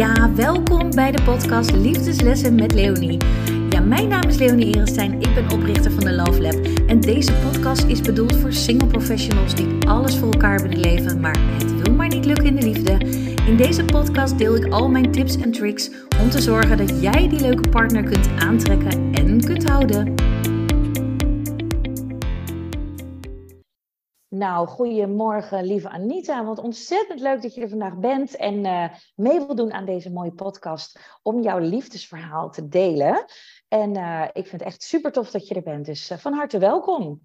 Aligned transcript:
Ja, 0.00 0.34
welkom 0.34 0.90
bij 0.90 1.12
de 1.12 1.22
podcast 1.22 1.70
Liefdeslessen 1.72 2.54
met 2.54 2.74
Leonie. 2.74 3.16
Ja, 3.70 3.80
mijn 3.80 4.08
naam 4.08 4.28
is 4.28 4.38
Leonie 4.38 4.74
Erenstein, 4.74 5.20
ik 5.20 5.34
ben 5.34 5.50
oprichter 5.50 5.92
van 5.92 6.04
de 6.04 6.12
Love 6.12 6.42
Lab. 6.42 6.66
En 6.86 7.00
deze 7.00 7.32
podcast 7.32 7.84
is 7.84 8.00
bedoeld 8.00 8.36
voor 8.36 8.52
single 8.52 8.88
professionals 8.88 9.54
die 9.54 9.88
alles 9.88 10.16
voor 10.16 10.32
elkaar 10.32 10.62
willen 10.62 10.80
leven, 10.80 11.20
maar 11.20 11.38
het 11.58 11.82
wil 11.82 11.94
maar 11.94 12.08
niet 12.08 12.24
lukken 12.24 12.46
in 12.46 12.56
de 12.56 12.62
liefde. 12.62 12.92
In 13.46 13.56
deze 13.56 13.84
podcast 13.84 14.38
deel 14.38 14.56
ik 14.56 14.72
al 14.72 14.88
mijn 14.88 15.12
tips 15.12 15.36
en 15.36 15.52
tricks 15.52 15.90
om 16.22 16.30
te 16.30 16.40
zorgen 16.40 16.76
dat 16.76 17.00
jij 17.00 17.28
die 17.28 17.40
leuke 17.40 17.68
partner 17.68 18.02
kunt 18.02 18.28
aantrekken 18.38 19.12
en 19.12 19.44
kunt 19.44 19.68
houden. 19.68 20.14
Nou, 24.40 24.66
goedemorgen 24.66 25.64
lieve 25.64 25.88
Anita. 25.88 26.44
Wat 26.44 26.58
ontzettend 26.58 27.20
leuk 27.20 27.42
dat 27.42 27.54
je 27.54 27.60
er 27.60 27.68
vandaag 27.68 27.96
bent 27.96 28.36
en 28.36 28.64
uh, 28.64 28.84
mee 29.14 29.38
wil 29.38 29.54
doen 29.54 29.72
aan 29.72 29.84
deze 29.84 30.12
mooie 30.12 30.32
podcast 30.32 31.00
om 31.22 31.42
jouw 31.42 31.58
liefdesverhaal 31.58 32.50
te 32.50 32.68
delen. 32.68 33.24
En 33.68 33.96
uh, 33.96 34.24
ik 34.32 34.46
vind 34.46 34.50
het 34.52 34.62
echt 34.62 34.82
super 34.82 35.12
tof 35.12 35.30
dat 35.30 35.48
je 35.48 35.54
er 35.54 35.62
bent, 35.62 35.86
dus 35.86 36.10
uh, 36.10 36.18
van 36.18 36.32
harte 36.32 36.58
welkom. 36.58 37.20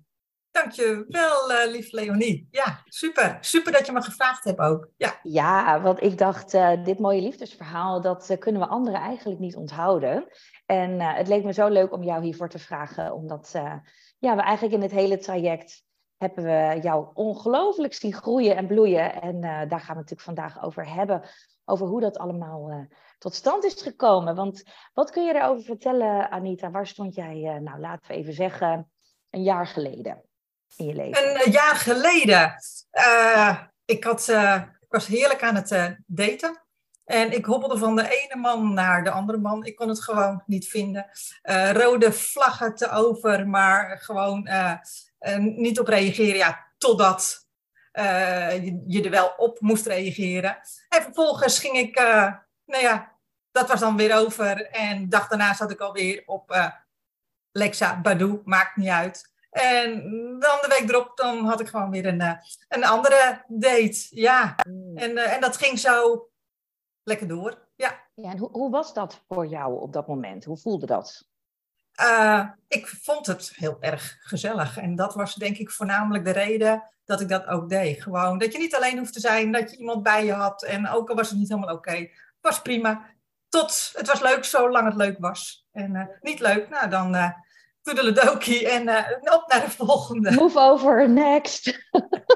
Dankjewel, 0.52 1.52
uh, 1.52 1.72
lief 1.72 1.92
Leonie. 1.92 2.48
Ja, 2.52 2.82
super. 2.86 3.38
Super 3.42 3.72
dat 3.72 3.86
je 3.86 3.92
me 3.92 4.02
gevraagd 4.02 4.44
hebt 4.44 4.60
ook. 4.60 4.90
Ja, 4.98 5.20
ja 5.24 5.82
want 5.82 6.04
ik 6.04 6.18
dacht, 6.18 6.52
dit 6.86 7.00
mooie 7.00 7.22
liefdesverhaal, 7.22 8.02
dat 8.02 8.36
kunnen 8.40 8.62
we 8.62 8.68
anderen 8.68 9.00
eigenlijk 9.00 9.40
niet 9.40 9.56
onthouden. 9.56 10.28
En 10.66 11.02
het 11.02 11.28
leek 11.28 11.44
me 11.44 11.54
zo 11.54 11.68
leuk 11.68 11.94
om 11.94 12.04
jou 12.04 12.24
hiervoor 12.24 12.50
te 12.50 12.60
vragen, 12.60 13.14
omdat 13.14 13.52
ja, 14.20 14.36
we 14.36 14.42
eigenlijk 14.42 14.76
in 14.76 14.82
het 14.82 14.92
hele 14.92 15.18
traject 15.18 15.85
hebben 16.18 16.44
we 16.44 16.80
jou 16.82 17.08
ongelooflijk 17.14 17.94
zien 17.94 18.14
groeien 18.14 18.56
en 18.56 18.68
bloeien. 18.68 19.22
En 19.22 19.36
uh, 19.36 19.42
daar 19.42 19.80
gaan 19.80 19.96
we 19.96 20.02
natuurlijk 20.02 20.22
vandaag 20.22 20.64
over 20.64 20.94
hebben. 20.94 21.22
Over 21.66 21.88
hoe 21.88 22.02
dat 22.02 22.18
allemaal 22.18 22.72
uh, 22.72 22.80
tot 23.18 23.36
stand 23.36 23.64
is 23.64 23.82
gekomen. 23.82 24.36
Want 24.36 24.64
wat 24.94 25.12
kun 25.12 25.26
je 25.26 25.34
erover 25.34 25.64
vertellen, 25.64 26.32
Anita? 26.32 26.72
Waar 26.72 26.88
stond 26.88 27.16
jij, 27.16 27.36
uh, 27.36 27.56
nou 27.56 27.80
laten 27.80 28.08
we 28.08 28.14
even 28.14 28.34
zeggen, 28.34 28.92
een 29.30 29.44
jaar 29.44 29.68
geleden 29.68 30.24
in 30.76 30.86
je 30.86 30.94
leven? 30.94 31.46
Een 31.46 31.52
jaar 31.52 31.76
geleden. 31.76 32.56
ik, 33.86 34.04
had, 34.04 34.30
ik 34.80 34.90
was 34.90 35.08
heerlijk 35.08 35.44
aan 35.44 35.56
het 35.56 35.98
daten. 36.06 36.64
En 37.06 37.32
ik 37.32 37.46
hobbelde 37.46 37.78
van 37.78 37.96
de 37.96 38.24
ene 38.24 38.42
man 38.42 38.74
naar 38.74 39.04
de 39.04 39.10
andere 39.10 39.38
man. 39.38 39.66
Ik 39.66 39.76
kon 39.76 39.90
het 39.90 40.04
gewoon 40.04 40.44
niet 40.46 40.68
vinden. 40.68 41.10
rode 41.74 42.12
vlaggen 42.12 42.76
te 42.76 42.90
over, 42.90 43.48
maar 43.48 43.98
gewoon 43.98 44.48
niet 45.34 45.80
op 45.80 45.88
reageren. 45.88 46.38
Ja, 46.38 46.66
totdat 46.78 47.48
uh, 47.94 48.64
je, 48.64 48.84
je, 48.88 49.04
er 49.04 49.10
wel 49.10 49.34
op 49.38 49.60
moest 49.60 49.86
reageren. 49.86 50.58
En 50.90 51.02
vervolgens 51.02 51.60
ging 51.60 51.78
ik, 51.78 52.00
uh, 52.00 52.34
nou 52.66 52.84
ja, 52.84 53.12
dat 53.52 53.68
was 53.68 53.80
dan 53.80 53.98
weer 53.98 54.18
over. 54.18 54.66
En 54.70 55.10
dag 55.10 55.28
daarna 55.28 55.54
zat 55.54 55.72
ik 55.72 55.80
alweer 55.80 56.24
op 56.26 56.52
uh, 56.52 56.72
Lexa 57.52 58.02
Badou, 58.02 58.42
maakt 58.44 58.76
niet 58.76 58.90
uit. 58.90 59.34
En 59.50 59.92
dan 60.40 60.58
de 60.62 60.76
week 60.80 60.90
erop, 60.90 61.18
dan 61.18 61.46
had 61.46 61.60
ik 61.60 61.68
gewoon 61.68 61.92
weer 61.92 62.06
een, 62.06 62.40
een 62.68 62.86
andere 62.86 63.44
date. 63.48 64.08
Ja, 64.10 64.56
mm. 64.68 64.98
en, 64.98 65.18
en 65.18 65.42
dat 65.42 65.58
ging 65.58 65.80
zo 65.80 66.28
lekker 67.04 67.28
door. 67.28 67.68
Ja. 67.76 68.04
ja 68.16 68.32
en 68.32 68.38
hoe, 68.38 68.50
hoe 68.52 68.72
was 68.72 68.94
dat 68.94 69.24
voor 69.28 69.46
jou 69.48 69.82
op 69.82 69.94
dat 69.94 70.08
moment? 70.08 70.46
Hoe 70.46 70.58
voelde 70.58 70.86
dat? 70.86 71.28
Uh, 72.02 72.46
ik 72.68 72.88
vond 72.88 73.26
het 73.26 73.52
heel 73.56 73.78
erg 73.80 74.18
gezellig. 74.20 74.78
En 74.78 74.96
dat 74.96 75.14
was 75.14 75.36
denk 75.36 75.58
ik 75.58 75.72
voornamelijk 75.72 76.26
de 76.26 76.32
reden 76.32 76.84
dat 77.06 77.22
ik 77.22 77.30
dat 77.30 77.48
ook 77.48 77.70
deed. 77.70 78.04
Gewoon 78.04 78.38
dat 78.38 78.52
je 78.52 78.58
niet 78.58 78.76
alleen 78.76 78.98
hoeft 78.98 79.14
te 79.14 79.20
zijn, 79.20 79.52
dat 79.52 79.72
je 79.72 79.78
iemand 79.78 80.04
bij 80.04 80.26
je 80.26 80.34
had. 80.34 80.64
En 80.64 80.90
ook 80.90 81.10
al 81.10 81.16
was 81.16 81.30
het 81.30 81.38
niet 81.38 81.50
helemaal 81.50 81.76
oké, 81.76 81.90
okay, 81.90 82.12
was 82.42 82.62
prima. 82.62 83.06
Tot 83.50 83.92
het 83.94 84.08
was 84.08 84.22
leuk, 84.22 84.44
zolang 84.44 84.86
het 84.86 84.96
leuk 84.96 85.18
was. 85.20 85.68
En 85.72 85.94
uh, 85.96 86.06
niet 86.22 86.40
leuk, 86.40 86.70
nou 86.70 86.90
dan 86.90 87.16
uh, 87.16 87.30
toedeledokie 87.82 88.70
en 88.70 88.88
uh, 88.88 89.34
op 89.34 89.44
naar 89.48 89.62
de 89.62 89.72
volgende. 89.72 90.32
Move 90.32 90.60
over, 90.60 91.10
next. 91.10 91.66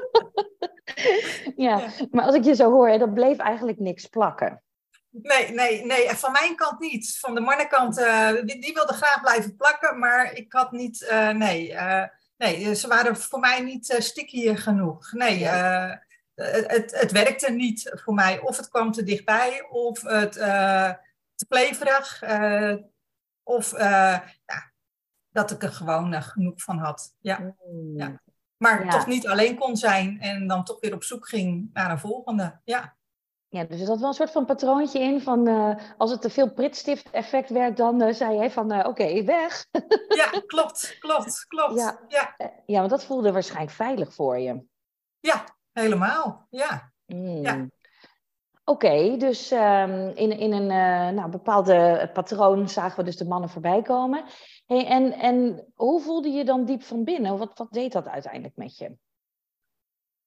ja, 1.56 1.78
ja, 1.78 1.90
maar 2.10 2.24
als 2.24 2.34
ik 2.34 2.44
je 2.44 2.54
zo 2.54 2.70
hoor, 2.70 2.98
dat 2.98 3.14
bleef 3.14 3.38
eigenlijk 3.38 3.78
niks 3.78 4.06
plakken. 4.06 4.62
Nee, 5.10 5.52
nee, 5.52 5.84
nee, 5.86 6.08
van 6.08 6.32
mijn 6.32 6.56
kant 6.56 6.80
niet. 6.80 7.18
Van 7.18 7.34
de 7.34 7.40
mannenkant, 7.40 7.98
uh, 7.98 8.32
die, 8.32 8.60
die 8.60 8.74
wilde 8.74 8.92
graag 8.92 9.20
blijven 9.20 9.56
plakken, 9.56 9.98
maar 9.98 10.32
ik 10.32 10.52
had 10.52 10.72
niet, 10.72 11.00
uh, 11.00 11.30
nee, 11.30 11.70
uh, 11.70 12.04
nee, 12.36 12.74
ze 12.74 12.88
waren 12.88 13.16
voor 13.16 13.40
mij 13.40 13.60
niet 13.60 13.96
sticky 13.98 14.54
genoeg. 14.54 15.12
Nee, 15.12 15.44
het, 16.34 17.00
het 17.00 17.12
werkte 17.12 17.50
niet 17.50 17.92
voor 17.94 18.14
mij. 18.14 18.40
Of 18.40 18.56
het 18.56 18.68
kwam 18.68 18.92
te 18.92 19.02
dichtbij, 19.02 19.66
of 19.68 20.02
het 20.02 20.32
te 21.34 21.46
kleverig, 21.48 22.22
of 23.42 23.78
ja, 23.78 24.72
dat 25.30 25.50
ik 25.50 25.62
er 25.62 25.72
gewoon 25.72 26.22
genoeg 26.22 26.62
van 26.62 26.78
had. 26.78 27.16
Ja, 27.20 27.38
mm. 27.38 27.96
ja. 27.96 28.20
Maar 28.56 28.84
ja. 28.84 28.90
toch 28.90 29.06
niet 29.06 29.28
alleen 29.28 29.58
kon 29.58 29.76
zijn 29.76 30.20
en 30.20 30.46
dan 30.46 30.64
toch 30.64 30.80
weer 30.80 30.94
op 30.94 31.04
zoek 31.04 31.28
ging 31.28 31.70
naar 31.72 31.90
een 31.90 31.98
volgende. 31.98 32.60
Ja. 32.64 32.98
Ja, 33.52 33.64
dus 33.64 33.80
er 33.80 33.86
zat 33.86 33.98
wel 33.98 34.08
een 34.08 34.14
soort 34.14 34.30
van 34.30 34.44
patroontje 34.44 35.00
in 35.00 35.20
van 35.20 35.48
uh, 35.48 35.74
als 35.96 36.10
het 36.10 36.20
te 36.20 36.30
veel 36.30 36.52
pritstift 36.52 37.10
effect 37.10 37.50
werkt, 37.50 37.76
dan 37.76 38.02
uh, 38.02 38.12
zei 38.12 38.36
jij 38.36 38.50
van 38.50 38.72
uh, 38.72 38.78
oké, 38.78 38.88
okay, 38.88 39.24
weg. 39.24 39.66
ja, 40.20 40.42
klopt, 40.46 40.96
klopt, 40.98 41.44
klopt. 41.48 41.78
Ja, 41.78 42.00
ja. 42.08 42.36
ja, 42.66 42.78
want 42.78 42.90
dat 42.90 43.04
voelde 43.04 43.32
waarschijnlijk 43.32 43.72
veilig 43.72 44.14
voor 44.14 44.38
je. 44.38 44.62
Ja, 45.20 45.44
helemaal, 45.72 46.46
ja. 46.50 46.92
Mm. 47.06 47.42
ja. 47.42 47.66
Oké, 48.64 48.86
okay, 48.86 49.18
dus 49.18 49.50
um, 49.50 50.08
in, 50.08 50.38
in 50.38 50.52
een 50.52 50.66
nou, 51.14 51.30
bepaalde 51.30 52.10
patroon 52.12 52.68
zagen 52.68 52.96
we 52.96 53.04
dus 53.04 53.16
de 53.16 53.28
mannen 53.28 53.50
voorbij 53.50 53.82
komen. 53.82 54.24
Hey, 54.66 54.86
en, 54.86 55.12
en 55.12 55.66
hoe 55.74 56.00
voelde 56.00 56.28
je 56.28 56.44
dan 56.44 56.64
diep 56.64 56.82
van 56.82 57.04
binnen? 57.04 57.38
Wat, 57.38 57.58
wat 57.58 57.72
deed 57.72 57.92
dat 57.92 58.08
uiteindelijk 58.08 58.56
met 58.56 58.76
je? 58.76 58.96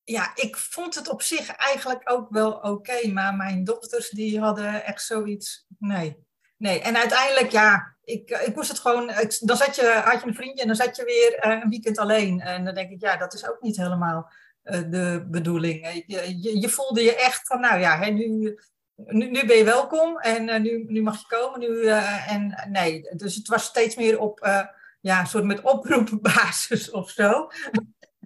Ja, 0.03 0.31
ik 0.35 0.57
vond 0.57 0.95
het 0.95 1.09
op 1.09 1.21
zich 1.21 1.55
eigenlijk 1.55 2.01
ook 2.11 2.29
wel 2.29 2.51
oké. 2.51 3.07
maar 3.07 3.35
mijn 3.35 3.63
dochters 3.63 4.09
die 4.09 4.39
hadden 4.39 4.85
echt 4.85 5.01
zoiets. 5.01 5.65
Nee. 5.79 6.17
Nee. 6.57 6.81
En 6.81 6.97
uiteindelijk, 6.97 7.51
ja, 7.51 7.95
ik, 8.03 8.29
ik 8.29 8.55
moest 8.55 8.69
het 8.69 8.79
gewoon. 8.79 9.11
dan 9.39 9.57
zat 9.57 9.75
je, 9.75 10.01
had 10.05 10.21
je 10.21 10.27
een 10.27 10.35
vriendje 10.35 10.61
en 10.61 10.67
dan 10.67 10.75
zat 10.75 10.95
je 10.95 11.03
weer 11.03 11.51
uh, 11.51 11.61
een 11.63 11.69
weekend 11.69 11.97
alleen. 11.97 12.41
En 12.41 12.65
dan 12.65 12.73
denk 12.73 12.91
ik, 12.91 13.01
ja, 13.01 13.17
dat 13.17 13.33
is 13.33 13.49
ook 13.49 13.61
niet 13.61 13.77
helemaal 13.77 14.31
uh, 14.63 14.81
de 14.89 15.25
bedoeling. 15.27 16.03
Je, 16.07 16.59
je, 16.61 16.69
voelde 16.69 17.03
je 17.03 17.15
echt 17.15 17.47
van, 17.47 17.59
nou 17.59 17.79
ja, 17.79 17.97
hè, 17.97 18.09
nu, 18.09 18.59
nu, 19.05 19.45
ben 19.45 19.57
je 19.57 19.63
welkom 19.63 20.19
en 20.19 20.61
nu, 20.61 20.85
nu 20.87 21.01
mag 21.01 21.19
je 21.19 21.35
komen. 21.35 21.59
Nu, 21.59 21.87
en 22.27 22.67
nee, 22.69 23.01
dus 23.15 23.35
het 23.35 23.47
was 23.47 23.63
steeds 23.63 23.95
meer 23.95 24.19
op, 24.19 24.67
ja, 25.01 25.25
soort 25.25 25.43
met 25.43 25.61
oproepbasis 25.61 26.91
of 26.91 27.09
zo. 27.09 27.47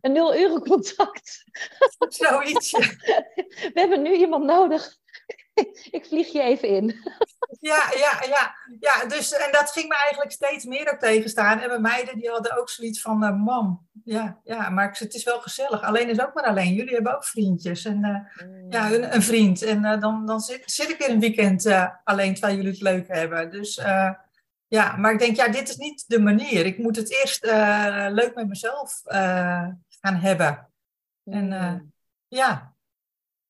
Een 0.01 0.11
nul 0.11 0.35
euro 0.35 0.59
contact. 0.59 1.43
Zoiets. 1.99 2.71
We 3.73 3.79
hebben 3.79 4.01
nu 4.01 4.15
iemand 4.15 4.43
nodig. 4.43 4.97
Ik 5.97 6.05
vlieg 6.05 6.27
je 6.27 6.41
even 6.41 6.69
in. 6.69 6.95
Ja, 7.59 7.91
ja, 7.95 8.23
ja, 8.27 8.55
ja. 8.79 9.05
Dus, 9.05 9.31
en 9.31 9.51
dat 9.51 9.71
ging 9.71 9.87
me 9.87 9.95
eigenlijk 9.95 10.31
steeds 10.31 10.65
meer 10.65 10.91
ook 10.91 10.99
tegenstaan. 10.99 11.59
En 11.59 11.67
mijn 11.67 11.81
meiden 11.81 12.17
die 12.17 12.29
hadden 12.29 12.57
ook 12.57 12.69
zoiets 12.69 13.01
van, 13.01 13.23
uh, 13.23 13.43
mam, 13.43 13.87
ja, 14.03 14.39
ja, 14.43 14.69
maar 14.69 14.95
het 14.99 15.13
is 15.13 15.23
wel 15.23 15.41
gezellig. 15.41 15.83
Alleen 15.83 16.09
is 16.09 16.21
ook 16.21 16.33
maar 16.33 16.43
alleen. 16.43 16.73
Jullie 16.73 16.93
hebben 16.93 17.15
ook 17.15 17.25
vriendjes. 17.25 17.85
En 17.85 18.05
uh, 18.05 18.47
mm. 18.47 18.71
ja, 18.71 18.91
een, 18.91 19.13
een, 19.15 19.21
vriend. 19.21 19.61
En 19.61 19.83
uh, 19.83 20.01
dan, 20.01 20.25
dan 20.25 20.39
zit, 20.39 20.63
zit 20.65 20.89
ik 20.89 20.97
weer 20.97 21.09
een 21.09 21.19
weekend 21.19 21.67
alleen 22.03 22.33
terwijl 22.33 22.55
jullie 22.55 22.71
het 22.71 22.81
leuk 22.81 23.07
hebben. 23.07 23.51
Dus 23.51 23.81
ja, 24.69 24.95
maar 24.95 25.11
ik 25.13 25.19
denk, 25.19 25.35
ja, 25.35 25.47
dit 25.47 25.69
is 25.69 25.77
niet 25.77 26.03
de 26.07 26.19
manier. 26.19 26.65
Ik 26.65 26.77
moet 26.77 26.95
het 26.95 27.11
eerst 27.11 27.45
leuk 28.11 28.31
met 28.35 28.47
mezelf 28.47 29.01
gaan 29.99 30.15
hebben. 30.15 30.71
En 31.23 31.51
uh, 31.51 31.73
ja. 32.27 32.75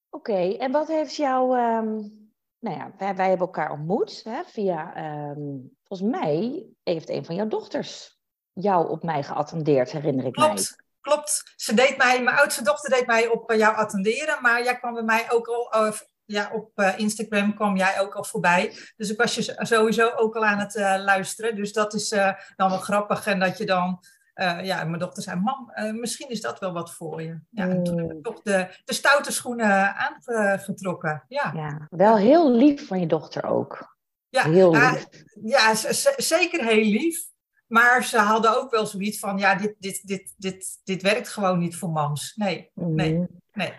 Oké, 0.10 0.58
en 0.58 0.72
wat 0.72 0.88
heeft 0.88 1.16
jou... 1.16 1.60
Um, 1.60 2.26
nou 2.60 2.78
ja, 2.78 2.92
wij, 2.98 3.16
wij, 3.16 3.30
hebben 3.30 3.48
elkaar 3.48 3.72
ontmoet 3.72 4.24
hè, 4.24 4.44
via... 4.44 4.98
Um, 5.30 5.76
volgens 5.84 6.10
mij 6.10 6.66
heeft 6.84 7.10
een 7.10 7.26
van 7.26 7.36
jouw 7.36 7.48
dochters 7.48 8.20
jou 8.54 8.90
op 8.90 9.04
mij 9.04 9.24
geattendeerd, 9.24 9.92
herinner 9.92 10.26
ik 10.26 10.34
klopt, 10.34 10.54
mij. 10.54 10.86
Klopt, 11.02 11.54
ze 11.56 11.74
deed 11.74 11.98
mij, 11.98 12.24
mijn 12.24 12.38
oudste 12.38 12.64
dochter 12.64 12.90
deed 12.90 13.06
mij 13.06 13.28
op 13.28 13.52
jou 13.52 13.76
attenderen, 13.76 14.42
maar 14.42 14.64
jij 14.64 14.78
kwam 14.78 14.94
bij 14.94 15.04
mij 15.04 15.32
ook 15.32 15.48
al, 15.48 15.86
uh, 15.86 15.92
ja, 16.26 16.52
op 16.54 16.94
Instagram 16.98 17.56
kwam 17.56 17.78
jij 17.78 18.00
ook 18.00 18.16
al 18.16 18.24
voorbij. 18.24 18.78
Dus 18.96 19.10
ik 19.10 19.18
was 19.18 19.36
je 19.36 19.56
sowieso 19.58 20.10
ook 20.16 20.36
al 20.36 20.46
aan 20.46 20.60
het 20.60 20.76
uh, 20.76 20.96
luisteren. 20.98 21.56
Dus 21.56 21.74
dat 21.74 21.94
is 21.94 22.12
uh, 22.12 22.34
dan 22.56 22.70
wel 22.70 22.80
grappig. 22.80 23.26
En 23.26 23.40
dat 23.40 23.58
je 23.58 23.66
dan 23.66 24.00
uh, 24.38 24.66
ja, 24.66 24.84
mijn 24.84 25.00
dochter 25.00 25.24
zei, 25.24 25.40
mam, 25.40 25.72
uh, 25.76 25.92
misschien 25.92 26.30
is 26.30 26.42
dat 26.42 26.60
wel 26.60 26.74
wat 26.74 26.94
voor 26.94 27.22
je. 27.22 27.40
Ja, 27.50 27.68
en 27.68 27.84
toen 27.84 27.98
heb 27.98 28.12
ik 28.12 28.24
toch 28.24 28.42
de, 28.42 28.82
de 28.86 28.94
stoute 28.94 29.32
schoenen 29.32 29.96
aangetrokken. 29.96 31.24
Ja. 31.28 31.52
ja, 31.56 31.88
wel 31.90 32.18
heel 32.18 32.52
lief 32.52 32.88
van 32.88 33.00
je 33.00 33.08
dochter 33.08 33.44
ook. 33.46 33.96
Ja, 34.30 34.44
heel 34.44 34.72
lief. 34.72 35.08
ja, 35.44 35.74
zeker 36.18 36.66
heel 36.66 36.84
lief. 36.84 37.26
Maar 37.68 38.04
ze 38.04 38.18
hadden 38.18 38.58
ook 38.58 38.72
wel 38.72 38.86
zoiets 38.86 39.20
van, 39.20 39.38
ja, 39.38 39.56
dit, 39.56 39.76
dit, 39.80 40.08
dit, 40.08 40.34
dit, 40.38 40.82
dit 40.84 41.02
werkt 41.02 41.30
gewoon 41.30 41.60
niet 41.60 41.76
voor 41.76 41.90
mams. 41.90 42.34
Nee, 42.36 42.72
nee, 42.74 43.14
mm. 43.14 43.28
nee. 43.54 43.74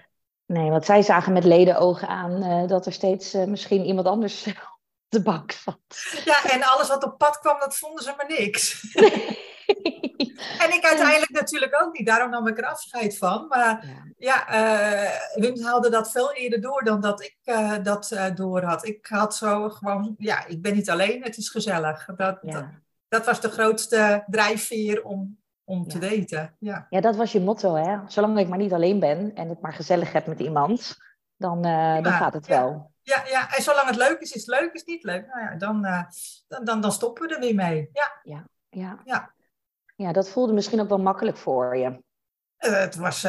Nee, 0.46 0.70
want 0.70 0.84
zij 0.84 1.02
zagen 1.02 1.32
met 1.32 1.44
ledenogen 1.44 2.08
aan 2.08 2.44
uh, 2.44 2.68
dat 2.68 2.86
er 2.86 2.92
steeds 2.92 3.34
uh, 3.34 3.44
misschien 3.44 3.84
iemand 3.84 4.06
anders 4.06 4.46
op 4.46 4.78
de 5.08 5.22
bank 5.22 5.52
zat. 5.52 5.78
Ja, 6.24 6.50
en 6.50 6.62
alles 6.62 6.88
wat 6.88 7.04
op 7.04 7.18
pad 7.18 7.38
kwam, 7.38 7.58
dat 7.60 7.76
vonden 7.76 8.02
ze 8.02 8.14
maar 8.16 8.28
niks. 8.28 8.92
Nee. 8.94 9.38
en 10.64 10.72
ik 10.72 10.84
uiteindelijk 10.84 11.30
natuurlijk 11.30 11.82
ook 11.82 11.98
niet, 11.98 12.06
daarom 12.06 12.30
nam 12.30 12.46
ik 12.46 12.58
er 12.58 12.64
afscheid 12.64 13.18
van. 13.18 13.46
Maar 13.48 13.84
ja, 14.16 14.44
ja 14.48 15.10
Wim 15.34 15.62
haalde 15.62 15.90
dat 15.90 16.10
veel 16.10 16.32
eerder 16.32 16.60
door 16.60 16.84
dan 16.84 17.00
dat 17.00 17.22
ik 17.22 17.36
dat 17.82 18.16
door 18.34 18.62
had. 18.62 18.86
Ik 18.86 19.06
had 19.06 19.36
zo 19.36 19.68
gewoon, 19.68 20.14
ja, 20.18 20.46
ik 20.46 20.62
ben 20.62 20.74
niet 20.74 20.90
alleen, 20.90 21.22
het 21.22 21.36
is 21.36 21.48
gezellig. 21.48 22.06
Dat, 22.16 22.38
dat, 22.42 22.64
dat 23.08 23.26
was 23.26 23.40
de 23.40 23.50
grootste 23.50 24.24
drijfveer 24.26 25.02
om 25.04 25.38
om 25.68 25.88
te 25.88 25.98
daten. 25.98 26.54
Ja. 26.58 26.86
ja, 26.90 27.00
dat 27.00 27.16
was 27.16 27.32
je 27.32 27.40
motto, 27.40 27.74
hè? 27.74 27.98
Zolang 28.06 28.38
ik 28.38 28.48
maar 28.48 28.58
niet 28.58 28.72
alleen 28.72 29.00
ben 29.00 29.34
en 29.34 29.48
het 29.48 29.60
maar 29.60 29.72
gezellig 29.72 30.12
heb 30.12 30.26
met 30.26 30.40
iemand, 30.40 30.96
dan, 31.36 31.66
uh, 31.66 32.02
dan 32.02 32.12
gaat 32.12 32.32
het 32.32 32.46
wel. 32.46 32.92
Ja, 33.02 33.22
ja, 33.26 33.56
en 33.56 33.62
zolang 33.62 33.86
het 33.86 33.96
leuk 33.96 34.20
is, 34.20 34.32
is 34.32 34.46
het 34.46 34.60
leuk. 34.60 34.72
Is 34.72 34.80
het 34.80 34.88
niet 34.88 35.02
leuk, 35.02 35.26
nou 35.26 35.40
ja, 35.40 35.56
dan, 35.56 35.84
uh, 35.86 36.02
dan, 36.48 36.64
dan, 36.64 36.80
dan, 36.80 36.92
stoppen 36.92 37.28
we 37.28 37.34
er 37.34 37.40
weer 37.40 37.54
mee. 37.54 37.88
Ja. 37.92 38.20
Ja, 38.22 38.44
ja. 38.68 38.98
ja. 39.04 39.32
Ja 39.98 40.12
dat 40.12 40.28
voelde 40.28 40.52
misschien 40.52 40.80
ook 40.80 40.88
wel 40.88 40.98
makkelijk 40.98 41.36
voor 41.36 41.76
je. 41.76 42.02
Uh, 42.60 42.78
het 42.80 42.96
was 42.96 43.22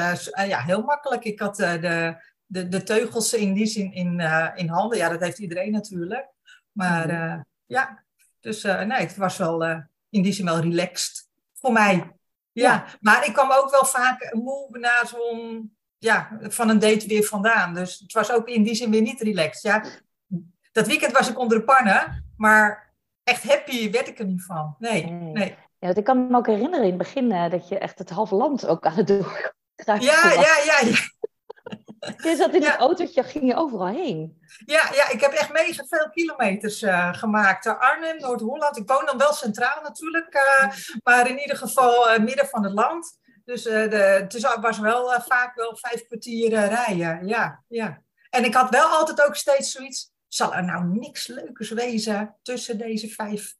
ja, 0.47 0.59
heel 0.59 0.81
makkelijk. 0.81 1.23
Ik 1.23 1.39
had 1.39 1.55
de, 1.55 2.15
de, 2.45 2.67
de 2.67 2.83
teugels 2.83 3.33
in 3.33 3.53
die 3.53 3.65
zin 3.65 3.93
in, 3.93 4.19
in 4.55 4.67
handen. 4.67 4.97
Ja, 4.97 5.09
dat 5.09 5.19
heeft 5.19 5.39
iedereen 5.39 5.71
natuurlijk. 5.71 6.27
Maar 6.71 7.07
mm 7.07 7.47
ja, 7.65 8.03
dus 8.39 8.63
nee, 8.63 8.91
het 8.91 9.15
was 9.15 9.37
wel 9.37 9.63
in 10.09 10.21
die 10.21 10.31
zin 10.31 10.45
wel 10.45 10.59
relaxed 10.59 11.29
voor 11.53 11.71
mij. 11.71 12.11
Ja, 12.51 12.85
maar 12.99 13.25
ik 13.25 13.33
kwam 13.33 13.51
ook 13.51 13.71
wel 13.71 13.85
vaak 13.85 14.33
moe 14.33 14.77
na 14.77 15.05
zo'n, 15.05 15.77
ja, 15.97 16.39
van 16.41 16.69
een 16.69 16.79
date 16.79 17.07
weer 17.07 17.23
vandaan. 17.23 17.73
Dus 17.73 17.99
het 17.99 18.13
was 18.13 18.31
ook 18.31 18.47
in 18.47 18.63
die 18.63 18.75
zin 18.75 18.91
weer 18.91 19.01
niet 19.01 19.21
relaxed. 19.21 19.61
Ja, 19.61 19.83
dat 20.71 20.87
weekend 20.87 21.11
was 21.11 21.29
ik 21.29 21.39
onder 21.39 21.57
de 21.57 21.63
pannen, 21.63 22.31
maar 22.37 22.93
echt 23.23 23.43
happy 23.43 23.91
werd 23.91 24.07
ik 24.07 24.19
er 24.19 24.25
niet 24.25 24.45
van. 24.45 24.75
Nee, 24.79 25.05
nee. 25.05 25.55
Ja, 25.79 25.85
want 25.85 25.97
ik 25.97 26.03
kan 26.03 26.27
me 26.27 26.37
ook 26.37 26.47
herinneren 26.47 26.85
in 26.85 26.89
het 26.89 26.97
begin 26.97 27.31
uh, 27.31 27.49
dat 27.49 27.67
je 27.67 27.77
echt 27.77 27.99
het 27.99 28.09
halve 28.09 28.35
land 28.35 28.65
ook 28.65 28.85
aan 28.85 28.93
het 28.93 29.07
door. 29.07 29.53
Ja, 29.75 29.95
ja, 29.95 30.31
ja, 30.33 30.57
ja. 30.65 30.81
Je 32.29 32.35
zat 32.35 32.53
in 32.53 32.63
het 32.63 32.75
autootje, 32.75 33.23
ging 33.23 33.47
je 33.47 33.55
overal 33.55 33.87
heen. 33.87 34.39
Ja, 34.65 34.89
ja 34.93 35.09
ik 35.09 35.21
heb 35.21 35.31
echt 35.31 35.51
mega 35.51 35.85
veel 35.85 36.09
kilometers 36.09 36.81
uh, 36.81 37.13
gemaakt. 37.13 37.67
Arnhem, 37.67 38.17
Noord-Holland. 38.17 38.77
Ik 38.77 38.87
woon 38.87 39.05
dan 39.05 39.17
wel 39.17 39.33
centraal 39.33 39.81
natuurlijk, 39.81 40.35
uh, 40.35 40.71
maar 41.03 41.29
in 41.29 41.39
ieder 41.39 41.57
geval 41.57 42.11
uh, 42.11 42.19
midden 42.19 42.47
van 42.47 42.63
het 42.63 42.73
land. 42.73 43.19
Dus 43.45 43.63
de, 43.63 44.27
het 44.29 44.59
was 44.61 44.79
wel 44.79 45.21
vaak 45.21 45.55
wel 45.55 45.77
vijf 45.77 46.05
kwartier 46.05 46.49
rijden. 46.49 47.27
Ja, 47.27 47.63
ja. 47.67 48.03
En 48.29 48.43
ik 48.43 48.53
had 48.53 48.69
wel 48.69 48.87
altijd 48.87 49.25
ook 49.25 49.35
steeds 49.35 49.71
zoiets. 49.71 50.11
Zal 50.27 50.53
er 50.53 50.63
nou 50.63 50.85
niks 50.85 51.27
leukers 51.27 51.69
wezen 51.69 52.37
tussen 52.41 52.77
deze 52.77 53.07
vijf 53.07 53.55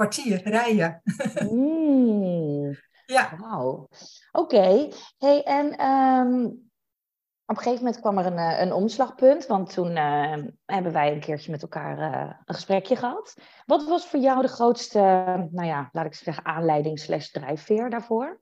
kwartier 0.00 0.40
rijden? 0.48 1.02
Mm. 1.50 2.76
ja. 3.16 3.36
Wauw. 3.36 3.88
Oké. 4.32 4.88
Hey, 5.18 5.42
en 5.42 5.86
um 5.86 6.68
op 7.46 7.56
een 7.56 7.62
gegeven 7.62 7.84
moment 7.84 8.00
kwam 8.00 8.18
er 8.18 8.26
een, 8.26 8.38
eh, 8.38 8.60
een 8.60 8.72
omslagpunt, 8.72 9.46
want 9.46 9.72
toen 9.72 9.96
uh, 9.96 10.36
hebben 10.64 10.92
wij 10.92 11.12
een 11.12 11.20
keertje 11.20 11.50
met 11.50 11.62
elkaar 11.62 11.98
uh, 11.98 12.32
een 12.44 12.54
gesprekje 12.54 12.96
gehad. 12.96 13.34
Wat 13.66 13.84
was 13.84 14.06
voor 14.06 14.20
jou 14.20 14.42
de 14.42 14.48
grootste, 14.48 14.98
nou 15.50 15.66
ja, 15.66 15.88
laat 15.92 16.06
ik 16.06 16.14
zeggen, 16.14 16.44
aanleiding 16.44 16.98
slash 16.98 17.28
drijfveer 17.28 17.90
daarvoor? 17.90 18.40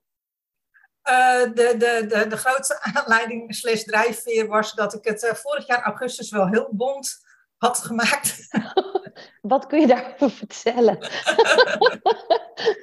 Uh, 1.11 1.43
de, 1.43 1.75
de, 1.79 2.07
de, 2.09 2.27
de 2.29 2.37
grootste 2.37 2.81
aanleiding 2.95 3.55
slash 3.55 3.83
drijfveer 3.83 4.47
was 4.47 4.73
dat 4.75 4.95
ik 4.95 5.05
het 5.05 5.31
vorig 5.35 5.67
jaar 5.67 5.83
augustus 5.83 6.31
wel 6.31 6.49
heel 6.49 6.69
bond 6.73 7.17
had 7.57 7.79
gemaakt. 7.79 8.49
Wat 9.41 9.67
kun 9.67 9.81
je 9.81 9.87
daarover 9.87 10.31
vertellen? 10.31 10.99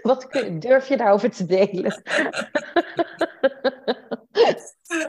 Wat 0.02 0.28
kun, 0.28 0.60
durf 0.60 0.88
je 0.88 0.98
daarover 0.98 1.32
te 1.32 1.46
delen? 1.46 2.02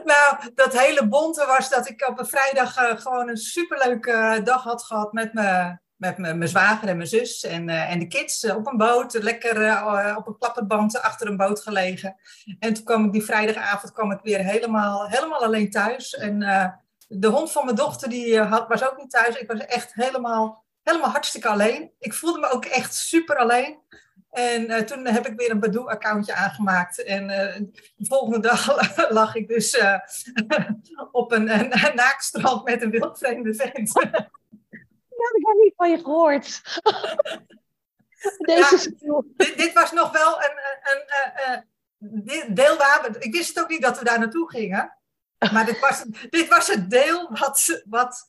nou, 0.03 0.51
dat 0.55 0.79
hele 0.79 1.07
bonte 1.07 1.45
was 1.45 1.69
dat 1.69 1.89
ik 1.89 2.07
op 2.07 2.19
een 2.19 2.25
vrijdag 2.25 2.77
uh, 2.81 2.99
gewoon 2.99 3.29
een 3.29 3.37
superleuke 3.37 4.41
dag 4.43 4.63
had 4.63 4.83
gehad 4.83 5.13
met 5.13 5.33
mijn 5.33 5.81
met 5.97 6.17
mijn 6.17 6.47
zwager 6.47 6.87
en 6.87 6.97
mijn 6.97 7.09
zus 7.09 7.43
en, 7.43 7.69
uh, 7.69 7.91
en 7.91 7.99
de 7.99 8.07
kids 8.07 8.43
uh, 8.43 8.55
op 8.55 8.67
een 8.67 8.77
boot. 8.77 9.13
Lekker 9.13 9.61
uh, 9.61 10.15
op 10.17 10.27
een 10.27 10.37
klapperband 10.37 11.01
achter 11.01 11.27
een 11.27 11.37
boot 11.37 11.61
gelegen. 11.61 12.15
En 12.59 12.73
toen 12.73 12.83
kwam 12.83 13.05
ik 13.05 13.11
die 13.11 13.23
vrijdagavond 13.23 13.93
kwam 13.93 14.11
ik 14.11 14.19
weer 14.23 14.39
helemaal, 14.39 15.07
helemaal 15.07 15.43
alleen 15.43 15.69
thuis. 15.69 16.15
En 16.15 16.39
de 17.07 17.27
hond 17.27 17.51
van 17.51 17.65
mijn 17.65 17.75
dochter 17.75 18.09
die 18.09 18.41
had, 18.41 18.67
was 18.67 18.83
ook 18.83 18.97
niet 18.97 19.09
thuis. 19.09 19.35
Ik 19.35 19.51
was 19.51 19.59
echt 19.59 19.93
helemaal, 19.93 20.63
helemaal 20.87 21.11
hartstikke 21.11 21.47
alleen. 21.47 21.91
Ik 21.99 22.13
voelde 22.13 22.39
me 22.39 22.49
ook 22.49 22.65
echt 22.65 22.95
super 22.95 23.35
alleen. 23.35 23.79
En 24.31 24.71
uh, 24.71 24.77
toen 24.77 25.07
heb 25.07 25.27
ik 25.27 25.37
weer 25.37 25.51
een 25.51 25.59
Badoo-accountje 25.59 26.33
aangemaakt. 26.33 27.03
En 27.03 27.23
uh, 27.23 27.69
de 27.95 28.05
volgende 28.05 28.39
dag 28.49 29.09
lag 29.09 29.35
ik 29.35 29.47
dus 29.47 29.73
uh, 29.73 29.99
op 31.11 31.31
een, 31.31 31.49
een, 31.59 31.85
een 31.85 31.95
naakstrand 31.95 32.63
met 32.63 32.81
een 32.81 32.89
wildvreemde 32.89 33.55
vent. 33.55 33.93
Dat 33.93 34.03
heb 35.31 35.35
ik 35.35 35.63
niet 35.63 35.73
van 35.75 35.91
je 35.91 35.97
gehoord. 35.97 36.61
Deze 38.37 38.95
ja, 38.99 39.21
dit, 39.35 39.57
dit, 39.57 39.73
was 39.73 39.91
nog 39.91 40.11
wel 40.11 40.37
een, 40.37 40.59
een, 40.83 41.65
een, 41.99 42.53
deel 42.53 42.77
waar 42.77 43.01
we... 43.01 43.19
Ik 43.19 43.33
wist 43.33 43.47
het 43.47 43.63
ook 43.63 43.69
niet 43.69 43.81
dat 43.81 43.99
we 43.99 44.05
daar 44.05 44.19
naartoe 44.19 44.49
gingen. 44.49 44.97
Maar 45.51 45.65
dit 45.65 45.79
was, 45.79 46.03
dit 46.29 46.47
was 46.47 46.67
het 46.67 46.89
deel 46.89 47.29
wat... 47.31 47.83
wat 47.85 48.27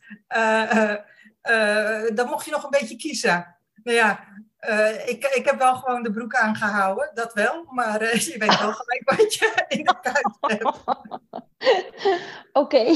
dan 2.14 2.26
mocht 2.26 2.44
je 2.44 2.50
nog 2.50 2.64
een 2.64 2.70
beetje 2.70 2.96
kiezen. 2.96 3.56
Nou 3.82 3.96
ja, 3.96 4.24
uh, 4.60 5.08
ik, 5.08 5.24
ik 5.24 5.44
heb 5.44 5.58
wel 5.58 5.74
gewoon 5.74 6.02
de 6.02 6.10
broek 6.10 6.34
aangehouden, 6.34 7.10
dat 7.14 7.32
wel. 7.32 7.64
Maar 7.70 8.02
uh, 8.02 8.12
je 8.32 8.38
weet 8.38 8.60
wel 8.60 8.72
gelijk 8.72 9.02
wat 9.04 9.34
je 9.34 9.64
in 9.68 9.84
de 9.84 9.94
kuit 10.00 10.36
hebt. 10.40 10.84
Oké. 12.62 12.94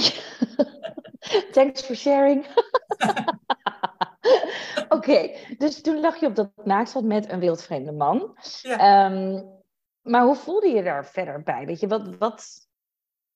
Thanks 1.52 1.82
for 1.82 1.96
sharing. 1.96 2.46
Oké, 4.88 5.31
dus 5.58 5.81
toen 5.81 6.00
lag 6.00 6.16
je 6.16 6.26
op 6.26 6.34
dat 6.34 6.50
naaktstrand 6.64 7.06
met 7.06 7.31
een 7.31 7.40
wildvreemde 7.40 7.93
man. 7.93 8.38
Ja. 8.62 9.06
Um, 9.12 9.60
maar 10.02 10.25
hoe 10.25 10.37
voelde 10.37 10.69
je 10.69 10.82
daar 10.82 11.06
verder 11.06 11.43
bij? 11.43 11.66
Weet 11.66 11.81
je, 11.81 11.87
wat, 11.87 12.16
wat, 12.19 12.69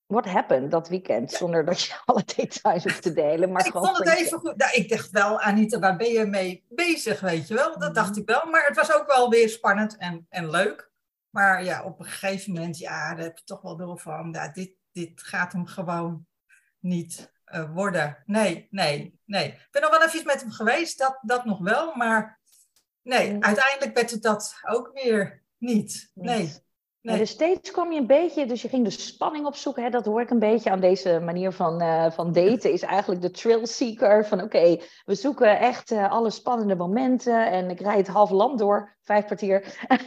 what 0.07 0.25
happened 0.25 0.71
dat 0.71 0.89
weekend? 0.89 1.33
Zonder 1.33 1.65
dat 1.65 1.83
je 1.83 1.95
alle 2.05 2.25
details 2.37 2.83
hoeft 2.83 3.03
te 3.03 3.13
delen. 3.13 3.53
Maar 3.53 3.67
ik 3.67 3.73
vond 3.73 3.99
het 3.99 4.09
even 4.09 4.39
goed. 4.39 4.57
Nou, 4.57 4.73
ik 4.73 4.89
dacht 4.89 5.11
wel, 5.11 5.41
Anita, 5.41 5.79
waar 5.79 5.97
ben 5.97 6.11
je 6.11 6.27
mee 6.27 6.65
bezig, 6.69 7.21
weet 7.21 7.49
je 7.49 7.55
wel? 7.55 7.79
Dat 7.79 7.95
dacht 7.95 8.11
mhm. 8.11 8.19
ik 8.19 8.27
wel. 8.27 8.47
Maar 8.51 8.67
het 8.67 8.77
was 8.77 8.95
ook 8.95 9.07
wel 9.07 9.31
weer 9.31 9.49
spannend 9.49 9.97
en, 9.97 10.27
en 10.29 10.51
leuk. 10.51 10.91
Maar 11.31 11.65
ja, 11.65 11.85
op 11.85 11.99
een 11.99 12.07
gegeven 12.07 12.53
moment, 12.53 12.79
ja, 12.79 13.15
daar 13.15 13.25
heb 13.25 13.39
je 13.39 13.45
toch 13.45 13.63
wel 13.63 13.77
door 13.77 13.99
van, 13.99 14.29
ja, 14.33 14.49
dit, 14.49 14.73
dit 14.93 15.23
gaat 15.23 15.53
hem 15.53 15.67
gewoon 15.67 16.27
niet 16.79 17.33
uh, 17.47 17.75
worden. 17.75 18.23
Nee, 18.27 18.69
nee, 18.71 19.21
nee. 19.25 19.47
Ik 19.49 19.69
ben 19.71 19.83
nog 19.83 19.91
wel 19.91 20.03
even 20.03 20.27
met 20.27 20.41
hem 20.41 20.51
geweest, 20.51 20.99
dat, 20.99 21.19
dat 21.23 21.45
nog 21.45 21.59
wel. 21.59 21.95
Maar 21.95 22.41
nee, 23.03 23.33
mhm. 23.33 23.43
uiteindelijk 23.43 23.95
werd 23.95 24.11
het 24.11 24.23
dat 24.23 24.61
ook 24.69 24.91
weer 24.95 25.43
niet. 25.59 26.11
Nee. 26.15 26.65
Nee. 27.07 27.19
dus 27.19 27.31
steeds 27.31 27.71
kwam 27.71 27.93
je 27.93 28.01
een 28.01 28.07
beetje, 28.07 28.47
dus 28.47 28.63
je 28.63 28.69
ging 28.69 28.85
de 28.85 28.91
spanning 28.91 29.47
opzoeken. 29.47 29.83
Hè? 29.83 29.91
Dat 29.91 30.05
hoor 30.05 30.21
ik 30.21 30.31
een 30.31 30.39
beetje 30.39 30.71
aan 30.71 30.81
deze 30.81 31.21
manier 31.21 31.53
van, 31.53 31.83
uh, 31.83 32.11
van 32.11 32.33
daten. 32.33 32.73
Is 32.73 32.83
eigenlijk 32.83 33.21
de 33.21 33.31
thrill 33.31 33.67
seeker. 33.67 34.27
Van 34.27 34.43
oké, 34.43 34.79
we 35.05 35.15
zoeken 35.15 35.59
echt 35.59 35.91
uh, 35.91 36.11
alle 36.11 36.31
spannende 36.31 36.77
momenten. 36.77 37.51
En 37.51 37.71
ik 37.71 37.81
rijd 37.81 38.07
het 38.07 38.17
half 38.17 38.31
land 38.31 38.59
door, 38.59 38.97
vijf 39.03 39.25
kwartier. 39.25 39.77
uh, 39.89 39.99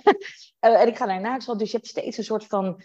en 0.82 0.88
ik 0.88 0.98
ga 0.98 1.06
naar 1.06 1.22
Naaksland. 1.22 1.60
Dus 1.60 1.72
je 1.72 1.78
hebt 1.78 1.90
steeds 1.90 2.18
een 2.18 2.24
soort 2.24 2.46
van, 2.46 2.82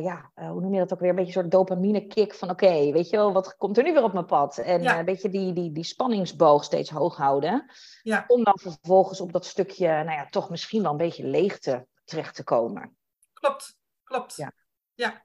ja, 0.00 0.30
hoe 0.34 0.60
noem 0.60 0.72
je 0.72 0.78
dat 0.78 0.92
ook 0.92 1.00
weer? 1.00 1.08
Een 1.08 1.14
beetje 1.16 1.34
een 1.34 1.40
soort 1.40 1.50
dopamine 1.50 2.06
kick. 2.06 2.34
Van 2.34 2.50
oké, 2.50 2.92
weet 2.92 3.10
je 3.10 3.16
wel, 3.16 3.32
wat 3.32 3.56
komt 3.56 3.78
er 3.78 3.84
nu 3.84 3.92
weer 3.92 4.04
op 4.04 4.12
mijn 4.12 4.24
pad? 4.24 4.58
En 4.58 4.86
een 4.98 5.04
beetje 5.04 5.28
die, 5.28 5.52
die, 5.52 5.72
die 5.72 5.84
spanningsboog 5.84 6.64
steeds 6.64 6.90
hoog 6.90 7.16
houden. 7.16 7.70
Ja. 8.02 8.24
Om 8.26 8.44
dan 8.44 8.58
vervolgens 8.58 9.20
op 9.20 9.32
dat 9.32 9.44
stukje, 9.44 9.88
nou 9.88 10.10
ja, 10.10 10.26
toch 10.30 10.50
misschien 10.50 10.82
wel 10.82 10.90
een 10.90 10.96
beetje 10.96 11.26
leegte 11.26 11.86
terecht 12.04 12.34
te 12.34 12.44
komen. 12.44 12.96
Klopt, 13.40 13.78
klopt. 14.02 14.36
Ja. 14.36 14.52
ja. 14.94 15.24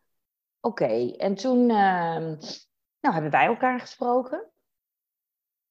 Oké, 0.59 1.11
en 1.11 1.35
toen 1.35 1.59
uh, 1.69 2.37
nou, 2.99 3.13
hebben 3.13 3.31
wij 3.31 3.45
elkaar 3.45 3.79
gesproken. 3.79 4.51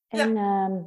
En 0.09 0.35
ja. 0.35 0.68
uh, 0.68 0.85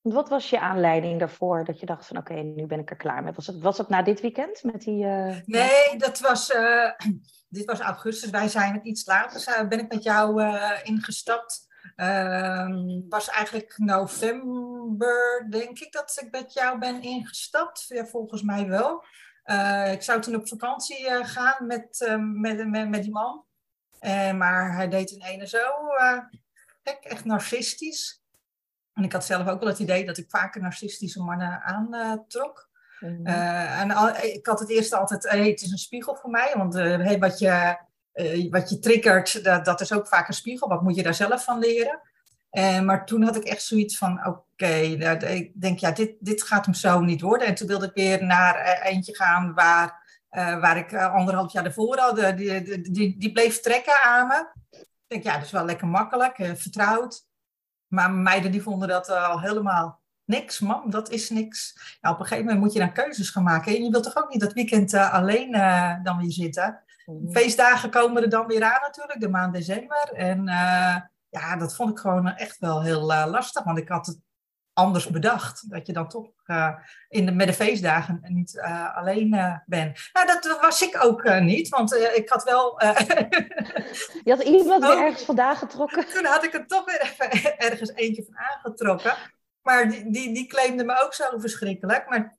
wat 0.00 0.28
was 0.28 0.50
je 0.50 0.60
aanleiding 0.60 1.18
daarvoor 1.18 1.64
dat 1.64 1.80
je 1.80 1.86
dacht 1.86 2.06
van 2.06 2.16
oké, 2.16 2.34
nu 2.34 2.66
ben 2.66 2.78
ik 2.78 2.90
er 2.90 2.96
klaar 2.96 3.22
mee? 3.22 3.32
Was 3.32 3.46
het, 3.46 3.60
was 3.60 3.78
het 3.78 3.88
na 3.88 4.02
dit 4.02 4.20
weekend 4.20 4.62
met 4.62 4.80
die... 4.80 5.04
Uh, 5.04 5.36
nee, 5.44 5.96
dat 5.98 6.20
was, 6.20 6.50
uh, 6.50 6.90
dit 7.48 7.64
was 7.64 7.80
augustus. 7.80 8.30
Wij 8.30 8.48
zijn 8.48 8.86
iets 8.86 9.06
later, 9.06 9.68
ben 9.68 9.78
ik 9.78 9.92
met 9.92 10.02
jou 10.02 10.42
ingestapt. 10.82 11.66
Uh, 11.96 12.68
was 13.08 13.28
eigenlijk 13.28 13.74
november, 13.78 15.46
denk 15.50 15.78
ik, 15.78 15.92
dat 15.92 16.20
ik 16.22 16.30
met 16.30 16.52
jou 16.52 16.78
ben 16.78 17.02
ingestapt. 17.02 17.84
Ja, 17.88 18.06
volgens 18.06 18.42
mij 18.42 18.68
wel. 18.68 19.04
Uh, 19.46 19.92
ik 19.92 20.02
zou 20.02 20.20
toen 20.20 20.34
op 20.34 20.48
vakantie 20.48 21.10
uh, 21.10 21.26
gaan 21.26 21.66
met, 21.66 22.00
uh, 22.08 22.16
met, 22.16 22.68
met, 22.68 22.88
met, 22.88 23.02
die 23.02 23.12
man. 23.12 23.44
En, 23.98 24.36
maar 24.36 24.74
hij 24.74 24.88
deed 24.88 25.10
in 25.10 25.22
ene 25.22 25.46
zo 25.48 25.68
gek, 26.82 27.04
echt 27.04 27.24
narcistisch. 27.24 28.22
En 28.92 29.04
ik 29.04 29.12
had 29.12 29.24
zelf 29.24 29.48
ook 29.48 29.60
wel 29.60 29.68
het 29.68 29.78
idee 29.78 30.06
dat 30.06 30.18
ik 30.18 30.30
vaker 30.30 30.60
narcistische 30.60 31.22
mannen 31.22 31.62
aantrok. 31.62 32.68
Mm 33.00 33.26
en 33.26 33.90
ik 34.22 34.46
had 34.46 34.60
het 34.60 34.70
eerst 34.70 34.92
altijd, 34.92 35.30
hey, 35.30 35.48
het 35.48 35.62
is 35.62 35.70
een 35.70 35.78
spiegel 35.78 36.16
voor 36.16 36.30
mij. 36.30 36.54
Want 36.56 36.74
hey, 36.74 37.18
wat, 37.18 37.38
je, 37.38 37.76
wat 38.50 38.70
je 38.70 38.78
triggert, 38.78 39.44
dat, 39.44 39.64
dat 39.64 39.80
is 39.80 39.92
ook 39.92 40.08
vaak 40.08 40.28
een 40.28 40.34
spiegel. 40.34 40.68
Wat 40.68 40.82
moet 40.82 40.94
je 40.94 41.02
daar 41.02 41.14
zelf 41.14 41.44
van 41.44 41.58
leren? 41.58 42.00
Uh, 42.56 42.80
maar 42.80 43.06
toen 43.06 43.22
had 43.22 43.36
ik 43.36 43.44
echt 43.44 43.62
zoiets 43.62 43.98
van, 43.98 44.26
oké, 44.26 44.66
ik 44.66 45.60
denk, 45.60 45.78
ja, 45.78 45.90
dit, 45.90 46.14
dit 46.18 46.42
gaat 46.42 46.64
hem 46.64 46.74
zo 46.74 47.00
niet 47.00 47.20
worden. 47.20 47.46
En 47.46 47.54
toen 47.54 47.66
wilde 47.66 47.86
ik 47.86 47.94
weer 47.94 48.24
naar 48.24 48.82
eentje 48.82 49.14
gaan 49.14 49.54
waar 49.54 50.04
uh, 50.30 50.60
waar 50.60 50.76
ik 50.76 50.94
anderhalf 50.94 51.52
jaar 51.52 51.64
ervoor 51.64 51.98
had, 51.98 52.36
die, 52.36 52.90
die, 52.92 53.18
die, 53.18 53.32
bleef 53.32 53.60
trekken 53.60 54.02
aan 54.02 54.26
me. 54.26 54.48
Ik 54.70 54.86
denk, 55.06 55.22
ja, 55.22 55.34
dat 55.34 55.44
is 55.44 55.50
wel 55.50 55.64
lekker 55.64 55.86
makkelijk, 55.86 56.36
vertrouwd. 56.54 57.26
Maar 57.86 58.10
meiden 58.10 58.52
die 58.52 58.62
vonden 58.62 58.88
dat 58.88 59.08
al 59.08 59.40
helemaal 59.40 60.00
niks. 60.24 60.60
Mam, 60.60 60.90
dat 60.90 61.10
is 61.10 61.30
niks. 61.30 61.78
Ja, 62.00 62.10
op 62.10 62.18
een 62.18 62.26
gegeven 62.26 62.44
moment 62.44 62.64
moet 62.64 62.72
je 62.72 62.78
dan 62.78 62.92
keuzes 62.92 63.30
gaan 63.30 63.42
maken. 63.42 63.76
En 63.76 63.84
je 63.84 63.90
wilt 63.90 64.04
toch 64.04 64.16
ook 64.16 64.30
niet 64.30 64.40
dat 64.40 64.52
weekend 64.52 64.94
alleen 64.94 65.52
dan 66.02 66.18
weer 66.18 66.32
zitten. 66.32 66.82
Feestdagen 67.30 67.90
komen 67.90 68.22
er 68.22 68.28
dan 68.28 68.46
weer 68.46 68.62
aan 68.62 68.80
natuurlijk, 68.80 69.20
de 69.20 69.28
maand 69.28 69.54
december. 69.54 70.12
En 70.12 70.48
ja, 71.40 71.56
dat 71.56 71.76
vond 71.76 71.90
ik 71.90 71.98
gewoon 71.98 72.28
echt 72.28 72.58
wel 72.58 72.82
heel 72.82 73.00
lastig. 73.06 73.64
Want 73.64 73.78
ik 73.78 73.88
had 73.88 74.06
het 74.06 74.18
anders 74.72 75.06
bedacht. 75.06 75.70
Dat 75.70 75.86
je 75.86 75.92
dan 75.92 76.08
toch 76.08 76.30
uh, 76.46 76.78
in 77.08 77.26
de, 77.26 77.32
met 77.32 77.46
de 77.46 77.52
feestdagen 77.52 78.20
niet 78.22 78.54
uh, 78.54 78.96
alleen 78.96 79.34
uh, 79.34 79.56
bent. 79.66 80.10
Nou, 80.12 80.26
dat 80.26 80.58
was 80.60 80.82
ik 80.82 81.04
ook 81.04 81.40
niet, 81.40 81.68
want 81.68 81.94
ik 81.94 82.28
had 82.28 82.44
wel... 82.44 82.82
je 84.24 84.30
had 84.30 84.42
iemand 84.42 84.86
weer 84.86 84.98
ergens 84.98 85.24
vandaan 85.24 85.56
getrokken? 85.56 86.06
Toen 86.14 86.24
had 86.24 86.44
ik 86.44 86.54
er 86.54 86.66
toch 86.66 86.84
weer 86.84 87.00
even 87.00 87.58
ergens 87.70 87.90
eentje 87.94 88.24
van 88.24 88.38
aangetrokken. 88.38 89.14
Maar 89.62 89.88
die, 89.90 90.10
die, 90.10 90.34
die 90.34 90.46
claimde 90.46 90.84
me 90.84 91.02
ook 91.04 91.14
zo 91.14 91.24
verschrikkelijk. 91.38 92.08
Maar 92.08 92.36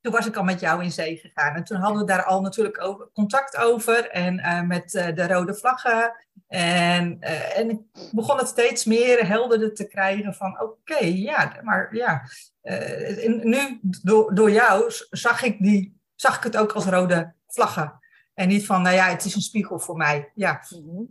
toen 0.00 0.12
was 0.12 0.26
ik 0.26 0.36
al 0.36 0.44
met 0.44 0.60
jou 0.60 0.82
in 0.82 0.92
zee 0.92 1.16
gegaan. 1.16 1.54
En 1.54 1.64
toen 1.64 1.80
hadden 1.80 2.00
we 2.00 2.06
daar 2.06 2.24
al 2.24 2.40
natuurlijk 2.40 2.82
over, 2.82 3.10
contact 3.12 3.56
over. 3.56 4.10
En 4.10 4.66
met 4.66 4.90
de 4.90 5.26
rode 5.26 5.54
vlaggen. 5.54 6.12
En, 6.50 7.16
uh, 7.20 7.58
en 7.58 7.70
ik 7.70 7.80
begon 8.12 8.38
het 8.38 8.48
steeds 8.48 8.84
meer 8.84 9.26
helderder 9.26 9.74
te 9.74 9.88
krijgen 9.88 10.34
van 10.34 10.52
oké, 10.60 10.62
okay, 10.62 11.12
ja, 11.12 11.60
maar 11.62 11.94
ja. 11.94 12.22
nu 13.42 13.80
door, 14.02 14.34
door 14.34 14.50
jou 14.50 14.92
zag 15.10 15.42
ik, 15.42 15.58
die, 15.58 16.00
zag 16.14 16.36
ik 16.36 16.42
het 16.42 16.56
ook 16.56 16.72
als 16.72 16.84
rode 16.84 17.34
vlaggen. 17.46 17.98
En 18.34 18.48
niet 18.48 18.66
van, 18.66 18.82
nou 18.82 18.94
ja, 18.94 19.08
het 19.08 19.24
is 19.24 19.34
een 19.34 19.40
spiegel 19.40 19.78
voor 19.78 19.96
mij. 19.96 20.30
Ja. 20.34 20.62
Mhm. 20.68 21.02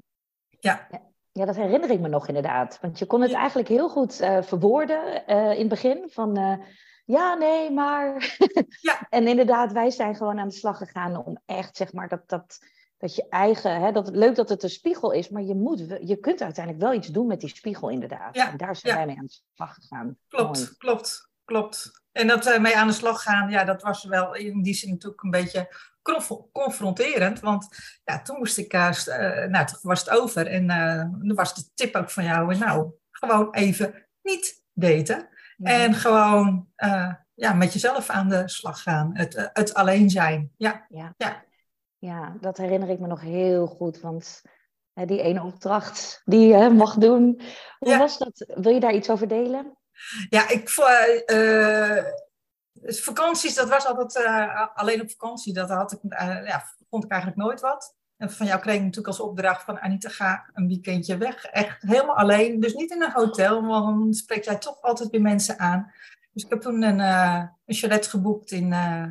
ja. 0.60 0.88
Ja, 1.32 1.46
dat 1.46 1.56
herinner 1.56 1.90
ik 1.90 2.00
me 2.00 2.08
nog 2.08 2.28
inderdaad. 2.28 2.78
Want 2.82 3.00
je 3.00 3.06
kon 3.06 3.22
het 3.22 3.34
eigenlijk 3.34 3.68
heel 3.68 3.90
goed 3.90 4.16
verwoorden 4.42 5.28
in 5.28 5.60
het 5.60 5.68
begin. 5.68 6.10
Van 6.10 6.62
ja, 7.06 7.34
nee, 7.34 7.72
maar. 7.72 8.38
Ja. 8.82 9.08
en 9.10 9.28
inderdaad, 9.28 9.72
wij 9.72 9.90
zijn 9.90 10.16
gewoon 10.16 10.40
aan 10.40 10.48
de 10.48 10.54
slag 10.54 10.78
gegaan 10.78 11.26
om 11.26 11.38
echt, 11.46 11.78
zeg 11.78 11.94
maar, 11.94 12.08
dat, 12.08 12.30
dat, 12.30 12.60
dat 13.00 13.16
je 13.16 13.26
eigen. 13.30 13.82
Hè, 13.82 13.92
dat, 13.92 14.10
leuk 14.10 14.36
dat 14.36 14.50
het 14.50 14.64
een 14.64 14.70
spiegel 14.70 15.12
is, 15.12 15.30
maar 15.30 15.42
je, 15.42 15.56
moet, 15.56 15.80
je 16.02 16.16
kunt 16.16 16.42
uiteindelijk 16.42 16.84
wel 16.84 16.94
iets 16.94 17.08
doen 17.08 17.28
met 17.28 17.40
die 17.40 17.50
spiegel, 17.50 17.90
inderdaad. 17.90 18.36
Ja. 18.36 18.52
En 18.52 18.58
daar 18.58 18.76
zijn 18.76 18.96
wij 18.96 19.06
mee 19.06 19.18
aan 19.18 19.26
de 19.26 19.40
slag 19.54 19.74
gegaan. 19.74 20.18
Klopt, 20.28 20.78
klopt, 20.78 21.32
klopt. 21.46 21.92
En 22.12 22.28
dat 22.28 22.48
uh, 22.48 22.60
mee 22.60 22.78
aan 22.78 22.88
de 22.88 22.94
slag 22.94 23.22
gaan, 23.22 23.50
ja, 23.50 23.64
dat 23.64 23.82
was 23.82 24.04
wel 24.04 24.36
in 24.36 24.62
die 24.62 24.74
zin 24.74 24.90
natuurlijk 24.90 25.24
een 25.24 25.30
beetje 25.30 25.76
confronterend. 26.52 27.40
Want 27.40 27.68
ja, 28.04 28.22
toen 28.22 28.38
moest 28.38 28.58
ik, 28.58 28.74
uh, 28.74 28.92
nou, 29.48 29.66
toen 29.66 29.80
was 29.82 30.00
het 30.00 30.10
over. 30.10 30.48
En 30.48 30.70
uh, 30.70 31.02
toen 31.02 31.36
was 31.36 31.56
de 31.56 31.64
tip 31.74 31.96
ook 31.96 32.10
van 32.10 32.24
jou, 32.24 32.58
nou, 32.58 32.92
gewoon 33.12 33.54
even 33.54 34.08
niet 34.22 34.64
daten. 34.74 35.30
En 35.58 35.94
gewoon 35.94 36.68
ja, 37.36 37.54
met 37.54 37.74
jezelf 37.74 38.10
aan 38.10 38.30
de 38.30 38.48
slag 38.50 38.82
gaan. 38.82 39.10
Het, 39.14 39.50
het 39.54 39.74
alleen 39.74 40.10
zijn. 40.10 40.52
Ja. 40.58 40.86
Ja. 40.90 41.14
ja. 41.18 41.44
Ja, 42.00 42.38
dat 42.42 42.58
herinner 42.58 42.90
ik 42.90 43.00
me 43.00 43.08
nog 43.08 43.22
heel 43.22 43.68
goed. 43.68 44.00
Want 44.00 44.42
uh, 44.94 45.08
die 45.08 45.22
ene 45.22 45.44
opdracht 45.44 46.22
die 46.26 46.48
je 46.48 46.70
mag 46.70 46.96
doen. 46.96 47.42
Hoe 47.80 47.98
was 47.98 48.18
dat? 48.18 48.46
Wil 48.48 48.74
je 48.74 48.80
daar 48.80 48.94
iets 48.94 49.10
over 49.10 49.28
delen? 49.28 49.78
Ja, 50.30 50.50
ik 50.50 50.70
vakanties, 52.82 53.56
dat 53.56 53.70
was 53.70 53.86
altijd 53.86 54.26
alleen 54.74 55.02
op 55.02 55.10
vakantie. 55.12 55.54
Dat 55.54 55.70
had 55.70 55.92
ik, 55.92 56.00
ja, 56.46 56.64
vond 56.90 57.04
ik 57.04 57.12
eigenlijk 57.12 57.42
nooit 57.42 57.62
wat. 57.62 57.98
En 58.18 58.32
van 58.32 58.46
jou 58.46 58.60
kreeg 58.60 58.76
ik 58.76 58.82
natuurlijk 58.82 59.08
als 59.08 59.20
opdracht 59.20 59.64
van 59.64 59.80
Anita, 59.80 60.10
ga 60.10 60.50
een 60.54 60.68
weekendje 60.68 61.18
weg. 61.18 61.46
Echt 61.46 61.82
helemaal 61.82 62.16
alleen. 62.16 62.60
Dus 62.60 62.74
niet 62.74 62.92
in 62.92 63.02
een 63.02 63.12
hotel, 63.12 63.66
want 63.66 64.00
dan 64.00 64.14
spreek 64.14 64.44
jij 64.44 64.58
toch 64.58 64.82
altijd 64.82 65.10
weer 65.10 65.22
mensen 65.22 65.60
aan. 65.60 65.94
Dus 66.32 66.44
ik 66.44 66.50
heb 66.50 66.62
toen 66.62 66.82
een, 66.84 67.00
uh, 67.00 67.44
een 67.66 67.76
chalet 67.76 68.08
geboekt 68.08 68.52
in, 68.52 68.72
uh, 68.72 69.06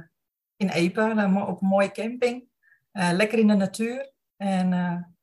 in 0.56 0.68
Epe, 0.68 1.00
op 1.48 1.62
een 1.62 1.68
mooie 1.68 1.92
camping. 1.92 2.48
Uh, 2.92 3.10
lekker 3.12 3.38
in 3.38 3.46
de 3.46 3.54
natuur. 3.54 4.12
En 4.36 5.16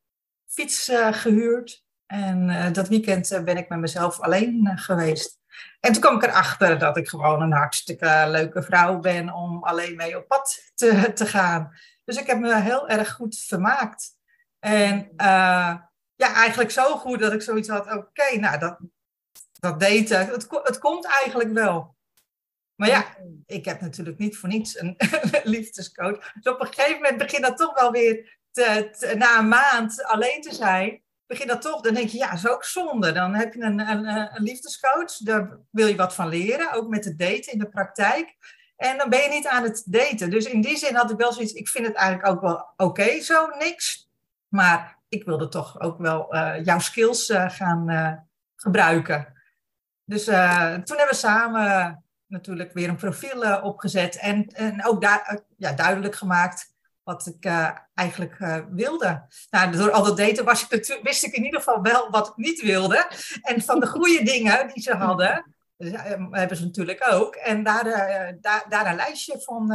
fiets 0.48 0.92
gehuurd. 1.12 1.84
En 2.06 2.74
dat 2.74 2.88
weekend 2.88 3.42
ben 3.44 3.58
ik 3.58 3.70
met 3.70 3.80
mezelf 3.80 4.20
alleen 4.20 4.72
geweest. 4.76 5.40
En 5.80 5.92
toen 5.92 6.02
kwam 6.02 6.16
ik 6.16 6.24
erachter 6.24 6.80
dat 6.80 6.98
ik 6.98 7.08
gewoon 7.10 7.42
een 7.42 7.52
hartstikke 7.52 8.26
leuke 8.28 8.64
vrouw 8.64 9.00
ben 9.00 9.34
om 9.34 9.64
alleen 9.64 9.96
mee 9.96 10.18
op 10.18 10.28
pad 10.28 10.72
te, 10.76 11.12
te 11.14 11.26
gaan. 11.26 11.72
Dus 12.04 12.18
ik 12.18 12.28
heb 12.28 12.40
me 12.40 12.62
heel 12.62 12.90
erg 12.90 13.12
goed 13.12 13.38
vermaakt. 13.38 14.18
En 14.60 15.14
ja, 16.16 16.34
eigenlijk 16.34 16.72
zo 16.72 16.98
goed 16.98 17.20
dat 17.20 17.34
ik 17.34 17.42
zoiets 17.42 17.70
had, 17.70 17.94
oké, 17.94 18.40
nou, 18.40 18.60
dat, 18.60 18.78
dat 19.60 19.80
daten, 19.80 20.28
het, 20.28 20.48
het 20.64 20.80
komt 20.80 21.06
eigenlijk 21.06 21.52
wel. 21.52 21.95
Maar 22.76 22.88
ja, 22.88 23.06
ik 23.46 23.66
heb 23.66 23.82
natuurlijk 23.82 24.18
niet 24.18 24.38
voor 24.38 24.50
niets 24.50 24.80
een 24.80 24.96
liefdescoach. 25.44 26.34
Dus 26.34 26.54
op 26.54 26.62
een 26.62 26.68
gegeven 26.74 27.02
moment 27.02 27.18
begint 27.18 27.44
dat 27.44 27.58
toch 27.58 27.80
wel 27.80 27.92
weer, 27.92 28.38
te, 28.52 29.14
na 29.18 29.40
een 29.40 29.48
maand 29.48 30.04
alleen 30.04 30.42
te 30.42 30.54
zijn, 30.54 31.02
begint 31.28 31.50
dat 31.50 31.62
toch, 31.62 31.82
dan 31.82 31.94
denk 31.94 32.10
je, 32.10 32.18
ja, 32.18 32.34
is 32.34 32.48
ook 32.48 32.64
zonde. 32.64 33.12
Dan 33.12 33.34
heb 33.34 33.54
je 33.54 33.62
een, 33.62 33.80
een, 33.80 34.06
een 34.08 34.44
liefdescoach, 34.44 35.18
daar 35.18 35.58
wil 35.72 35.88
je 35.88 35.96
wat 35.96 36.16
van 36.16 36.28
leren, 36.28 36.72
ook 36.72 36.88
met 36.88 37.06
het 37.06 37.20
daten 37.20 37.52
in 37.52 37.60
de 37.60 37.70
praktijk. 37.70 38.36
En 38.76 38.98
dan 38.98 39.10
ben 39.10 39.22
je 39.22 39.30
niet 39.30 39.48
aan 39.48 39.64
het 39.64 39.84
daten. 39.86 40.30
Dus 40.30 40.46
in 40.46 40.62
die 40.62 40.78
zin 40.78 40.96
had 40.96 41.12
ik 41.12 41.18
wel 41.18 41.34
zoiets, 41.34 41.54
ik 41.54 41.68
vind 41.68 41.88
het 41.88 41.96
eigenlijk 41.96 42.28
ook 42.28 42.42
wel 42.42 42.66
oké 42.78 43.22
zo, 43.22 43.48
niks. 43.48 44.10
Maar 44.48 45.00
ik 45.10 45.26
wilde 45.26 45.48
toch 45.48 45.80
ook 45.80 45.98
wel 45.98 46.36
uh, 46.36 46.64
jouw 46.64 46.80
skills 46.80 47.30
uh, 47.30 47.50
gaan 47.50 47.92
uh, 47.92 48.14
gebruiken. 48.56 49.34
Dus 50.04 50.24
toen 50.24 50.34
hebben 50.98 51.08
we 51.10 51.16
samen 51.16 52.05
natuurlijk 52.28 52.74
weer 52.74 52.90
een 52.90 52.96
profiel 52.96 53.62
opgezet. 53.62 54.18
En, 54.18 54.48
en 54.48 54.86
ook 54.86 55.02
daar, 55.02 55.40
ja, 55.58 55.74
duidelijk 55.74 56.16
gemaakt 56.16 56.74
wat 57.04 57.26
ik 57.26 57.52
eigenlijk 57.94 58.66
wilde. 58.70 59.28
Nou, 59.50 59.72
door 59.72 59.92
al 59.92 60.04
dat 60.04 60.18
daten 60.18 60.46
was 60.46 60.68
ik 60.68 61.00
wist 61.04 61.24
ik 61.24 61.34
in 61.34 61.44
ieder 61.44 61.60
geval 61.60 61.82
wel 61.82 62.10
wat 62.10 62.28
ik 62.28 62.36
niet 62.36 62.62
wilde. 62.62 63.08
En 63.42 63.62
van 63.62 63.80
de 63.80 63.88
goede 63.88 64.24
dingen 64.34 64.68
die 64.74 64.84
ze 64.84 64.96
hadden, 64.96 65.56
dus, 65.78 65.92
hebben 66.32 66.58
ze 66.58 66.64
natuurlijk 66.64 67.08
ook. 67.12 67.36
En 67.36 67.64
daar, 67.64 67.84
daar, 68.42 68.66
daar 68.70 68.86
een 68.86 68.96
lijstje 68.96 69.42
van 69.42 69.72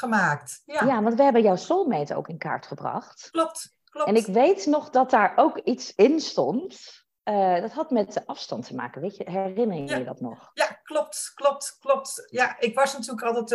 gemaakt. 0.00 0.62
Ja. 0.64 0.84
ja, 0.84 1.02
want 1.02 1.14
we 1.14 1.22
hebben 1.22 1.42
jouw 1.42 1.56
soulmate 1.56 2.14
ook 2.14 2.28
in 2.28 2.38
kaart 2.38 2.66
gebracht. 2.66 3.28
Klopt, 3.30 3.74
klopt. 3.84 4.08
En 4.08 4.16
ik 4.16 4.26
weet 4.26 4.66
nog 4.66 4.90
dat 4.90 5.10
daar 5.10 5.32
ook 5.36 5.58
iets 5.58 5.94
in 5.94 6.20
stond. 6.20 6.99
Uh, 7.24 7.60
dat 7.60 7.72
had 7.72 7.90
met 7.90 8.12
de 8.12 8.26
afstand 8.26 8.66
te 8.66 8.74
maken, 8.74 9.00
weet 9.00 9.16
je? 9.16 9.30
Herinner 9.30 9.76
je 9.76 9.96
je 9.98 10.04
dat 10.04 10.20
nog? 10.20 10.50
Ja, 10.54 10.66
klopt, 10.82 11.32
klopt, 11.34 11.76
klopt. 11.80 12.26
Ja, 12.30 12.58
ik 12.58 12.74
was 12.74 12.92
natuurlijk 12.92 13.22
altijd 13.22 13.50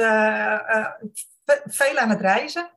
veel 1.65 1.97
aan 1.97 2.09
het 2.09 2.21
reizen. 2.21 2.69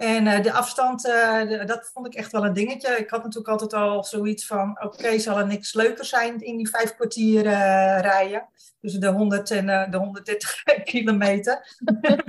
En 0.00 0.26
uh, 0.26 0.42
de 0.42 0.52
afstand, 0.52 1.06
uh, 1.06 1.66
dat 1.66 1.90
vond 1.92 2.06
ik 2.06 2.14
echt 2.14 2.32
wel 2.32 2.44
een 2.44 2.52
dingetje. 2.52 2.96
Ik 2.96 3.10
had 3.10 3.22
natuurlijk 3.22 3.48
altijd 3.48 3.74
al 3.74 4.04
zoiets 4.04 4.46
van: 4.46 4.70
oké, 4.70 4.86
okay, 4.86 5.18
zal 5.18 5.38
er 5.38 5.46
niks 5.46 5.74
leuker 5.74 6.04
zijn 6.04 6.40
in 6.40 6.56
die 6.56 6.68
vijf 6.68 6.94
kwartier 6.94 7.44
uh, 7.44 8.00
rijden? 8.00 8.48
Tussen 8.80 9.00
de 9.00 9.08
100 9.08 9.50
en 9.50 9.90
de 9.90 9.96
130 9.96 10.62
kilometer. 10.84 11.78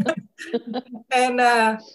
en 1.08 1.40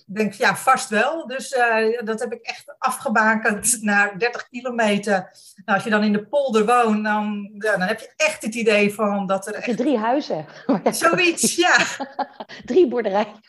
ik 0.06 0.14
denk, 0.14 0.33
ja, 0.33 0.56
vast 0.56 0.88
wel. 0.88 1.26
Dus 1.26 1.56
dat 2.04 2.21
heb 2.21 2.33
ik 2.33 2.42
echt 2.42 2.75
afgebakend 2.78 3.78
naar 3.83 4.18
30 4.18 4.49
kilometer. 4.49 5.12
Nou, 5.64 5.78
als 5.78 5.85
je 5.85 5.90
dan 5.90 6.04
in 6.04 6.12
de 6.12 6.26
polder 6.26 6.66
woont, 6.66 7.04
dan, 7.04 7.50
ja, 7.59 7.76
dan 7.76 7.88
heb 7.88 8.00
je 8.00 8.12
echt 8.16 8.42
het 8.42 8.54
idee 8.54 8.95
van 8.95 9.26
dat 9.26 9.47
er. 9.47 9.54
Echt... 9.54 9.76
Drie 9.76 9.99
huizen. 9.99 10.47
Zoiets, 10.90 11.56
ja. 11.56 11.76
Drie 12.64 12.88
boerderijen. 12.88 13.40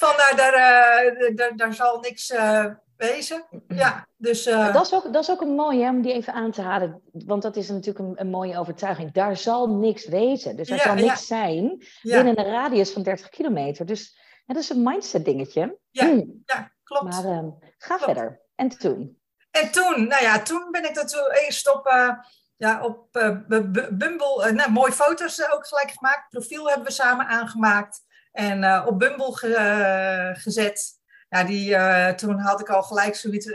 Van 0.00 0.16
nou, 0.16 0.36
daar, 0.36 0.54
uh, 0.54 1.36
daar, 1.36 1.56
daar 1.56 1.74
zal 1.74 2.00
niks 2.00 2.30
uh, 2.30 2.66
wezen. 2.96 3.44
Ja, 3.68 4.06
dus, 4.16 4.46
uh... 4.46 4.72
dat, 4.72 4.86
is 4.86 4.94
ook, 4.94 5.12
dat 5.12 5.22
is 5.22 5.30
ook 5.30 5.40
een 5.40 5.54
mooie 5.54 5.88
om 5.88 6.02
die 6.02 6.12
even 6.12 6.32
aan 6.32 6.50
te 6.50 6.62
halen. 6.62 7.02
Want 7.12 7.42
dat 7.42 7.56
is 7.56 7.68
natuurlijk 7.68 7.98
een, 7.98 8.20
een 8.20 8.30
mooie 8.30 8.58
overtuiging. 8.58 9.12
Daar 9.12 9.36
zal 9.36 9.66
niks 9.66 10.06
wezen. 10.06 10.56
Dus 10.56 10.70
er 10.70 10.78
zal 10.78 10.94
niks 10.94 11.26
zijn 11.26 11.82
binnen 12.02 12.38
een 12.38 12.50
radius 12.50 12.90
van 12.90 13.02
30 13.02 13.28
kilometer. 13.28 13.86
Dus 13.86 14.18
dat 14.46 14.56
is 14.56 14.70
een 14.70 14.82
mindset 14.82 15.24
dingetje. 15.24 15.78
Ja, 15.90 16.04
hmm. 16.06 16.42
ja 16.44 16.72
klopt. 16.84 17.04
Maar 17.04 17.24
ehm, 17.24 17.48
ga 17.78 17.98
verder. 17.98 18.40
En 18.54 18.68
toen? 18.68 19.20
En 19.50 19.70
toen, 19.70 20.08
nou 20.08 20.22
ja, 20.22 20.42
toen 20.42 20.70
ben 20.70 20.84
ik 20.84 20.94
natuurlijk 20.94 21.38
eerst 21.38 21.74
op, 21.74 21.86
uh, 21.86 22.10
ja, 22.56 22.84
op 22.84 23.16
uh, 23.16 23.36
Bumble, 23.90 24.52
nou, 24.52 24.70
mooie 24.70 24.92
foto's 24.92 25.50
ook 25.50 25.66
gelijk 25.66 25.90
gemaakt. 25.90 26.28
Profiel 26.28 26.68
hebben 26.68 26.86
we 26.86 26.92
samen 26.92 27.26
aangemaakt. 27.26 28.06
En 28.32 28.86
op 28.86 28.98
Bumble 28.98 29.36
ge 29.36 30.34
gezet. 30.38 30.96
Ja, 31.28 31.44
die, 31.44 31.76
toen 32.14 32.38
had 32.38 32.60
ik 32.60 32.68
al 32.68 32.82
gelijk 32.82 33.14
zoiets, 33.14 33.46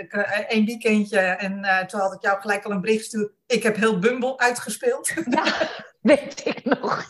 één 0.48 0.66
weekendje. 0.66 1.20
En 1.20 1.88
toen 1.88 2.00
had 2.00 2.14
ik 2.14 2.22
jou 2.22 2.42
gelijk 2.42 2.66
al 2.66 2.72
een 2.72 2.82
bericht 2.82 3.00
gestuurd. 3.00 3.32
Ik 3.46 3.64
heb 3.64 3.76
heel 3.76 4.00
Bumble 4.00 4.38
uitgespeeld. 4.38 5.14
Ja, 5.30 5.70
weet 6.02 6.46
ik 6.46 6.66
nog. 6.66 7.08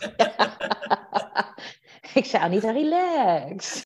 ik 2.13 2.25
zei 2.25 2.50
niet 2.50 2.63
relax. 2.63 3.86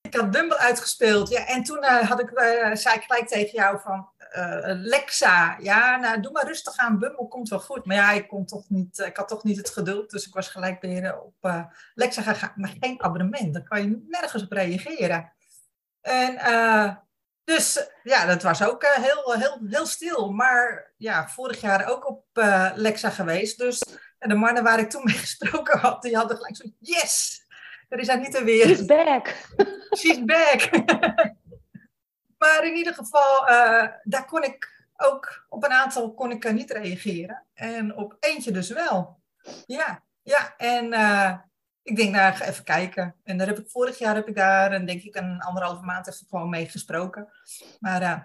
ik 0.00 0.14
had 0.14 0.30
Bumble 0.30 0.58
uitgespeeld. 0.58 1.28
Ja, 1.28 1.46
en 1.46 1.62
toen 1.62 1.84
had 1.84 2.20
ik, 2.20 2.30
zei 2.72 2.96
ik 2.96 3.02
gelijk 3.02 3.28
tegen 3.28 3.52
jou 3.52 3.80
van 3.80 4.08
uh, 4.36 4.60
Lexa. 4.62 5.56
Ja, 5.60 5.96
nou 5.96 6.20
doe 6.20 6.32
maar 6.32 6.46
rustig 6.46 6.76
aan. 6.76 6.98
Bumble 6.98 7.28
komt 7.28 7.48
wel 7.48 7.60
goed. 7.60 7.84
Maar 7.84 7.96
ja, 7.96 8.10
ik, 8.10 8.28
kon 8.28 8.46
toch 8.46 8.68
niet, 8.68 8.98
ik 8.98 9.16
had 9.16 9.28
toch 9.28 9.44
niet 9.44 9.56
het 9.56 9.70
geduld. 9.70 10.10
Dus 10.10 10.26
ik 10.26 10.34
was 10.34 10.48
gelijk 10.48 10.80
weer 10.80 11.20
op 11.20 11.66
Lexa 11.94 12.22
gegaan. 12.22 12.52
Maar 12.56 12.74
geen 12.80 13.02
abonnement. 13.02 13.54
Dan 13.54 13.64
kan 13.64 13.82
je 13.82 14.04
nergens 14.08 14.42
op 14.42 14.52
reageren. 14.52 15.32
En 16.00 16.34
dus 17.44 17.88
ja, 18.02 18.26
dat 18.26 18.42
was 18.42 18.62
ook 18.62 18.86
heel, 18.86 19.32
heel, 19.32 19.58
heel 19.64 19.86
stil. 19.86 20.32
Maar 20.32 20.92
ja, 20.96 21.28
vorig 21.28 21.60
jaar 21.60 21.88
ook 21.88 22.08
op 22.08 22.24
Lexa 22.74 23.10
geweest. 23.10 23.58
Dus 23.58 23.82
de 24.18 24.34
mannen 24.34 24.62
waar 24.62 24.78
ik 24.78 24.90
toen 24.90 25.04
mee 25.04 25.18
gesproken 25.26 25.78
had, 25.78 26.02
die 26.02 26.16
hadden 26.16 26.36
gelijk 26.36 26.56
zo, 26.56 26.64
yes! 26.78 27.46
Er 27.88 27.98
is 27.98 28.14
niet 28.16 28.42
weer. 28.42 28.66
She's 28.66 28.84
back. 28.84 29.34
She's 29.96 30.24
back. 30.24 30.70
maar 32.38 32.64
in 32.64 32.76
ieder 32.76 32.94
geval, 32.94 33.48
uh, 33.48 33.86
daar 34.02 34.24
kon 34.26 34.42
ik 34.42 34.86
ook, 34.96 35.46
op 35.48 35.64
een 35.64 35.72
aantal 35.72 36.14
kon 36.14 36.30
ik 36.30 36.52
niet 36.52 36.70
reageren. 36.70 37.44
En 37.54 37.96
op 37.96 38.16
eentje 38.20 38.50
dus 38.50 38.70
wel. 38.70 39.22
Ja, 39.66 40.02
ja. 40.22 40.54
En 40.56 40.92
uh, 40.92 41.34
ik 41.82 41.96
denk, 41.96 42.14
nou, 42.14 42.34
ga 42.34 42.44
even 42.44 42.64
kijken. 42.64 43.14
En 43.24 43.38
daar 43.38 43.46
heb 43.46 43.58
ik 43.58 43.70
vorig 43.70 43.98
jaar 43.98 44.14
heb 44.14 44.28
ik 44.28 44.34
daar, 44.34 44.72
en 44.72 44.86
denk 44.86 45.02
ik, 45.02 45.16
een 45.16 45.40
anderhalve 45.40 45.84
maand 45.84 46.08
even 46.08 46.26
gewoon 46.28 46.48
mee 46.48 46.68
gesproken. 46.68 47.28
Maar 47.78 48.02
uh, 48.02 48.20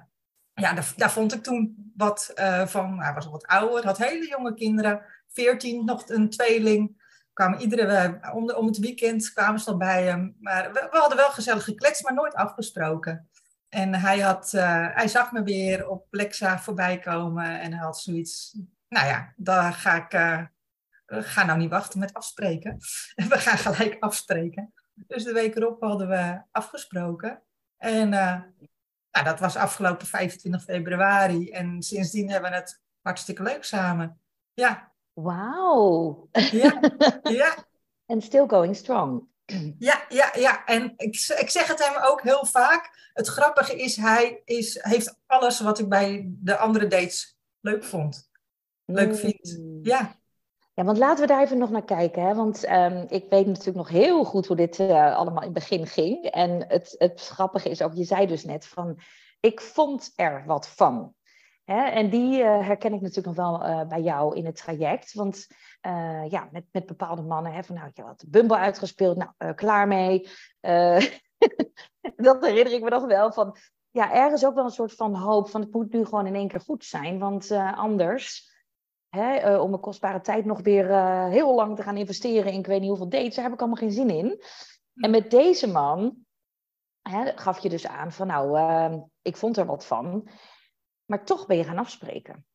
ja, 0.54 0.74
daar, 0.74 0.94
daar, 0.96 1.12
vond 1.12 1.34
ik 1.34 1.44
toen 1.44 1.92
wat 1.96 2.32
van. 2.66 3.02
Hij 3.02 3.14
was 3.14 3.26
al 3.26 3.32
wat 3.32 3.48
ouder, 3.48 3.86
had 3.86 3.98
hele 3.98 4.28
jonge 4.28 4.54
kinderen. 4.54 5.06
14, 5.28 5.86
nog 5.86 6.10
een 6.10 6.30
tweeling 6.30 7.02
kwamen 7.34 7.60
iedere, 7.60 8.20
om, 8.34 8.52
om 8.52 8.68
het 8.68 8.78
weekend 8.78 9.34
kwamen 9.34 9.60
ze 9.60 9.66
dan 9.66 9.78
bij 9.78 10.04
hem. 10.04 10.36
Maar 10.40 10.74
we, 10.74 10.88
we, 10.92 10.98
hadden 10.98 11.18
wel 11.18 11.30
gezellig 11.30 11.64
gekletst, 11.64 12.04
maar 12.04 12.14
nooit 12.14 12.34
afgesproken. 12.34 13.30
En 13.74 13.96
hij, 13.96 14.20
had, 14.20 14.54
uh, 14.56 14.96
hij 14.96 15.08
zag 15.08 15.32
me 15.32 15.44
weer 15.44 15.88
op 15.88 16.08
Lexa 16.10 16.60
voorbij 16.60 17.00
komen 17.00 17.60
en 17.60 17.74
hij 17.74 17.84
had 17.84 18.00
zoiets. 18.00 18.58
Nou 18.88 19.08
ja, 19.08 19.34
daar 19.36 19.74
ga 19.74 20.06
ik. 20.06 20.14
Uh, 20.14 20.42
ga 21.06 21.46
nou 21.46 21.60
niet 21.60 21.70
wachten 21.70 22.00
met 22.00 22.14
afspreken. 22.14 22.78
We 23.30 23.38
gaan 23.38 23.58
gelijk 23.58 23.98
afspreken. 24.00 24.74
Dus 24.94 25.24
de 25.24 25.34
week 25.34 25.56
erop 25.56 25.82
hadden 25.82 26.08
we 26.08 26.42
afgesproken. 26.52 27.42
En 27.78 28.08
uh, 28.08 28.42
nou, 29.12 29.26
dat 29.26 29.40
was 29.40 29.56
afgelopen 29.56 30.08
25 30.08 30.64
februari. 30.64 31.50
En 31.50 31.82
sindsdien 31.82 32.30
hebben 32.30 32.50
we 32.50 32.56
het 32.56 32.82
hartstikke 33.02 33.44
leuk 33.44 33.64
samen. 33.64 34.22
Ja, 34.54 34.94
Wauw. 35.14 36.28
Ja, 36.32 36.80
ja. 37.24 37.66
En 38.06 38.22
still 38.22 38.48
going 38.48 38.76
strong. 38.76 39.28
Ja, 39.80 40.06
ja, 40.10 40.32
ja. 40.36 40.66
En 40.66 40.94
ik, 40.98 41.34
ik 41.40 41.50
zeg 41.50 41.68
het 41.68 41.88
hem 41.88 42.04
ook 42.04 42.22
heel 42.22 42.46
vaak. 42.46 43.10
Het 43.14 43.28
grappige 43.28 43.76
is, 43.76 43.96
hij 43.96 44.42
is, 44.46 44.80
heeft 44.82 45.20
alles 45.26 45.60
wat 45.60 45.80
ik 45.80 45.90
bij 45.90 46.26
de 46.28 46.58
andere 46.58 46.88
dates 46.88 47.38
leuk 47.60 47.84
vond. 47.84 48.30
Leuk 48.86 49.16
vind. 49.16 49.60
Ja. 49.82 50.22
Ja, 50.76 50.84
want 50.84 50.98
laten 50.98 51.22
we 51.22 51.28
daar 51.28 51.42
even 51.42 51.58
nog 51.58 51.70
naar 51.70 51.86
kijken. 51.86 52.24
Hè? 52.24 52.36
Want 52.36 52.70
um, 52.70 53.06
ik 53.10 53.26
weet 53.30 53.46
natuurlijk 53.46 53.78
nog 53.78 53.90
heel 53.90 54.24
goed 54.24 54.48
hoe 54.48 54.56
dit 54.56 54.80
uh, 54.80 55.16
allemaal 55.16 55.44
in 55.44 55.54
het 55.54 55.54
begin 55.54 55.88
ging. 55.88 56.26
En 56.26 56.66
het, 56.68 56.96
het 56.98 57.22
grappige 57.22 57.70
is 57.70 57.82
ook, 57.82 57.94
je 57.94 58.04
zei 58.04 58.28
dus 58.28 58.44
net 58.44 58.68
van, 58.68 59.00
ik 59.40 59.62
vond 59.62 60.12
er 60.16 60.44
wat 60.46 60.68
van. 60.68 61.14
Hè? 61.64 61.84
En 61.84 62.10
die 62.10 62.40
uh, 62.40 62.66
herken 62.66 62.94
ik 62.94 63.02
natuurlijk 63.02 63.36
nog 63.38 63.60
wel 63.60 63.70
uh, 63.70 63.88
bij 63.88 64.02
jou 64.02 64.36
in 64.36 64.46
het 64.46 64.56
traject. 64.56 65.14
Want 65.14 65.48
uh, 65.88 66.30
ja, 66.30 66.50
met, 66.52 66.66
met 66.72 66.86
bepaalde 66.86 67.22
mannen, 67.22 67.54
hè, 67.54 67.64
van 67.64 67.76
nou, 67.76 67.90
je 67.94 68.02
had 68.02 68.26
Bumble 68.28 68.58
uitgespeeld, 68.58 69.18
nou, 69.18 69.54
klaar 69.54 69.88
mee. 69.88 70.30
dat 72.16 72.46
herinner 72.46 72.74
ik 72.74 72.84
me 72.84 72.90
nog 72.90 73.06
wel 73.06 73.32
van. 73.32 73.56
Ja, 73.92 74.14
ergens 74.14 74.46
ook 74.46 74.56
wel 74.56 74.64
een 74.64 74.70
soort 74.70 74.94
van 74.94 75.16
hoop 75.16 75.50
van 75.50 75.62
het 75.62 75.74
moet 75.74 75.94
nu 75.94 76.06
gewoon 76.06 76.28
in 76.28 76.36
één 76.36 76.48
keer 76.48 76.60
goed 76.60 76.86
zijn. 76.86 77.20
Want 77.20 77.52
anders, 77.76 78.52
hè, 79.10 79.58
om 79.58 79.70
mijn 79.70 79.82
kostbare 79.82 80.22
tijd 80.22 80.46
nog 80.46 80.62
weer 80.62 80.88
heel 81.30 81.56
lang 81.56 81.76
te 81.76 81.84
gaan 81.84 81.98
investeren 81.98 82.52
in 82.52 82.60
ik 82.60 82.68
weet 82.68 82.80
niet 82.80 82.90
hoeveel 82.90 83.10
dates, 83.10 83.36
daar 83.36 83.44
heb 83.44 83.54
ik 83.54 83.60
allemaal 83.60 83.78
geen 83.78 83.92
zin 83.92 84.10
in. 84.10 84.44
En 84.96 85.12
met 85.12 85.32
deze 85.32 85.68
man 85.68 86.16
hè, 87.02 87.38
gaf 87.38 87.60
je 87.60 87.70
dus 87.70 87.88
aan 87.88 88.12
van 88.12 88.28
nou, 88.28 88.60
ik 89.22 89.38
vond 89.38 89.58
er 89.58 89.66
wat 89.66 89.86
van. 89.86 90.30
Maar 91.06 91.26
toch 91.26 91.46
ben 91.46 91.58
je 91.58 91.64
gaan 91.64 91.78
afspreken. 91.78 92.46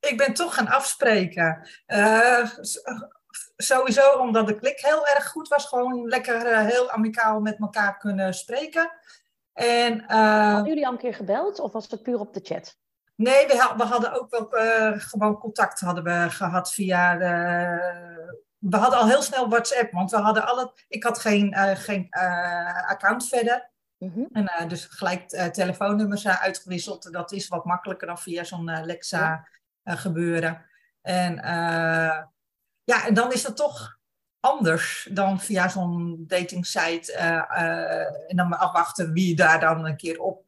Ik 0.00 0.16
ben 0.16 0.34
toch 0.34 0.54
gaan 0.54 0.68
afspreken. 0.68 1.68
Uh, 1.86 2.50
sowieso 3.56 4.10
omdat 4.10 4.46
de 4.46 4.58
klik 4.58 4.80
heel 4.80 5.06
erg 5.06 5.28
goed 5.28 5.48
was. 5.48 5.66
Gewoon 5.66 6.08
lekker 6.08 6.52
uh, 6.52 6.60
heel 6.60 6.90
amicaal 6.90 7.40
met 7.40 7.58
elkaar 7.58 7.98
kunnen 7.98 8.34
spreken. 8.34 8.90
En, 9.52 10.00
uh, 10.00 10.52
hadden 10.52 10.68
jullie 10.68 10.86
al 10.86 10.92
een 10.92 10.98
keer 10.98 11.14
gebeld 11.14 11.60
of 11.60 11.72
was 11.72 11.90
het 11.90 12.02
puur 12.02 12.18
op 12.18 12.34
de 12.34 12.40
chat? 12.42 12.76
Nee, 13.14 13.46
we, 13.46 13.72
we 13.76 13.82
hadden 13.82 14.12
ook 14.20 14.30
wel 14.30 14.48
gewoon 14.98 15.38
contact 15.38 15.80
hadden 15.80 16.04
we 16.04 16.30
gehad 16.30 16.72
via 16.72 17.16
de, 17.16 17.26
we 18.58 18.76
hadden 18.76 18.98
al 18.98 19.08
heel 19.08 19.22
snel 19.22 19.48
WhatsApp, 19.48 19.92
want 19.92 20.10
we 20.10 20.16
hadden 20.16 20.46
alle, 20.46 20.72
ik 20.88 21.02
had 21.02 21.18
geen, 21.18 21.54
geen 21.76 22.06
account 22.86 23.28
verder. 23.28 23.70
Mhm. 23.98 24.24
En 24.32 24.42
uh, 24.42 24.68
dus 24.68 24.84
gelijk 24.84 25.32
uh, 25.32 25.44
telefoonnummers 25.44 26.24
uh, 26.24 26.42
uitgewisseld. 26.42 27.12
Dat 27.12 27.32
is 27.32 27.48
wat 27.48 27.64
makkelijker 27.64 28.06
dan 28.06 28.18
via 28.18 28.44
zo'n 28.44 28.84
Lexa 28.84 29.48
gebeuren. 29.96 30.64
En 31.02 31.34
ja, 32.84 33.06
en 33.06 33.14
dan 33.14 33.32
is 33.32 33.42
dat 33.42 33.56
toch 33.56 33.98
anders 34.40 35.08
dan 35.12 35.40
via 35.40 35.68
zo'n 35.68 36.24
dating 36.26 36.66
site. 36.66 37.12
en 38.26 38.36
dan 38.36 38.58
afwachten 38.58 39.12
wie 39.12 39.36
daar 39.36 39.60
dan 39.60 39.86
een 39.86 39.96
keer 39.96 40.20
op 40.20 40.42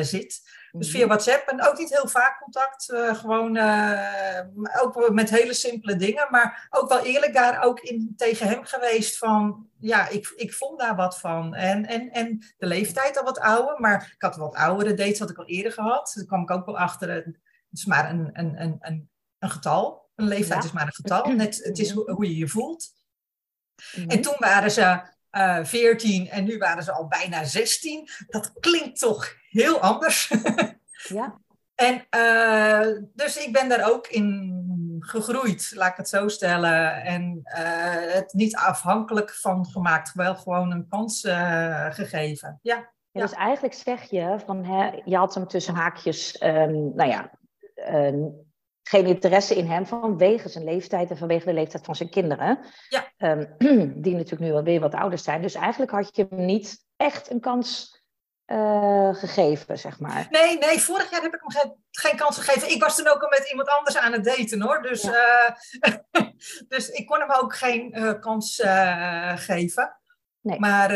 zit. 0.00 0.42
Dus 0.72 0.90
via 0.90 1.00
mhm. 1.00 1.08
WhatsApp 1.08 1.48
en 1.48 1.66
ook 1.66 1.78
niet 1.78 1.94
heel 1.94 2.08
vaak 2.08 2.38
contact. 2.38 2.90
Uh, 2.92 3.14
gewoon 3.14 3.56
uh, 3.56 4.40
ook 4.80 5.10
met 5.10 5.30
hele 5.30 5.54
simpele 5.54 5.96
dingen. 5.96 6.26
Maar 6.30 6.68
ook 6.70 6.88
wel 6.88 7.04
eerlijk 7.04 7.34
daar 7.34 7.62
ook 7.62 7.80
in, 7.80 8.14
tegen 8.16 8.48
hem 8.48 8.64
geweest 8.64 9.18
van... 9.18 9.66
Ja, 9.78 10.08
ik, 10.08 10.32
ik 10.36 10.52
vond 10.52 10.80
daar 10.80 10.96
wat 10.96 11.18
van. 11.18 11.54
En, 11.54 11.86
en, 11.86 12.10
en 12.10 12.44
de 12.58 12.66
leeftijd 12.66 13.18
al 13.18 13.24
wat 13.24 13.38
ouder. 13.38 13.80
Maar 13.80 14.12
ik 14.14 14.22
had 14.22 14.36
wat 14.36 14.54
oudere 14.54 14.94
dates, 14.94 15.18
had 15.18 15.30
ik 15.30 15.38
al 15.38 15.46
eerder 15.46 15.72
gehad. 15.72 16.12
Daar 16.14 16.24
kwam 16.24 16.42
ik 16.42 16.50
ook 16.50 16.66
wel 16.66 16.78
achter. 16.78 17.40
Het 17.72 17.80
is 17.80 17.86
maar 17.86 18.10
een, 18.10 18.30
een, 18.32 18.62
een, 18.62 18.76
een, 18.80 19.10
een 19.38 19.50
getal. 19.50 20.10
Een 20.14 20.28
leeftijd 20.28 20.64
is 20.64 20.72
maar 20.72 20.86
een 20.86 20.94
getal. 20.94 21.26
Net, 21.26 21.64
het 21.64 21.78
is 21.78 21.90
hoe, 21.90 22.12
hoe 22.12 22.26
je 22.28 22.36
je 22.36 22.48
voelt. 22.48 22.88
En 23.94 24.04
mhm. 24.04 24.20
toen 24.20 24.34
waren 24.38 24.70
ze 24.70 24.80
uh, 24.80 25.58
eh, 25.58 25.64
14 25.64 26.28
en 26.28 26.44
nu 26.44 26.58
waren 26.58 26.82
ze 26.82 26.92
al 26.92 27.06
bijna 27.06 27.44
16. 27.44 28.08
Dat 28.26 28.52
klinkt 28.60 28.98
toch 28.98 29.34
heel 29.48 29.80
anders. 29.80 30.34
ja. 31.18 31.40
En 31.74 32.06
uh, 32.16 33.02
dus 33.14 33.36
ik 33.36 33.52
ben 33.52 33.68
daar 33.68 33.90
ook 33.90 34.06
in 34.06 34.96
gegroeid, 35.00 35.72
laat 35.74 35.90
ik 35.90 35.96
het 35.96 36.08
zo 36.08 36.28
stellen. 36.28 37.02
En 37.02 37.40
uh, 37.44 38.12
het 38.14 38.32
niet 38.32 38.56
afhankelijk 38.56 39.34
van 39.34 39.66
gemaakt, 39.66 40.14
wel 40.14 40.34
gewoon 40.34 40.70
een 40.70 40.88
kans 40.88 41.20
gegeven. 41.90 42.58
Ja. 42.62 42.90
Ja, 43.10 43.20
dus 43.20 43.32
eigenlijk 43.32 43.74
zeg 43.74 44.10
je 44.10 44.36
van, 44.46 44.64
hè, 44.64 45.00
je 45.04 45.16
had 45.16 45.34
hem 45.34 45.46
tussen 45.46 45.74
haakjes, 45.74 46.42
um, 46.42 46.94
nou 46.94 47.10
ja, 47.10 47.30
um, 47.88 48.50
geen 48.82 49.06
interesse 49.06 49.54
in 49.54 49.66
hem 49.66 49.86
vanwege 49.86 50.48
zijn 50.48 50.64
leeftijd 50.64 51.10
en 51.10 51.16
vanwege 51.16 51.44
de 51.44 51.52
leeftijd 51.52 51.84
van 51.84 51.96
zijn 51.96 52.10
kinderen. 52.10 52.58
Ja. 52.88 53.12
Um, 53.18 53.54
die 54.02 54.14
natuurlijk 54.14 54.40
nu 54.40 54.52
alweer 54.52 54.80
wat 54.80 54.94
ouder 54.94 55.18
zijn. 55.18 55.42
Dus 55.42 55.54
eigenlijk 55.54 55.90
had 55.90 56.16
je 56.16 56.26
hem 56.30 56.44
niet 56.44 56.84
echt 56.96 57.30
een 57.30 57.40
kans 57.40 58.00
uh, 58.46 59.14
gegeven, 59.14 59.78
zeg 59.78 60.00
maar. 60.00 60.26
Nee, 60.30 60.58
nee, 60.58 60.80
vorig 60.80 61.10
jaar 61.10 61.22
heb 61.22 61.34
ik 61.34 61.40
hem 61.42 61.50
geen, 61.50 61.74
geen, 61.90 62.16
kans 62.16 62.38
gegeven. 62.38 62.70
Ik 62.70 62.82
was 62.82 62.96
toen 62.96 63.08
ook 63.08 63.22
al 63.22 63.28
met 63.28 63.48
iemand 63.50 63.68
anders 63.68 63.96
aan 63.96 64.12
het 64.12 64.24
daten 64.24 64.62
hoor. 64.62 64.82
Dus, 64.82 65.02
ja. 65.02 65.56
uh, 65.80 66.26
dus 66.68 66.88
ik 66.88 67.06
kon 67.06 67.20
hem 67.20 67.30
ook 67.30 67.54
geen 67.56 67.98
uh, 67.98 68.20
kans 68.20 68.62
geven. 69.34 69.96
Nee. 70.40 70.58
Maar, 70.58 70.90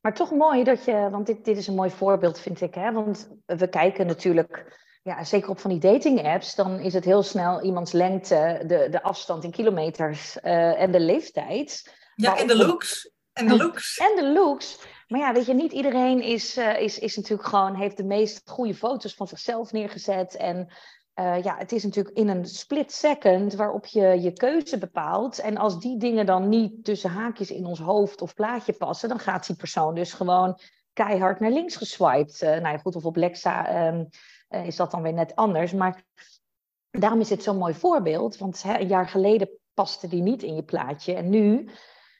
maar 0.00 0.14
toch 0.14 0.30
mooi 0.30 0.64
dat 0.64 0.84
je, 0.84 1.08
want 1.10 1.26
dit, 1.26 1.44
dit 1.44 1.56
is 1.56 1.66
een 1.66 1.74
mooi 1.74 1.90
voorbeeld 1.90 2.40
vind 2.40 2.60
ik. 2.60 2.74
Hè? 2.74 2.92
Want 2.92 3.28
we 3.46 3.68
kijken 3.68 4.06
natuurlijk 4.06 4.80
ja, 5.02 5.24
zeker 5.24 5.50
op 5.50 5.58
van 5.58 5.70
die 5.70 5.80
dating 5.92 6.26
apps, 6.26 6.54
dan 6.54 6.78
is 6.80 6.94
het 6.94 7.04
heel 7.04 7.22
snel 7.22 7.62
iemands 7.62 7.92
lengte, 7.92 8.62
de, 8.66 8.86
de 8.90 9.02
afstand 9.02 9.44
in 9.44 9.50
kilometers 9.50 10.36
uh, 10.42 10.80
en 10.80 10.92
de 10.92 11.00
leeftijd. 11.00 11.94
Ja, 12.14 12.38
en 12.38 12.46
de 12.46 12.56
looks. 12.56 13.10
En 13.32 13.48
de 13.48 13.56
looks. 13.56 13.96
En 13.96 14.16
de 14.16 14.32
looks. 14.32 14.78
Maar 15.06 15.20
ja, 15.20 15.32
weet 15.32 15.46
je, 15.46 15.54
niet 15.54 15.72
iedereen 15.72 16.22
is, 16.22 16.58
uh, 16.58 16.80
is, 16.80 16.98
is 16.98 17.16
natuurlijk 17.16 17.48
gewoon, 17.48 17.74
heeft 17.74 17.96
de 17.96 18.04
meest 18.04 18.50
goede 18.50 18.74
foto's 18.74 19.14
van 19.14 19.28
zichzelf 19.28 19.72
neergezet. 19.72 20.36
En 20.36 20.72
uh, 21.14 21.42
ja, 21.42 21.56
het 21.58 21.72
is 21.72 21.84
natuurlijk 21.84 22.16
in 22.16 22.28
een 22.28 22.46
split 22.46 22.92
second 22.92 23.54
waarop 23.54 23.86
je 23.86 24.20
je 24.20 24.32
keuze 24.32 24.78
bepaalt. 24.78 25.38
En 25.38 25.56
als 25.56 25.80
die 25.80 25.98
dingen 25.98 26.26
dan 26.26 26.48
niet 26.48 26.84
tussen 26.84 27.10
haakjes 27.10 27.50
in 27.50 27.66
ons 27.66 27.78
hoofd 27.78 28.20
of 28.20 28.34
plaatje 28.34 28.72
passen, 28.72 29.08
dan 29.08 29.18
gaat 29.18 29.46
die 29.46 29.56
persoon 29.56 29.94
dus 29.94 30.12
gewoon 30.12 30.58
keihard 30.92 31.40
naar 31.40 31.50
links 31.50 31.76
geswiped. 31.76 32.40
Uh, 32.42 32.48
nou 32.48 32.68
ja, 32.68 32.78
goed, 32.78 32.96
of 32.96 33.04
op 33.04 33.16
Lexa 33.16 33.86
um, 33.86 34.08
is 34.52 34.76
dat 34.76 34.90
dan 34.90 35.02
weer 35.02 35.12
net 35.12 35.36
anders. 35.36 35.72
Maar 35.72 36.04
daarom 36.90 37.20
is 37.20 37.30
het 37.30 37.42
zo'n 37.42 37.58
mooi 37.58 37.74
voorbeeld. 37.74 38.36
Want 38.38 38.62
hè, 38.62 38.78
een 38.78 38.88
jaar 38.88 39.08
geleden 39.08 39.50
paste 39.74 40.08
die 40.08 40.22
niet 40.22 40.42
in 40.42 40.54
je 40.54 40.64
plaatje. 40.64 41.14
En 41.14 41.30
nu 41.30 41.70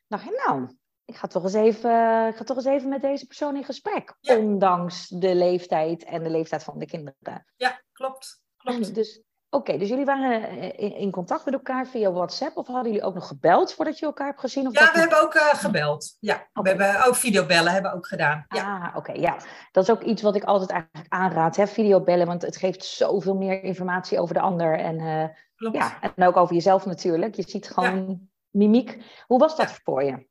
dacht 0.07 0.25
je, 0.25 0.42
nou, 0.47 0.77
ik 1.05 1.16
ga 1.16 1.27
toch 1.27 1.42
eens 1.42 1.55
even, 1.55 2.27
ik 2.29 2.37
ga 2.37 2.45
toch 2.45 2.57
eens 2.57 2.66
even 2.66 2.88
met 2.88 3.03
deze 3.03 3.27
persoon 3.27 3.57
in 3.57 3.64
gesprek. 3.64 4.16
Ondanks 4.21 5.09
de 5.09 5.35
leeftijd 5.35 6.05
en 6.05 6.23
de 6.23 6.31
leeftijd 6.31 6.64
van 6.64 6.79
de 6.79 6.87
kinderen. 6.87 7.47
Ja, 7.57 7.83
klopt. 7.92 8.42
klopt. 8.57 8.95
Dus 8.95 9.23
Oké, 9.54 9.78
dus 9.78 9.88
jullie 9.88 10.04
waren 10.04 10.50
in, 10.78 10.96
in, 10.96 11.10
contact 11.10 11.44
met 11.44 11.54
elkaar 11.54 11.86
via 11.86 12.12
WhatsApp 12.12 12.56
of 12.56 12.66
hadden 12.66 12.92
jullie 12.92 13.06
ook 13.06 13.14
nog 13.14 13.26
gebeld 13.26 13.72
voordat 13.72 13.98
je 13.98 14.06
elkaar 14.06 14.26
hebt 14.26 14.40
gezien? 14.40 14.66
Of 14.66 14.78
ja, 14.78 14.92
we 14.92 14.98
hebben 14.98 15.22
ook 15.22 15.34
uh, 15.34 15.54
gebeld. 15.54 16.16
Ja, 16.20 16.48
we 16.52 16.68
hebben 16.68 17.04
ook 17.04 17.16
videobellen 17.16 17.72
hebben 17.72 17.92
ook 17.92 18.06
gedaan. 18.06 18.44
Ja. 18.48 18.90
Ah, 18.92 18.96
oké, 18.96 19.12
ja. 19.12 19.36
Dat 19.72 19.84
is 19.84 19.90
ook 19.90 20.02
iets 20.02 20.22
wat 20.22 20.36
ik 20.36 20.44
altijd 20.44 20.70
eigenlijk 20.70 21.12
aanraad, 21.12 21.56
hè, 21.56 21.66
videobellen, 21.66 22.26
want 22.26 22.42
het 22.42 22.56
geeft 22.56 22.84
zoveel 22.84 23.34
meer 23.34 23.62
informatie 23.62 24.20
over 24.20 24.34
de 24.34 24.40
ander 24.40 24.78
en, 24.78 24.98
uh, 24.98 25.72
ja, 25.72 26.00
en 26.00 26.26
ook 26.26 26.36
over 26.36 26.54
jezelf 26.54 26.86
natuurlijk. 26.86 27.34
Je 27.34 27.48
ziet 27.48 27.68
gewoon 27.68 28.08
ja. 28.08 28.16
mimiek. 28.50 29.22
Hoe 29.26 29.38
was 29.38 29.56
dat 29.56 29.80
voor 29.84 30.02
je? 30.02 30.26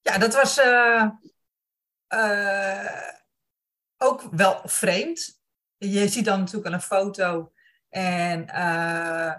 Ja, 0.00 0.18
dat 0.18 0.34
was 0.34 0.58
uh, 0.58 1.08
ook 3.96 4.22
wel 4.30 4.60
vreemd. 4.64 5.40
Je 5.76 6.08
ziet 6.08 6.24
dan 6.24 6.38
natuurlijk 6.38 6.66
al 6.66 6.72
een 6.72 6.80
foto 6.80 7.52
en 7.90 8.46
uh, 8.54 9.32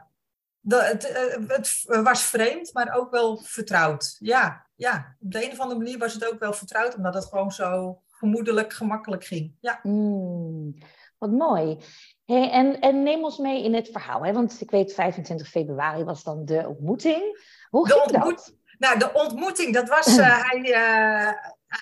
dat, 0.62 0.88
het, 0.88 1.12
eh, 1.12 1.48
het, 1.48 1.84
was 2.04 2.24
vreemd, 2.24 2.74
maar 2.74 2.96
ook 2.96 3.12
wel 3.12 3.38
vertrouwd. 3.38 4.16
Ja, 4.20 4.66
ja, 4.76 5.16
op 5.20 5.32
de 5.32 5.46
een 5.46 5.52
of 5.52 5.60
andere 5.60 5.80
manier 5.80 5.98
was 5.98 6.14
het 6.14 6.32
ook 6.32 6.40
wel 6.40 6.54
vertrouwd, 6.54 6.96
omdat 6.96 7.14
het 7.14 7.26
gewoon 7.26 7.52
zo 7.52 8.02
gemoedelijk, 8.10 8.74
gemakkelijk 8.74 9.24
ging. 9.24 9.56
Ja. 9.60 9.80
Mm, 9.84 10.78
wat 11.18 11.32
mooi. 11.32 11.78
Hey, 12.26 12.52
en, 12.52 12.80
en 12.80 13.04
neem 13.04 13.24
ons 13.24 13.38
mee 13.38 13.64
in 13.64 13.74
het 13.74 13.90
verhaal, 13.92 14.26
hè? 14.26 14.34
want 14.34 14.62
ik 14.62 14.72
weet 14.72 14.94
25 14.94 15.48
februari 15.48 16.04
was 16.04 16.24
dan 16.24 16.46
de 16.46 16.68
ontmoeting. 16.68 17.22
Hoe 17.70 17.88
ging 17.88 18.04
de 18.04 18.14
ontmoet 18.14 18.46
dat? 18.46 18.56
Nou, 18.78 19.00
de 19.00 19.14
ontmoeting, 19.14 19.74
dat 19.74 19.90
was, 19.90 20.18
uh, 20.18 20.44
hij, 20.50 20.60
uh, 20.60 21.34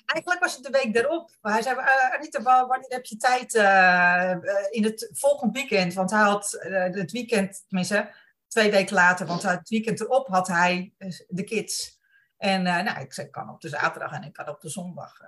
eigenlijk 0.05 0.43
was 0.43 0.55
het 0.55 0.63
de 0.63 0.79
week 0.81 0.93
daarop. 0.93 1.31
Maar 1.41 1.53
hij 1.53 1.61
zei, 1.61 1.75
uh, 1.75 2.13
Anita, 2.13 2.67
wanneer 2.67 2.89
heb 2.89 3.05
je 3.05 3.17
tijd 3.17 3.53
uh, 3.53 4.35
in 4.69 4.83
het 4.83 5.09
volgende 5.13 5.53
weekend? 5.53 5.93
Want 5.93 6.11
hij 6.11 6.21
had 6.21 6.57
het 6.91 7.11
weekend, 7.11 7.63
tenminste 7.67 8.11
twee 8.47 8.71
weken 8.71 8.95
later, 8.95 9.25
want 9.25 9.41
het 9.41 9.69
weekend 9.69 9.99
erop 9.99 10.27
had 10.27 10.47
hij 10.47 10.93
de 11.27 11.43
kids. 11.43 11.97
En 12.37 12.63
nou, 12.63 12.99
ik 12.99 13.13
zei, 13.13 13.27
ik 13.27 13.33
kan 13.33 13.49
op 13.49 13.61
de 13.61 13.69
zaterdag 13.69 14.11
en 14.11 14.23
ik 14.23 14.33
kan 14.33 14.49
op 14.49 14.61
de 14.61 14.69
zondag. 14.69 15.19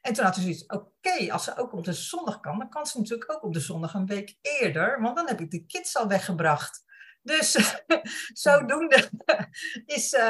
en 0.00 0.12
toen 0.12 0.24
had 0.24 0.34
hij 0.34 0.44
zoiets, 0.44 0.66
oké, 0.66 1.32
als 1.32 1.44
ze 1.44 1.56
ook 1.56 1.72
op 1.72 1.84
de 1.84 1.92
zondag 1.92 2.40
kan, 2.40 2.58
dan 2.58 2.68
kan 2.68 2.86
ze 2.86 2.98
natuurlijk 2.98 3.32
ook 3.32 3.42
op 3.42 3.52
de 3.52 3.60
zondag 3.60 3.94
een 3.94 4.06
week 4.06 4.38
eerder. 4.42 5.00
Want 5.00 5.16
dan 5.16 5.28
heb 5.28 5.40
ik 5.40 5.50
de 5.50 5.66
kids 5.66 5.96
al 5.96 6.08
weggebracht. 6.08 6.86
Dus 7.28 7.80
zodoende 8.44 9.10
is, 9.96 10.12
uh, 10.12 10.20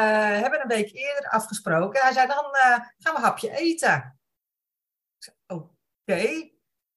hebben 0.41 0.51
we 0.51 0.61
een 0.63 0.69
week 0.69 0.93
eerder 0.93 1.31
afgesproken. 1.31 2.01
Hij 2.01 2.13
zei, 2.13 2.27
dan 2.27 2.45
uh, 2.45 2.61
gaan 2.99 3.13
we 3.13 3.17
een 3.17 3.23
hapje 3.23 3.57
eten. 3.57 4.19
Oké. 5.47 5.69
Okay. 6.05 6.53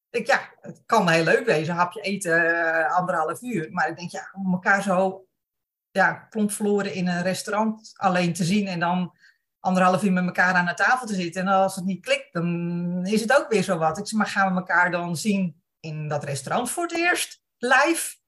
Ik 0.10 0.28
ja, 0.28 0.50
het 0.62 0.84
kan 0.86 1.10
heel 1.10 1.24
leuk 1.24 1.46
wezen, 1.46 1.74
een 1.74 1.80
hapje 1.80 2.02
eten, 2.02 2.44
uh, 2.44 2.96
anderhalf 2.96 3.42
uur. 3.42 3.72
Maar 3.72 3.90
ik 3.90 3.98
denk, 3.98 4.12
ja, 4.12 4.30
om 4.34 4.54
elkaar 4.54 4.82
zo 4.82 5.28
ja, 5.92 6.28
plomp 6.30 6.52
verloren 6.52 6.94
in 6.94 7.08
een 7.08 7.22
restaurant 7.22 7.94
alleen 7.96 8.34
te 8.34 8.44
zien 8.44 8.68
en 8.68 8.80
dan 8.80 9.18
anderhalf 9.60 10.04
uur 10.04 10.12
met 10.12 10.26
elkaar 10.26 10.54
aan 10.54 10.66
de 10.66 10.74
tafel 10.74 11.08
te 11.08 11.14
zitten. 11.14 11.42
En 11.42 11.48
als 11.48 11.76
het 11.76 11.86
niet 11.86 12.02
klikt, 12.02 12.34
dan 12.34 13.06
is 13.06 13.22
het 13.22 13.38
ook 13.38 13.50
weer 13.50 13.64
zo 13.64 13.78
wat. 13.78 13.98
Ik 13.98 14.08
zeg, 14.08 14.18
maar 14.18 14.28
gaan 14.28 14.54
we 14.54 14.60
elkaar 14.60 14.92
dan 14.92 15.18
zien 15.18 15.64
in 15.80 16.08
dat 16.08 16.24
restaurant 16.24 16.72
voor 16.72 16.84
het 16.84 16.96
eerst, 16.96 17.42
live? 17.58 18.20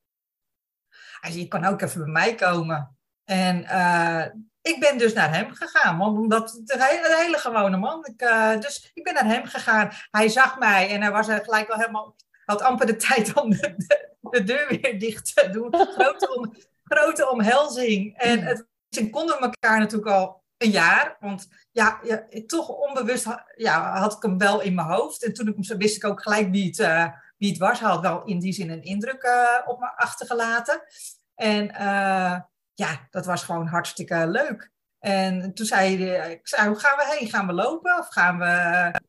Zei, 1.32 1.40
je 1.40 1.48
kan 1.48 1.66
ook 1.66 1.82
even 1.82 2.04
bij 2.04 2.12
mij 2.12 2.36
komen. 2.36 2.98
En 3.24 3.62
uh, 3.64 4.26
ik 4.62 4.80
ben 4.80 4.98
dus 4.98 5.14
naar 5.14 5.34
hem 5.34 5.52
gegaan, 5.52 5.98
want 5.98 6.18
omdat 6.18 6.52
het 6.52 6.74
een 6.74 6.82
hele, 7.18 7.38
gewone 7.38 7.78
man. 7.78 8.06
Ik, 8.06 8.22
uh, 8.22 8.60
dus 8.60 8.92
ik 8.94 9.04
ben 9.04 9.14
naar 9.14 9.26
hem 9.26 9.46
gegaan. 9.46 9.90
Hij 10.12 10.30
zag 10.30 10.60
mij 10.60 10.90
en 10.90 11.02
hij 11.02 11.12
was 11.12 11.28
gelijk 11.28 11.68
wel 11.68 11.78
helemaal, 11.78 12.16
had 12.46 12.62
amper 12.62 12.86
de 12.86 12.96
tijd 13.08 13.42
om 13.42 13.50
de, 13.50 13.74
de, 13.78 14.10
de 14.22 14.44
deur 14.44 14.68
weer 14.68 15.00
dicht 15.00 15.36
te 15.36 15.50
doen. 15.50 15.76
Grote, 15.76 16.36
om, 16.36 16.54
grote 16.84 17.30
omhelzing. 17.30 18.18
En 18.18 18.40
het, 18.44 18.66
toen 18.90 19.10
konden 19.10 19.40
elkaar 19.40 19.80
natuurlijk 19.80 20.12
al 20.12 20.44
een 20.58 20.70
jaar, 20.70 21.18
want 21.20 21.48
ja, 21.72 22.00
ja 22.04 22.28
toch 22.46 22.70
onbewust 22.70 23.28
ja, 23.56 23.98
had 24.00 24.14
ik 24.14 24.22
hem 24.22 24.38
wel 24.38 24.62
in 24.62 24.76
mijn 24.76 24.88
hoofd. 24.88 25.24
En 25.24 25.34
toen 25.34 25.48
ik 25.48 25.56
hem 25.60 25.78
wist 25.78 25.96
ik 25.96 26.06
ook 26.06 26.22
gelijk 26.22 26.52
wie 26.52 26.66
het, 26.66 26.80
uh, 26.80 27.08
wie 27.44 27.52
het 27.52 27.62
was. 27.62 27.80
Had 27.80 28.02
wel 28.02 28.24
in 28.24 28.40
die 28.40 28.54
zin 28.54 28.70
een 28.70 28.84
indruk 28.84 29.24
uh, 29.24 29.60
op 29.66 29.80
me 29.80 29.98
achtergelaten. 29.98 30.82
En 31.36 31.66
uh, 31.66 32.40
ja, 32.74 33.08
dat 33.10 33.26
was 33.26 33.44
gewoon 33.44 33.68
hartstikke 33.68 34.28
leuk. 34.28 34.72
En 35.00 35.54
toen 35.54 35.66
zei 35.66 36.06
hij, 36.06 36.32
ik 36.32 36.48
zei, 36.48 36.68
hoe 36.68 36.80
gaan 36.80 36.98
we 36.98 37.16
heen? 37.18 37.30
Gaan 37.30 37.48
we 37.48 37.54
lopen 37.54 38.00
of 38.00 38.08
gaan 38.08 38.38
we... 38.38 39.02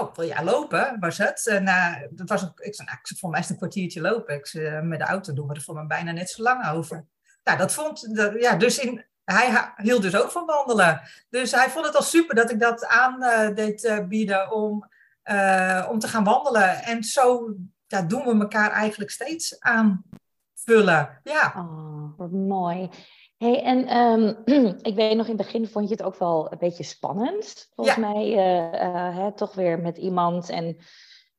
Oh, 0.00 0.14
wil 0.14 0.26
jij 0.26 0.44
lopen, 0.44 0.96
was 1.00 1.18
het. 1.18 1.46
En, 1.46 1.66
uh, 1.66 1.96
dat 2.10 2.28
was 2.28 2.42
ik 2.42 2.74
zei, 2.74 2.88
nou, 2.88 2.98
voor 3.18 3.30
mij 3.30 3.40
is 3.40 3.50
een 3.50 3.56
kwartiertje 3.56 4.00
lopen. 4.00 4.34
Ik 4.34 4.46
zei, 4.46 4.82
met 4.82 4.98
de 4.98 5.04
auto 5.04 5.32
doen 5.32 5.48
we 5.48 5.54
er 5.54 5.62
voor 5.62 5.74
mij 5.74 5.86
bijna 5.86 6.12
net 6.12 6.30
zo 6.30 6.42
lang 6.42 6.68
over. 6.68 7.06
Nou, 7.44 7.58
dat 7.58 7.72
vond, 7.72 8.08
ja, 8.38 8.56
dus 8.56 8.78
in, 8.78 9.04
hij 9.24 9.72
hield 9.76 10.02
dus 10.02 10.16
ook 10.16 10.30
van 10.30 10.46
wandelen. 10.46 11.00
Dus 11.28 11.50
hij 11.50 11.70
vond 11.70 11.86
het 11.86 11.96
al 11.96 12.02
super 12.02 12.34
dat 12.34 12.50
ik 12.50 12.60
dat 12.60 12.86
aan 12.86 13.20
deed 13.54 14.04
bieden 14.08 14.52
om 14.52 14.88
uh, 15.30 15.88
om 15.90 15.98
te 15.98 16.08
gaan 16.08 16.24
wandelen. 16.24 16.82
En 16.82 17.04
zo 17.04 17.54
ja, 17.86 18.02
doen 18.02 18.24
we 18.24 18.40
elkaar 18.40 18.70
eigenlijk 18.70 19.10
steeds 19.10 19.60
aanvullen. 19.60 21.20
Ja. 21.22 21.54
Oh, 21.56 22.18
wat 22.18 22.30
mooi. 22.30 22.90
Hey, 23.36 23.62
en 23.62 23.96
um, 23.96 24.36
ik 24.82 24.94
weet 24.94 25.16
nog 25.16 25.26
in 25.26 25.36
het 25.36 25.46
begin 25.46 25.66
vond 25.66 25.88
je 25.88 25.94
het 25.94 26.04
ook 26.04 26.18
wel 26.18 26.52
een 26.52 26.58
beetje 26.58 26.84
spannend. 26.84 27.70
Volgens 27.74 27.96
ja. 27.96 28.08
mij 28.12 28.30
uh, 28.30 29.16
hè, 29.16 29.32
toch 29.32 29.54
weer 29.54 29.78
met 29.78 29.96
iemand. 29.96 30.48
En 30.48 30.76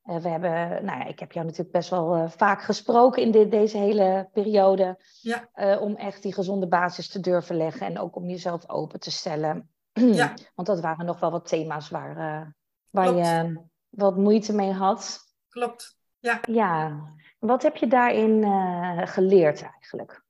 uh, 0.04 0.16
we 0.16 0.28
hebben, 0.28 0.84
nou 0.84 0.98
ja, 0.98 1.04
ik 1.04 1.18
heb 1.18 1.32
jou 1.32 1.46
natuurlijk 1.46 1.72
best 1.72 1.90
wel 1.90 2.28
vaak 2.28 2.62
gesproken 2.62 3.22
in 3.22 3.30
dit, 3.30 3.50
deze 3.50 3.78
hele 3.78 4.28
periode. 4.32 4.98
Ja. 5.20 5.78
om 5.78 5.96
echt 5.96 6.22
die 6.22 6.34
gezonde 6.34 6.68
basis 6.68 7.08
te 7.08 7.20
durven 7.20 7.56
leggen. 7.56 7.86
En 7.86 7.98
ook 7.98 8.16
om 8.16 8.28
jezelf 8.28 8.68
open 8.68 9.00
te 9.00 9.10
stellen. 9.10 9.70
ja. 9.92 10.34
Want 10.54 10.68
dat 10.68 10.80
waren 10.80 11.06
nog 11.06 11.20
wel 11.20 11.30
wat 11.30 11.48
thema's 11.48 11.88
waar, 11.88 12.54
waar 12.90 13.14
je 13.14 13.64
wat 13.96 14.16
moeite 14.16 14.52
mee 14.52 14.72
had. 14.72 15.18
Klopt, 15.48 15.98
ja. 16.18 16.40
Ja, 16.48 17.02
wat 17.38 17.62
heb 17.62 17.76
je 17.76 17.86
daarin 17.86 18.42
uh, 18.42 19.06
geleerd 19.06 19.62
eigenlijk? 19.62 20.24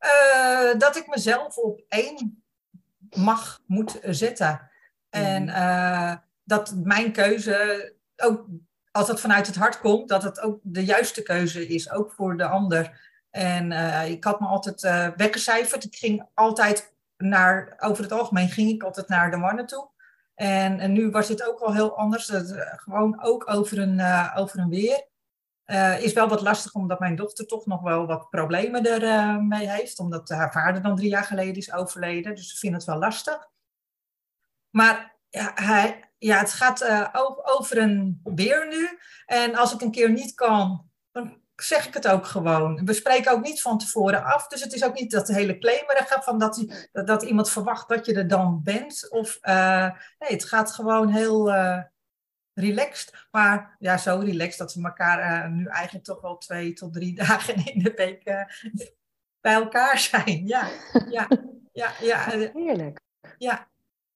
Uh, 0.00 0.78
dat 0.78 0.96
ik 0.96 1.06
mezelf 1.06 1.56
op 1.56 1.82
één 1.88 2.42
mag, 3.16 3.60
moet 3.66 3.98
zetten. 4.02 4.70
En 5.10 5.48
uh, 5.48 6.14
dat 6.44 6.74
mijn 6.82 7.12
keuze, 7.12 7.94
ook 8.16 8.46
als 8.90 9.06
dat 9.06 9.20
vanuit 9.20 9.46
het 9.46 9.56
hart 9.56 9.80
komt, 9.80 10.08
dat 10.08 10.22
het 10.22 10.40
ook 10.40 10.60
de 10.62 10.84
juiste 10.84 11.22
keuze 11.22 11.68
is, 11.68 11.90
ook 11.90 12.12
voor 12.12 12.36
de 12.36 12.46
ander. 12.46 13.06
En 13.30 13.72
ik 14.10 14.24
had 14.24 14.40
me 14.40 14.46
altijd 14.46 14.80
weggecijferd. 15.16 15.84
Ik 15.84 15.96
ging 15.96 16.26
altijd 16.34 16.94
naar, 17.16 17.76
over 17.78 18.02
het 18.02 18.12
algemeen 18.12 18.48
ging 18.48 18.70
ik 18.70 18.82
altijd 18.82 19.08
naar 19.08 19.30
de 19.30 19.36
mannen 19.36 19.66
toe. 19.66 19.88
En, 20.38 20.80
en, 20.80 20.92
nu 20.92 21.10
was 21.10 21.28
het 21.28 21.48
ook 21.48 21.60
al 21.60 21.74
heel 21.74 21.96
anders. 21.96 22.28
Uh, 22.28 22.40
gewoon 22.60 23.22
ook 23.22 23.50
over 23.50 23.78
een, 23.78 23.98
uh, 23.98 24.34
over 24.36 24.58
een 24.58 24.68
weer. 24.68 25.06
Uh, 25.66 26.02
is 26.02 26.12
wel 26.12 26.28
wat 26.28 26.40
lastig 26.40 26.74
omdat 26.74 27.00
mijn 27.00 27.16
dochter 27.16 27.46
toch 27.46 27.66
nog 27.66 27.82
wel 27.82 28.06
wat 28.06 28.30
problemen 28.30 28.84
ermee 28.84 29.40
mee 29.40 29.68
heeft. 29.70 29.98
Omdat 29.98 30.28
haar 30.28 30.52
vader 30.52 30.82
dan 30.82 30.96
drie 30.96 31.08
jaar 31.08 31.24
geleden 31.24 31.54
is 31.54 31.72
overleden. 31.72 32.34
Dus 32.34 32.52
ik 32.52 32.58
vind 32.58 32.74
het 32.74 32.84
wel 32.84 32.98
lastig. 32.98 33.48
Maar 34.70 35.16
ja, 35.28 35.52
hij, 35.54 36.10
ja, 36.18 36.38
het 36.38 36.52
gaat 36.52 36.88
over 37.42 37.78
een 37.78 38.20
weer 38.24 38.68
nu. 38.68 38.98
En 39.26 39.54
als 39.54 39.74
ik 39.74 39.80
een 39.80 39.90
keer 39.90 40.10
niet 40.10 40.34
kan, 40.34 40.90
dan 41.10 41.42
zeg 41.62 41.86
ik 41.86 41.94
het 41.94 42.08
ook 42.08 42.26
gewoon. 42.26 42.84
We 42.84 42.92
spreken 42.92 43.32
ook 43.32 43.42
niet 43.42 43.62
van 43.62 43.78
tevoren 43.78 44.24
af. 44.24 44.46
Dus 44.46 44.62
het 44.62 44.72
is 44.72 44.84
ook 44.84 44.94
niet 44.94 45.10
dat 45.10 45.28
hele 45.28 45.58
claimerige 45.58 46.20
van 46.22 46.38
dat, 46.38 46.64
dat, 46.92 47.06
dat 47.06 47.22
iemand 47.22 47.50
verwacht 47.50 47.88
dat 47.88 48.06
je 48.06 48.14
er 48.14 48.28
dan 48.28 48.60
bent. 48.64 49.10
Of 49.10 49.38
uh, 49.42 49.90
nee, 50.18 50.30
het 50.30 50.44
gaat 50.44 50.72
gewoon 50.72 51.08
heel 51.08 51.48
uh, 51.48 51.82
relaxed. 52.54 53.26
Maar 53.30 53.76
ja, 53.78 53.96
zo 53.96 54.18
relaxed 54.18 54.58
dat 54.58 54.74
we 54.74 54.84
elkaar 54.84 55.46
uh, 55.46 55.52
nu 55.52 55.66
eigenlijk 55.66 56.04
toch 56.04 56.20
wel 56.20 56.38
twee 56.38 56.72
tot 56.72 56.92
drie 56.92 57.14
dagen 57.24 57.66
in 57.66 57.82
de 57.82 57.92
week 57.96 58.24
bij 59.40 59.54
elkaar 59.54 59.98
zijn. 59.98 60.46
Ja, 60.46 60.68
ja, 61.08 61.28
ja. 61.72 61.92
ja. 62.00 62.30
Heerlijk. 62.54 63.00
Ja. 63.38 63.68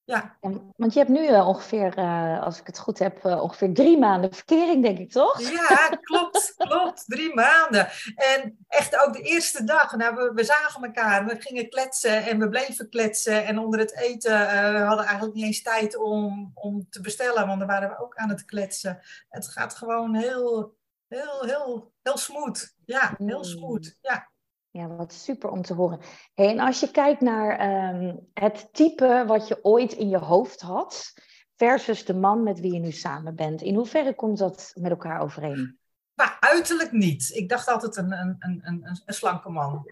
Ja. 0.05 0.37
Want 0.75 0.93
je 0.93 0.99
hebt 0.99 1.11
nu 1.11 1.27
uh, 1.27 1.47
ongeveer, 1.47 1.97
uh, 1.97 2.43
als 2.43 2.59
ik 2.59 2.67
het 2.67 2.79
goed 2.79 2.99
heb, 2.99 3.25
uh, 3.25 3.41
ongeveer 3.41 3.73
drie 3.73 3.97
maanden 3.97 4.33
verkering, 4.33 4.83
denk 4.83 4.97
ik, 4.97 5.11
toch? 5.11 5.41
Ja, 5.41 5.89
klopt, 6.01 6.53
klopt. 6.57 7.03
Drie 7.05 7.33
maanden. 7.33 7.87
En 8.15 8.65
echt 8.67 9.05
ook 9.05 9.13
de 9.13 9.21
eerste 9.21 9.63
dag, 9.63 9.95
nou, 9.95 10.15
we, 10.15 10.31
we 10.33 10.43
zagen 10.43 10.83
elkaar, 10.83 11.25
we 11.25 11.41
gingen 11.41 11.69
kletsen 11.69 12.25
en 12.25 12.39
we 12.39 12.49
bleven 12.49 12.89
kletsen. 12.89 13.45
En 13.45 13.59
onder 13.59 13.79
het 13.79 13.97
eten 13.97 14.31
we 14.73 14.79
hadden 14.79 15.05
eigenlijk 15.05 15.35
niet 15.35 15.45
eens 15.45 15.61
tijd 15.61 15.97
om, 15.97 16.51
om 16.53 16.89
te 16.89 17.01
bestellen, 17.01 17.47
want 17.47 17.59
dan 17.59 17.67
waren 17.67 17.89
we 17.89 17.99
ook 17.99 18.15
aan 18.15 18.29
het 18.29 18.45
kletsen. 18.45 18.99
Het 19.29 19.47
gaat 19.47 19.75
gewoon 19.75 20.15
heel, 20.15 20.77
heel, 21.07 21.45
heel, 21.45 21.91
heel 22.01 22.17
smooth. 22.17 22.75
Ja, 22.85 23.15
heel 23.17 23.37
mm. 23.37 23.43
smooth. 23.43 23.97
Ja. 24.01 24.31
Ja, 24.73 24.87
wat 24.87 25.13
super 25.13 25.49
om 25.49 25.61
te 25.61 25.73
horen. 25.73 25.99
Hey, 26.33 26.47
en 26.47 26.59
als 26.59 26.79
je 26.79 26.91
kijkt 26.91 27.21
naar 27.21 27.57
ehm, 27.57 28.15
het 28.33 28.69
type 28.71 29.23
wat 29.27 29.47
je 29.47 29.63
ooit 29.63 29.93
in 29.93 30.09
je 30.09 30.17
hoofd 30.17 30.61
had, 30.61 31.13
versus 31.55 32.05
de 32.05 32.13
man 32.13 32.43
met 32.43 32.59
wie 32.59 32.73
je 32.73 32.79
nu 32.79 32.91
samen 32.91 33.35
bent, 33.35 33.61
in 33.61 33.75
hoeverre 33.75 34.15
komt 34.15 34.37
dat 34.37 34.71
met 34.75 34.91
elkaar 34.91 35.21
overeen? 35.21 35.79
Maar 36.13 36.37
uiterlijk 36.39 36.91
niet. 36.91 37.29
Ik 37.29 37.49
dacht 37.49 37.67
altijd 37.67 37.95
een, 37.95 38.11
een, 38.11 38.35
een, 38.39 38.61
een, 38.63 39.01
een 39.05 39.13
slanke 39.13 39.49
man. 39.49 39.85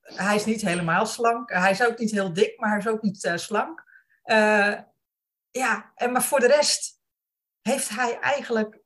Hij 0.00 0.34
is 0.34 0.44
niet 0.44 0.60
helemaal 0.60 1.06
slank. 1.06 1.50
Hij 1.50 1.70
is 1.70 1.86
ook 1.86 1.98
niet 1.98 2.10
heel 2.10 2.32
dik, 2.32 2.60
maar 2.60 2.68
hij 2.68 2.78
is 2.78 2.88
ook 2.88 3.02
niet 3.02 3.24
uh, 3.24 3.36
slank. 3.36 3.84
Uh, 4.24 4.78
ja, 5.50 5.92
en 5.94 6.12
maar 6.12 6.22
voor 6.22 6.40
de 6.40 6.46
rest 6.46 7.00
heeft 7.60 7.88
hij 7.88 8.18
eigenlijk 8.18 8.80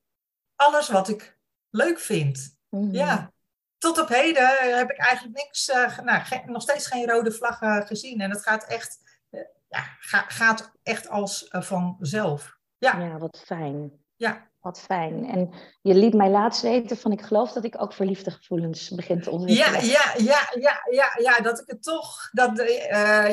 alles 0.55 0.89
wat 0.89 1.09
ik 1.09 1.39
leuk 1.71 1.99
vind. 1.99 2.59
Mm. 2.69 2.93
Ja, 2.93 3.33
tot 3.79 4.01
op 4.01 4.09
heden 4.09 4.77
heb 4.77 4.91
ik 4.91 4.99
eigenlijk 4.99 5.37
niks, 5.37 5.69
uh, 5.69 5.99
nou, 5.99 6.23
nog 6.47 6.63
steeds 6.63 6.87
geen 6.87 7.11
rode 7.11 7.33
vlaggen 7.33 7.87
gezien. 7.87 8.21
En 8.21 8.31
het 8.31 8.43
gaat 8.43 8.65
echt, 8.65 8.99
uh, 9.31 9.41
ja, 9.69 9.81
ga, 9.99 10.25
gaat 10.29 10.73
echt 10.83 11.09
als 11.09 11.49
uh, 11.53 11.63
vanzelf. 11.63 12.57
Ja. 12.79 12.99
ja, 12.99 13.19
wat 13.19 13.43
fijn. 13.47 13.93
Ja. 14.17 14.51
Wat 14.61 14.81
fijn. 14.81 15.29
En 15.29 15.55
je 15.83 15.95
liet 15.95 16.15
mij 16.15 16.31
laatst 16.31 16.63
weten 16.63 16.97
van 16.97 17.13
ik 17.13 17.23
geloof 17.23 17.53
dat 17.53 17.65
ik 17.65 17.83
ook 17.83 17.93
verliefde 17.93 18.31
gevoelens 18.31 18.91
begin 18.91 19.21
te 19.21 19.31
ontwikkelen. 19.31 19.85
Ja, 19.85 19.95
ja, 19.95 20.13
ja, 20.17 20.51
ja, 20.61 20.79
ja, 20.91 21.15
ja 21.19 21.41
dat 21.41 21.61
ik 21.61 21.67
het 21.67 21.83
toch, 21.83 22.31
dat, 22.33 22.63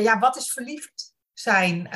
ja, 0.04 0.20
wat 0.20 0.36
is 0.36 0.52
verliefd 0.52 1.14
zijn? 1.34 1.90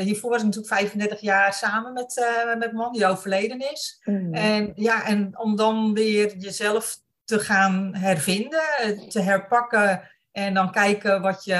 hiervoor 0.00 0.30
was 0.30 0.38
ik 0.38 0.44
natuurlijk 0.44 0.74
35 0.74 1.20
jaar 1.20 1.52
samen 1.52 1.92
met, 1.92 2.16
uh, 2.16 2.56
met 2.56 2.72
man 2.72 2.92
die 2.92 3.06
overleden 3.06 3.58
is. 3.72 4.00
Mm. 4.04 4.34
En, 4.34 4.72
ja, 4.74 5.06
en 5.06 5.38
om 5.38 5.56
dan 5.56 5.94
weer 5.94 6.36
jezelf 6.36 7.03
te 7.24 7.38
gaan 7.38 7.94
hervinden, 7.94 9.08
te 9.08 9.20
herpakken 9.20 10.08
en 10.32 10.54
dan 10.54 10.70
kijken 10.70 11.22
wat 11.22 11.44
je. 11.44 11.54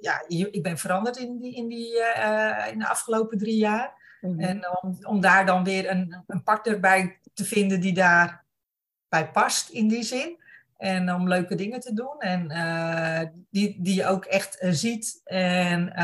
Ja, 0.00 0.24
ik 0.28 0.62
ben 0.62 0.78
veranderd 0.78 1.16
in, 1.16 1.38
die, 1.38 1.54
in, 1.54 1.68
die, 1.68 1.92
uh, 1.94 2.66
in 2.70 2.78
de 2.78 2.88
afgelopen 2.88 3.38
drie 3.38 3.56
jaar. 3.56 4.16
Mhm. 4.20 4.40
En 4.40 4.80
om, 4.82 4.98
om 5.02 5.20
daar 5.20 5.46
dan 5.46 5.64
weer 5.64 5.90
een, 5.90 6.24
een 6.26 6.42
partner 6.42 6.80
bij 6.80 7.18
te 7.34 7.44
vinden 7.44 7.80
die 7.80 7.94
daar 7.94 8.44
bij 9.08 9.30
past 9.30 9.68
in 9.68 9.88
die 9.88 10.02
zin. 10.02 10.36
En 10.76 11.14
om 11.14 11.28
leuke 11.28 11.54
dingen 11.54 11.80
te 11.80 11.92
doen. 11.92 12.20
En 12.20 12.50
uh, 12.50 13.20
die, 13.50 13.82
die 13.82 13.94
je 13.94 14.06
ook 14.06 14.24
echt 14.24 14.62
uh, 14.62 14.70
ziet 14.72 15.20
en 15.24 15.94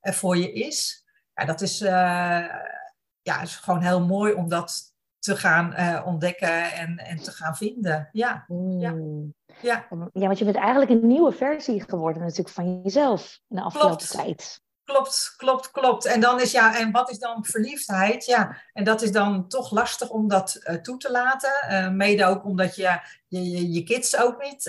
er 0.00 0.14
voor 0.14 0.36
je 0.36 0.52
is. 0.52 1.06
Ja, 1.34 1.44
dat 1.44 1.60
is, 1.60 1.78
ja, 1.78 3.42
is 3.42 3.56
gewoon 3.56 3.82
heel 3.82 4.06
mooi 4.06 4.32
om 4.32 4.48
dat 4.48 4.91
te 5.22 5.36
gaan 5.36 5.74
uh, 5.78 6.06
ontdekken 6.06 6.72
en, 6.72 6.96
en 6.96 7.16
te 7.16 7.30
gaan 7.30 7.56
vinden. 7.56 8.08
Ja. 8.12 8.44
ja. 8.78 8.94
Ja. 9.60 9.86
ja, 10.12 10.26
want 10.26 10.38
je 10.38 10.44
bent 10.44 10.56
eigenlijk 10.56 10.90
een 10.90 11.06
nieuwe 11.06 11.32
versie 11.32 11.82
geworden 11.82 12.22
natuurlijk 12.22 12.48
van 12.48 12.80
jezelf 12.82 13.40
in 13.48 13.56
de 13.56 13.62
afgelopen 13.62 13.96
klopt. 13.96 14.12
tijd. 14.12 14.60
Klopt, 14.84 15.34
klopt, 15.36 15.70
klopt. 15.70 16.04
En 16.04 16.20
dan 16.20 16.40
is 16.40 16.52
ja, 16.52 16.78
en 16.78 16.90
wat 16.90 17.10
is 17.10 17.18
dan 17.18 17.44
verliefdheid? 17.44 18.24
Ja, 18.24 18.62
en 18.72 18.84
dat 18.84 19.02
is 19.02 19.12
dan 19.12 19.48
toch 19.48 19.70
lastig 19.70 20.10
om 20.10 20.28
dat 20.28 20.60
uh, 20.62 20.74
toe 20.74 20.96
te 20.96 21.10
laten. 21.10 21.52
Uh, 21.70 21.90
mede 21.90 22.24
ook 22.24 22.44
omdat 22.44 22.76
je 22.76 23.00
je, 23.26 23.50
je, 23.50 23.72
je 23.72 23.82
kids 23.82 24.16
ook 24.16 24.42
niet 24.42 24.62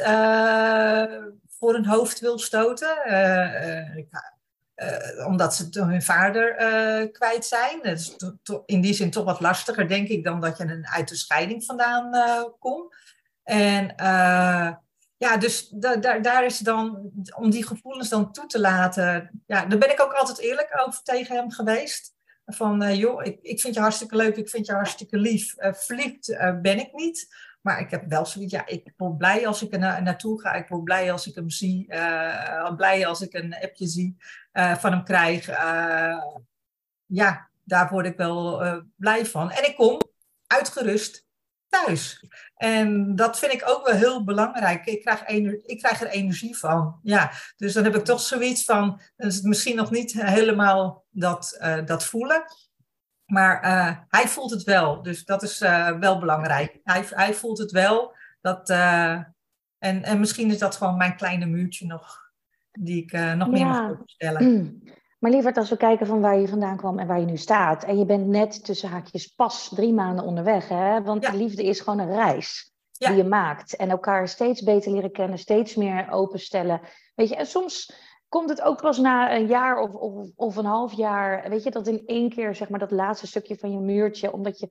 voor 1.48 1.74
hun 1.74 1.86
hoofd 1.86 2.20
wil 2.20 2.40
stoten. 2.40 2.98
Uh, 4.84 5.28
omdat 5.28 5.56
ze 5.56 5.68
hun 5.72 6.02
vader 6.02 6.62
uh, 6.62 7.12
kwijt 7.12 7.46
zijn. 7.46 7.80
Dat 7.82 7.98
is 7.98 8.16
in 8.66 8.82
die 8.82 8.94
zin 8.94 9.12
toch 9.12 9.24
wat 9.24 9.40
lastiger, 9.40 9.88
denk 9.88 10.08
ik, 10.08 10.24
dan 10.24 10.42
dat 10.42 10.58
je 10.58 10.64
een 10.64 10.88
uit 10.88 11.10
de 11.10 11.16
scheiding 11.16 11.66
vandaan 11.66 12.16
uh, 12.16 12.44
komt. 12.60 12.96
En 13.44 13.94
ja, 15.18 15.38
dus 15.38 15.68
da 15.70 15.96
da 15.96 16.20
daar 16.20 16.46
is 16.46 16.58
dan, 16.58 17.12
om 17.36 17.50
die 17.50 17.68
gevoelens 17.68 18.10
dan 18.10 18.32
toe 18.32 18.46
te 18.46 18.60
laten, 18.60 19.42
ja, 19.46 19.66
daar 19.66 19.80
ben 19.80 19.92
ik 19.92 20.02
ook 20.02 20.14
altijd 20.14 20.40
eerlijk 20.40 20.84
over 20.86 21.04
tegen 21.04 21.36
hem 21.36 21.52
geweest. 21.52 22.14
Van, 22.46 22.96
joh, 22.96 23.26
ik, 23.26 23.40
ik 23.42 23.62
vind 23.62 23.74
je 23.76 23.82
hartstikke 23.82 24.16
leuk, 24.16 24.36
ik 24.36 24.50
vind 24.50 24.66
je 24.66 24.74
hartstikke 24.74 25.18
lief. 25.18 25.56
verliefd 25.58 26.38
ben 26.62 26.80
ik 26.80 26.94
niet. 26.94 27.28
Maar 27.62 27.80
ik 27.80 27.92
heb 27.92 28.04
wel 28.08 28.26
zoiets, 28.26 28.54
ja, 28.54 28.66
ik 28.66 28.94
word 28.98 29.18
blij 29.18 29.48
als 29.48 29.62
ik 29.62 29.74
er 29.74 29.80
na 29.80 30.00
naartoe 30.00 30.42
ga. 30.42 30.54
Ik 30.54 30.68
word 30.68 30.84
blij 30.84 31.12
als 31.12 31.28
ik 31.28 31.36
hem 31.36 31.50
zie. 31.50 31.86
Blij 32.76 33.08
als 33.08 33.22
ik 33.22 33.34
een 33.34 33.56
appje 33.62 33.88
zie, 33.88 34.18
uh, 34.54 34.76
van 34.76 34.92
hem 34.92 35.04
krijg. 35.04 35.50
Uh, 35.50 36.24
ja, 37.06 37.50
daar 37.64 37.90
word 37.90 38.06
ik 38.06 38.18
wel 38.18 38.64
blij 38.96 39.26
van. 39.26 39.52
En 39.52 39.66
ik 39.66 39.76
kom 39.76 40.00
uitgerust 40.48 41.26
thuis. 41.68 42.26
En 42.56 43.16
dat 43.16 43.40
vind 43.40 43.54
ik 43.54 43.64
ook 43.70 43.86
wel 43.86 43.96
heel 43.96 44.24
belangrijk. 44.24 44.86
Ik 44.86 45.02
krijg, 45.02 45.26
ik 45.66 45.78
krijg 45.78 46.02
er 46.02 46.08
energie 46.08 46.58
van. 46.58 47.00
Ja, 47.04 47.32
dus 47.58 47.74
dan 47.74 47.84
heb 47.84 47.96
ik 47.96 48.06
toch 48.06 48.22
zoiets 48.22 48.64
van, 48.64 49.02
is 49.16 49.36
het 49.36 49.44
misschien 49.44 49.76
nog 49.76 49.92
niet 49.92 50.14
helemaal 50.14 51.06
dat, 51.10 51.60
dat 51.86 52.06
voelen. 52.06 52.44
Maar 53.26 53.62
hij 54.08 54.28
voelt 54.28 54.52
het 54.52 54.64
wel, 54.64 55.02
dus 55.02 55.26
dat 55.26 55.44
is 55.44 55.60
wel 56.00 56.20
belangrijk. 56.20 56.80
Hij, 56.84 57.06
hij 57.10 57.34
voelt 57.34 57.58
het 57.58 57.72
wel. 57.72 58.16
Dat, 58.42 58.70
en, 58.70 60.04
en 60.04 60.20
misschien 60.20 60.52
is 60.52 60.58
dat 60.58 60.76
gewoon 60.76 60.98
mijn 60.98 61.16
kleine 61.16 61.46
muurtje 61.46 61.86
nog, 61.86 62.23
die 62.80 63.04
ik 63.04 63.12
nog 63.12 63.50
meer 63.50 63.60
ja. 63.60 63.88
moet 63.88 64.00
opstellen. 64.00 64.52
Mm. 64.52 64.82
Maar 65.20 65.32
lieverd, 65.32 65.58
als 65.58 65.70
we 65.70 65.78
kijken 65.78 66.08
van 66.08 66.22
waar 66.22 66.40
je 66.40 66.48
vandaan 66.48 66.78
kwam 66.78 67.00
en 67.00 67.08
waar 67.08 67.20
je 67.20 67.26
nu 67.26 67.38
staat. 67.38 67.84
En 67.84 67.98
je 67.98 68.06
bent 68.06 68.28
net 68.28 68.66
tussen 68.66 68.90
haakjes 68.90 69.28
pas 69.28 69.70
drie 69.76 69.94
maanden 69.94 70.26
onderweg. 70.26 70.68
Hè? 70.68 71.02
Want 71.02 71.24
ja. 71.24 71.34
liefde 71.34 71.64
is 71.64 71.80
gewoon 71.80 72.00
een 72.00 72.14
reis 72.14 72.74
ja. 72.92 73.08
die 73.08 73.18
je 73.18 73.24
maakt. 73.24 73.76
En 73.76 73.90
elkaar 73.90 74.28
steeds 74.28 74.62
beter 74.62 74.92
leren 74.92 75.12
kennen, 75.12 75.38
steeds 75.38 75.76
meer 75.76 76.12
openstellen. 76.12 76.82
Weet 77.16 77.30
je, 77.30 77.36
en 77.36 77.46
soms 77.46 77.94
komt 78.30 78.50
het 78.50 78.62
ook 78.62 78.82
pas 78.82 78.98
na 78.98 79.36
een 79.36 79.48
jaar 79.48 79.78
of, 79.78 79.94
of, 79.94 80.30
of 80.36 80.56
een 80.56 80.66
half 80.66 80.94
jaar, 80.94 81.50
weet 81.50 81.64
je, 81.64 81.72
dat 81.72 81.88
in 81.88 82.04
één 82.06 82.30
keer, 82.30 82.56
zeg 82.56 82.70
maar, 82.70 82.80
dat 82.80 82.92
laatste 82.92 83.28
stukje 83.28 83.58
van 83.58 83.72
je 83.72 83.80
muurtje, 83.80 84.34
omdat 84.34 84.60
je 84.60 84.68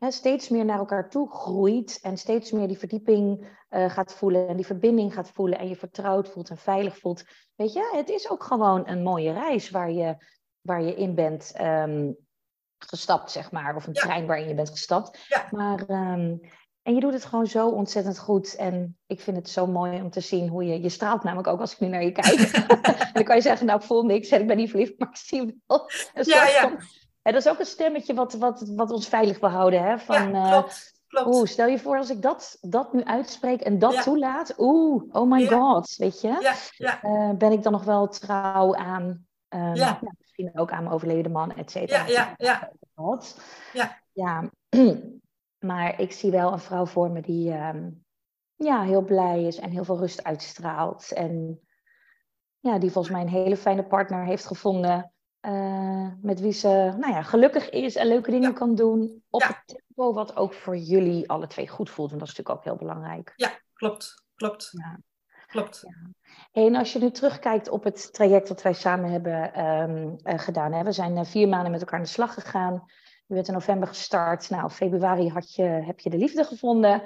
hè, 0.00 0.10
steeds 0.10 0.48
meer 0.48 0.64
naar 0.64 0.78
elkaar 0.78 1.10
toe 1.10 1.30
groeit 1.30 1.98
en 2.02 2.16
steeds 2.16 2.50
meer 2.50 2.68
die 2.68 2.78
verdieping 2.78 3.48
uh, 3.70 3.90
gaat 3.90 4.14
voelen 4.14 4.48
en 4.48 4.56
die 4.56 4.66
verbinding 4.66 5.14
gaat 5.14 5.30
voelen 5.30 5.58
en 5.58 5.68
je 5.68 5.76
vertrouwd 5.76 6.28
voelt 6.28 6.50
en 6.50 6.58
veilig 6.58 6.98
voelt. 6.98 7.24
Weet 7.54 7.72
je, 7.72 7.90
het 7.96 8.08
is 8.08 8.30
ook 8.30 8.44
gewoon 8.44 8.88
een 8.88 9.02
mooie 9.02 9.32
reis 9.32 9.70
waar 9.70 9.90
je, 9.90 10.16
waar 10.60 10.82
je 10.82 10.94
in 10.94 11.14
bent 11.14 11.52
um, 11.60 12.16
gestapt, 12.78 13.30
zeg 13.30 13.52
maar, 13.52 13.76
of 13.76 13.86
een 13.86 13.94
ja. 13.94 14.00
trein 14.00 14.26
waarin 14.26 14.48
je 14.48 14.54
bent 14.54 14.70
gestapt. 14.70 15.24
Ja. 15.28 15.48
Maar 15.50 15.80
um, 15.88 16.40
en 16.82 16.94
je 16.94 17.00
doet 17.00 17.12
het 17.12 17.24
gewoon 17.24 17.46
zo 17.46 17.68
ontzettend 17.68 18.18
goed. 18.18 18.56
En 18.56 18.98
ik 19.06 19.20
vind 19.20 19.36
het 19.36 19.48
zo 19.48 19.66
mooi 19.66 20.00
om 20.00 20.10
te 20.10 20.20
zien 20.20 20.48
hoe 20.48 20.64
je... 20.64 20.80
Je 20.80 20.88
straalt 20.88 21.22
namelijk 21.22 21.48
ook 21.48 21.60
als 21.60 21.72
ik 21.72 21.80
nu 21.80 21.88
naar 21.88 22.04
je 22.04 22.12
kijk. 22.12 22.38
en 23.06 23.10
dan 23.12 23.24
kan 23.24 23.36
je 23.36 23.42
zeggen, 23.42 23.66
nou 23.66 23.78
ik 23.78 23.86
voel 23.86 24.02
niks 24.02 24.28
en 24.28 24.40
ik 24.40 24.46
ben 24.46 24.56
niet 24.56 24.70
verliefd, 24.70 24.98
maar 24.98 25.08
ik 25.08 25.16
zie 25.16 25.62
wel. 25.66 25.90
ja, 26.14 26.46
ja. 26.46 26.76
En 27.22 27.32
dat 27.32 27.44
is 27.44 27.48
ook 27.48 27.58
een 27.58 27.66
stemmetje 27.66 28.14
wat, 28.14 28.32
wat, 28.32 28.72
wat 28.76 28.90
ons 28.90 29.08
veilig 29.08 29.40
wil 29.40 29.48
houden. 29.48 29.82
Hè? 29.82 29.98
Van, 29.98 30.32
ja, 30.32 30.50
klopt. 30.50 31.02
klopt. 31.06 31.26
Oeh, 31.26 31.46
stel 31.46 31.66
je 31.66 31.78
voor 31.78 31.96
als 31.96 32.10
ik 32.10 32.22
dat, 32.22 32.58
dat 32.60 32.92
nu 32.92 33.04
uitspreek 33.04 33.60
en 33.60 33.78
dat 33.78 33.94
ja. 33.94 34.02
toelaat. 34.02 34.54
Oeh, 34.58 35.04
oh 35.12 35.30
my 35.30 35.46
god, 35.46 35.96
weet 35.96 36.20
je. 36.20 36.54
Ja. 36.76 37.02
Uh, 37.02 37.30
ben 37.30 37.52
ik 37.52 37.62
dan 37.62 37.72
nog 37.72 37.84
wel 37.84 38.08
trouw 38.08 38.74
aan... 38.74 39.24
Ja. 39.48 39.74
ja. 39.74 39.98
misschien 40.18 40.50
ook 40.54 40.70
aan 40.70 40.82
mijn 40.82 40.94
overleden 40.94 41.32
man, 41.32 41.56
et 41.56 41.70
cetera. 41.70 42.06
Ja, 42.06 42.06
ja, 42.06 42.34
ja. 42.36 42.70
Ja. 43.72 43.98
ja. 44.12 44.50
Maar 45.60 46.00
ik 46.00 46.12
zie 46.12 46.30
wel 46.30 46.52
een 46.52 46.58
vrouw 46.58 46.86
voor 46.86 47.10
me 47.10 47.20
die 47.20 47.52
um, 47.52 48.04
ja, 48.54 48.82
heel 48.82 49.02
blij 49.02 49.42
is 49.42 49.58
en 49.58 49.70
heel 49.70 49.84
veel 49.84 49.98
rust 49.98 50.24
uitstraalt. 50.24 51.12
En 51.12 51.60
ja, 52.58 52.78
die 52.78 52.90
volgens 52.90 53.14
mij 53.14 53.22
een 53.22 53.44
hele 53.44 53.56
fijne 53.56 53.84
partner 53.84 54.24
heeft 54.24 54.46
gevonden. 54.46 55.12
Uh, 55.42 56.08
met 56.22 56.40
wie 56.40 56.52
ze 56.52 56.68
nou 56.98 57.12
ja, 57.12 57.22
gelukkig 57.22 57.70
is 57.70 57.96
en 57.96 58.06
leuke 58.06 58.30
dingen 58.30 58.50
ja. 58.50 58.56
kan 58.56 58.74
doen. 58.74 59.22
Op 59.30 59.40
ja. 59.40 59.46
het 59.46 59.62
tempo 59.66 60.12
wat 60.12 60.36
ook 60.36 60.54
voor 60.54 60.76
jullie 60.76 61.28
alle 61.28 61.46
twee 61.46 61.68
goed 61.68 61.90
voelt. 61.90 62.12
En 62.12 62.18
dat 62.18 62.28
is 62.28 62.36
natuurlijk 62.36 62.58
ook 62.58 62.64
heel 62.64 62.88
belangrijk. 62.88 63.32
Ja, 63.36 63.50
klopt. 63.72 64.24
Klopt. 64.34 64.68
Ja. 64.72 65.00
Klopt. 65.46 65.84
En 66.52 66.74
als 66.74 66.92
je 66.92 66.98
nu 66.98 67.10
terugkijkt 67.10 67.68
op 67.68 67.84
het 67.84 68.12
traject 68.12 68.48
dat 68.48 68.62
wij 68.62 68.72
samen 68.72 69.10
hebben 69.10 69.64
um, 69.64 70.18
uh, 70.22 70.38
gedaan. 70.38 70.72
Hè? 70.72 70.84
We 70.84 70.92
zijn 70.92 71.16
uh, 71.16 71.24
vier 71.24 71.48
maanden 71.48 71.70
met 71.70 71.80
elkaar 71.80 71.98
aan 71.98 72.04
de 72.04 72.10
slag 72.10 72.34
gegaan. 72.34 72.84
Je 73.26 73.34
bent 73.34 73.48
in 73.48 73.54
november 73.54 73.88
gestart. 73.88 74.50
Nou, 74.50 74.70
februari 74.70 75.28
had 75.28 75.54
je, 75.54 75.62
heb 75.62 76.00
je 76.00 76.10
de 76.10 76.16
liefde 76.16 76.44
gevonden. 76.44 77.02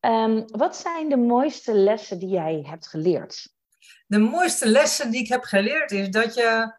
Um, 0.00 0.44
wat 0.46 0.76
zijn 0.76 1.08
de 1.08 1.16
mooiste 1.16 1.74
lessen 1.74 2.18
die 2.18 2.28
jij 2.28 2.64
hebt 2.66 2.88
geleerd? 2.88 3.52
De 4.06 4.18
mooiste 4.18 4.68
lessen 4.68 5.10
die 5.10 5.20
ik 5.20 5.28
heb 5.28 5.42
geleerd 5.42 5.90
is 5.90 6.10
dat 6.10 6.34
je 6.34 6.76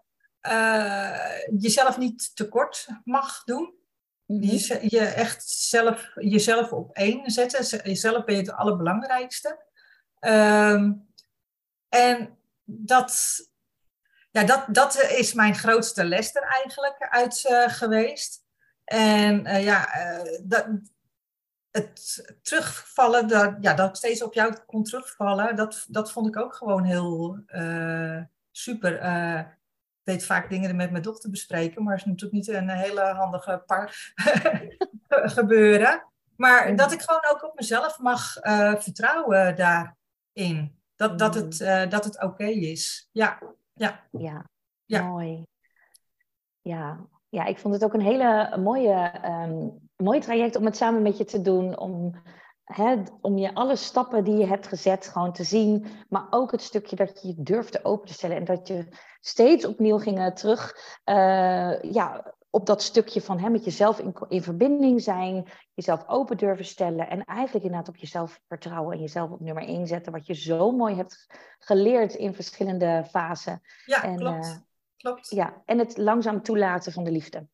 jezelf 1.58 1.98
niet 1.98 2.36
tekort 2.36 2.88
mag 3.04 3.44
doen. 3.44 3.78
Mhm. 4.26 4.44
Je, 4.44 4.80
je 4.82 5.00
echt 5.00 5.50
zelf, 5.50 6.12
jezelf 6.16 6.72
op 6.72 6.96
één 6.96 7.32
zetten. 7.32 7.82
Jezelf 7.84 8.24
ben 8.24 8.36
je 8.36 8.42
het 8.42 8.52
allerbelangrijkste. 8.52 9.66
Ehm, 10.20 10.94
en 11.90 12.38
dat, 12.64 13.40
ja, 14.32 14.44
dat, 14.44 14.66
dat 14.68 15.04
is 15.04 15.34
mijn 15.34 15.56
grootste 15.56 16.06
les 16.06 16.36
er 16.36 16.44
eigenlijk 16.44 17.08
uit 17.10 17.46
uh, 17.50 17.68
geweest. 17.68 18.44
En 18.84 19.48
uh, 19.48 19.64
ja, 19.64 20.00
uh, 20.00 20.40
dat, 20.44 20.68
het 21.72 22.26
terugvallen, 22.42 23.28
dat, 23.28 23.56
ja, 23.62 23.74
dat 23.74 23.98
steeds 23.98 24.24
op 24.24 24.34
jou 24.34 24.56
kon 24.66 24.84
terugvallen, 24.84 25.56
dat, 25.56 25.86
dat 25.88 26.12
vond 26.12 26.28
ik 26.28 26.38
ook 26.38 26.56
gewoon 26.56 26.84
heel 26.84 27.44
super 28.52 29.02
weet 30.10 30.26
vaak 30.26 30.50
dingen 30.50 30.76
met 30.76 30.92
mijn 30.92 31.04
dochter 31.04 31.30
bespreken, 31.30 31.84
maar 31.84 31.94
het 31.94 32.02
is 32.02 32.08
natuurlijk 32.08 32.34
niet 32.34 32.48
een 32.48 32.70
hele 32.70 33.02
handige 33.02 33.64
paar 33.66 34.14
gebeuren. 35.38 36.08
Maar 36.36 36.76
dat 36.76 36.92
ik 36.92 37.02
gewoon 37.02 37.26
ook 37.30 37.44
op 37.44 37.56
mezelf 37.56 38.00
mag 38.00 38.44
uh, 38.44 38.76
vertrouwen 38.76 39.56
daarin. 39.56 40.78
Dat, 40.96 41.20
dat 41.20 41.36
het, 41.36 41.60
uh, 41.60 41.90
dat 41.90 42.04
het 42.04 42.24
oké 42.24 42.46
is. 42.46 43.10
Ja. 43.12 43.40
Ja. 43.74 44.08
ja, 44.12 44.50
ja, 44.86 45.04
mooi. 45.04 45.46
Ja. 46.62 47.08
ja, 47.30 47.46
ik 47.46 47.60
vond 47.60 47.74
het 47.74 47.84
ook 47.84 47.94
een 47.94 48.02
hele 48.02 48.58
mooie, 48.58 49.12
um, 49.26 49.90
mooie 49.96 50.22
traject 50.22 50.56
om 50.56 50.66
het 50.66 50.78
samen 50.78 51.02
met 51.02 51.18
je 51.18 51.26
te 51.26 51.42
doen. 51.42 51.78
Om 51.78 52.22
om 53.22 53.38
je 53.38 53.54
alle 53.54 53.76
stappen 53.76 54.24
die 54.24 54.38
je 54.38 54.46
hebt 54.46 54.68
gezet 54.68 55.08
gewoon 55.08 55.34
te 55.34 55.44
zien, 55.44 55.86
maar 56.10 56.28
ook 56.30 56.52
het 56.52 56.62
stukje 56.62 56.96
dat 56.96 57.22
je 57.22 57.28
je 57.28 57.36
durfde 57.38 57.84
open 57.84 58.08
te 58.08 58.14
stellen 58.14 58.36
en 58.36 58.46
dat 58.46 58.68
je 58.68 58.88
steeds 59.20 59.66
opnieuw 59.66 59.98
ging 59.98 60.36
terug 60.36 60.76
uh, 61.06 61.82
ja, 61.82 62.34
op 62.50 62.66
dat 62.66 62.82
stukje 62.82 63.22
van 63.22 63.40
hè, 63.40 63.50
met 63.50 63.66
jezelf 63.66 64.00
in, 64.00 64.16
in 64.28 64.44
verbinding 64.44 65.02
zijn, 65.02 65.48
jezelf 65.74 66.08
open 66.08 66.38
durven 66.38 66.66
stellen 66.66 67.10
en 67.10 67.26
eigenlijk 67.26 67.66
inderdaad 67.66 67.90
op 67.90 67.96
jezelf 67.96 68.42
vertrouwen 68.48 68.94
en 68.94 69.02
jezelf 69.02 69.32
op 69.32 69.40
nummer 69.40 69.64
1 69.64 69.88
zetten, 69.88 70.12
wat 70.12 70.28
je 70.28 70.34
zo 70.34 70.72
mooi 70.72 70.96
hebt 70.96 71.28
geleerd 71.60 72.14
in 72.14 72.34
verschillende 72.34 73.06
fasen. 73.10 73.62
Ja, 73.86 74.04
en, 74.04 74.18
klopt. 74.18 74.46
Uh, 74.46 74.56
klopt. 74.98 75.30
Ja, 75.30 75.62
en 75.66 75.80
het 75.80 75.98
langzaam 75.98 76.42
toelaten 76.42 76.92
van 76.92 77.04
de 77.04 77.12
liefde. 77.12 77.48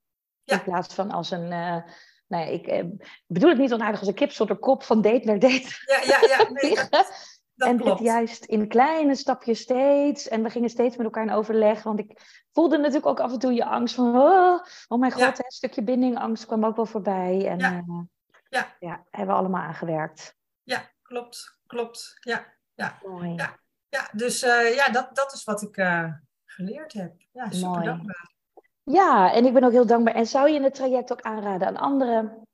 Ja. 0.44 0.56
In 0.56 0.64
plaats 0.64 0.94
van 0.94 1.12
als 1.12 1.32
een... 1.32 1.52
Uh, 1.52 1.82
nou 2.28 2.46
ja, 2.46 2.52
ik 2.52 2.68
eh, 2.68 2.84
bedoel 3.28 3.50
het 3.50 3.58
niet 3.58 3.74
onaardig 3.74 4.00
als 4.00 4.10
een 4.10 4.16
kip 4.16 4.32
zonder 4.32 4.58
kop 4.58 4.84
van 4.84 5.02
date 5.02 5.26
naar 5.26 5.40
date. 5.40 5.70
Ja, 5.86 6.02
ja, 6.06 6.28
ja. 6.28 6.50
Nee, 6.52 6.76
dat, 6.90 7.36
en 7.58 7.78
dit 7.78 8.00
juist 8.00 8.46
in 8.46 8.68
kleine 8.68 9.16
stapjes 9.16 9.60
steeds. 9.60 10.28
En 10.28 10.44
we 10.44 10.50
gingen 10.50 10.70
steeds 10.70 10.96
met 10.96 11.06
elkaar 11.06 11.24
in 11.24 11.32
overleg. 11.32 11.84
Want 11.84 12.00
ik 12.00 12.22
voelde 12.52 12.78
natuurlijk 12.78 13.06
ook 13.06 13.20
af 13.20 13.32
en 13.32 13.40
toe 13.40 13.54
je 13.54 13.66
angst 13.66 13.96
van... 13.96 14.16
Oh, 14.16 14.64
oh 14.88 15.00
mijn 15.00 15.12
god, 15.12 15.22
ja. 15.22 15.46
een 15.46 15.52
stukje 15.52 15.84
bindingangst 15.84 16.46
kwam 16.46 16.66
ook 16.66 16.76
wel 16.76 16.86
voorbij. 16.86 17.48
En 17.48 17.60
ja. 17.60 17.84
Uh, 17.88 18.02
ja. 18.50 18.76
ja, 18.80 19.04
hebben 19.10 19.36
we 19.36 19.42
allemaal 19.42 19.62
aangewerkt. 19.62 20.36
Ja, 20.64 20.92
klopt. 21.02 21.60
Klopt. 21.68 22.18
Ja, 22.20 22.54
ja. 22.74 23.00
Mooi. 23.06 23.34
Ja, 23.34 23.60
ja 23.90 24.10
dus 24.12 24.44
uh, 24.44 24.76
ja, 24.76 24.90
dat, 24.90 25.16
dat 25.16 25.34
is 25.34 25.44
wat 25.44 25.62
ik 25.62 25.78
uh, 25.78 26.12
geleerd 26.46 26.94
heb. 26.94 27.14
Ja, 27.32 27.52
super 27.52 27.84
dankbaar. 27.84 28.35
Ja, 28.92 29.34
en 29.34 29.46
ik 29.46 29.54
ben 29.54 29.64
ook 29.64 29.72
heel 29.72 29.86
dankbaar. 29.86 30.16
En 30.16 30.26
zou 30.26 30.50
je 30.50 30.62
het 30.62 30.74
traject 30.74 31.12
ook 31.12 31.22
aanraden 31.22 31.68
aan 31.68 31.78
anderen? 31.78 32.48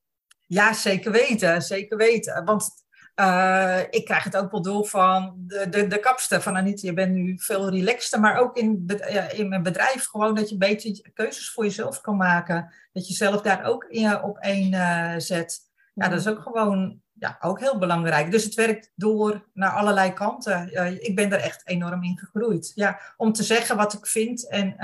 Ja, 0.47 0.73
zeker 0.73 1.11
weten. 1.11 1.61
Zeker 1.61 1.97
weten. 1.97 2.45
Want 2.45 2.69
uh, 3.15 3.79
ik 3.89 4.05
krijg 4.05 4.23
het 4.23 4.37
ook 4.37 4.51
wel 4.51 4.61
door 4.61 4.85
van 4.85 5.33
de, 5.37 5.69
de, 5.69 5.87
de 5.87 5.99
kapster. 5.99 6.41
Van 6.41 6.57
Anita, 6.57 6.87
je 6.87 6.93
bent 6.93 7.13
nu 7.13 7.39
veel 7.39 7.69
relaxter. 7.69 8.19
Maar 8.19 8.37
ook 8.37 8.57
in, 8.57 8.85
in 9.31 9.49
mijn 9.49 9.63
bedrijf 9.63 10.05
gewoon 10.05 10.35
dat 10.35 10.49
je 10.49 10.57
beter 10.57 11.11
keuzes 11.13 11.51
voor 11.51 11.63
jezelf 11.63 12.01
kan 12.01 12.17
maken. 12.17 12.73
Dat 12.93 13.07
je 13.07 13.13
zelf 13.13 13.41
daar 13.41 13.63
ook 13.63 13.83
in, 13.83 14.23
op 14.23 14.37
één 14.37 14.73
uh, 14.73 15.13
zet. 15.17 15.59
Ja, 15.93 16.07
dat 16.07 16.19
is 16.19 16.27
ook 16.27 16.41
gewoon 16.41 17.01
ja, 17.13 17.37
ook 17.39 17.59
heel 17.59 17.77
belangrijk. 17.77 18.31
Dus 18.31 18.43
het 18.43 18.53
werkt 18.53 18.91
door 18.95 19.47
naar 19.53 19.71
allerlei 19.71 20.13
kanten. 20.13 20.69
Uh, 20.73 20.91
ik 20.91 21.15
ben 21.15 21.31
er 21.31 21.39
echt 21.39 21.67
enorm 21.67 22.03
in 22.03 22.17
gegroeid. 22.17 22.71
Ja, 22.75 22.99
om 23.17 23.33
te 23.33 23.43
zeggen 23.43 23.77
wat 23.77 23.93
ik 23.93 24.07
vind 24.07 24.49
en 24.49 24.75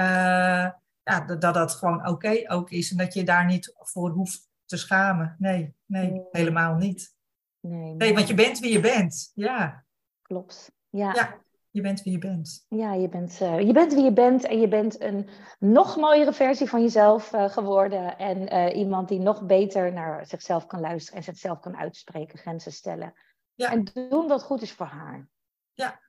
ja, 1.07 1.19
dat, 1.19 1.53
dat 1.53 1.71
gewoon 1.71 1.99
oké 1.99 2.09
okay 2.09 2.45
ook 2.47 2.69
is. 2.69 2.91
En 2.91 2.97
dat 2.97 3.13
je 3.13 3.23
daar 3.23 3.45
niet 3.45 3.73
voor 3.77 4.09
hoeft 4.09 4.49
te 4.65 4.77
schamen. 4.77 5.35
Nee, 5.39 5.75
nee, 5.85 6.11
nee. 6.11 6.25
helemaal 6.31 6.75
niet. 6.75 7.15
Nee, 7.59 7.93
nee, 7.93 8.13
want 8.13 8.27
je 8.27 8.33
bent 8.33 8.59
wie 8.59 8.71
je 8.71 8.79
bent. 8.79 9.31
Ja. 9.33 9.85
Klopt. 10.21 10.71
Ja. 10.89 11.13
ja 11.13 11.41
je 11.77 11.83
bent 11.83 12.03
wie 12.03 12.13
je 12.13 12.19
bent. 12.19 12.65
Ja, 12.69 12.93
je 12.93 13.09
bent, 13.09 13.41
uh, 13.41 13.59
je 13.59 13.73
bent 13.73 13.93
wie 13.93 14.03
je 14.03 14.13
bent 14.13 14.45
en 14.45 14.59
je 14.59 14.67
bent 14.67 15.01
een 15.01 15.29
nog 15.59 15.95
mooiere 15.95 16.33
versie 16.33 16.69
van 16.69 16.81
jezelf 16.81 17.33
uh, 17.33 17.49
geworden. 17.49 18.17
En 18.17 18.53
uh, 18.53 18.77
iemand 18.77 19.07
die 19.07 19.19
nog 19.19 19.45
beter 19.45 19.93
naar 19.93 20.25
zichzelf 20.25 20.65
kan 20.65 20.79
luisteren 20.79 21.17
en 21.17 21.23
zichzelf 21.23 21.59
kan 21.59 21.77
uitspreken, 21.77 22.39
grenzen 22.39 22.71
stellen. 22.71 23.13
Ja. 23.53 23.71
En 23.71 23.83
doen 24.09 24.27
wat 24.27 24.43
goed 24.43 24.61
is 24.61 24.71
voor 24.71 24.85
haar. 24.85 25.29
Ja. 25.73 25.99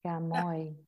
Ja, 0.00 0.18
mooi. 0.18 0.64
Ja. 0.64 0.85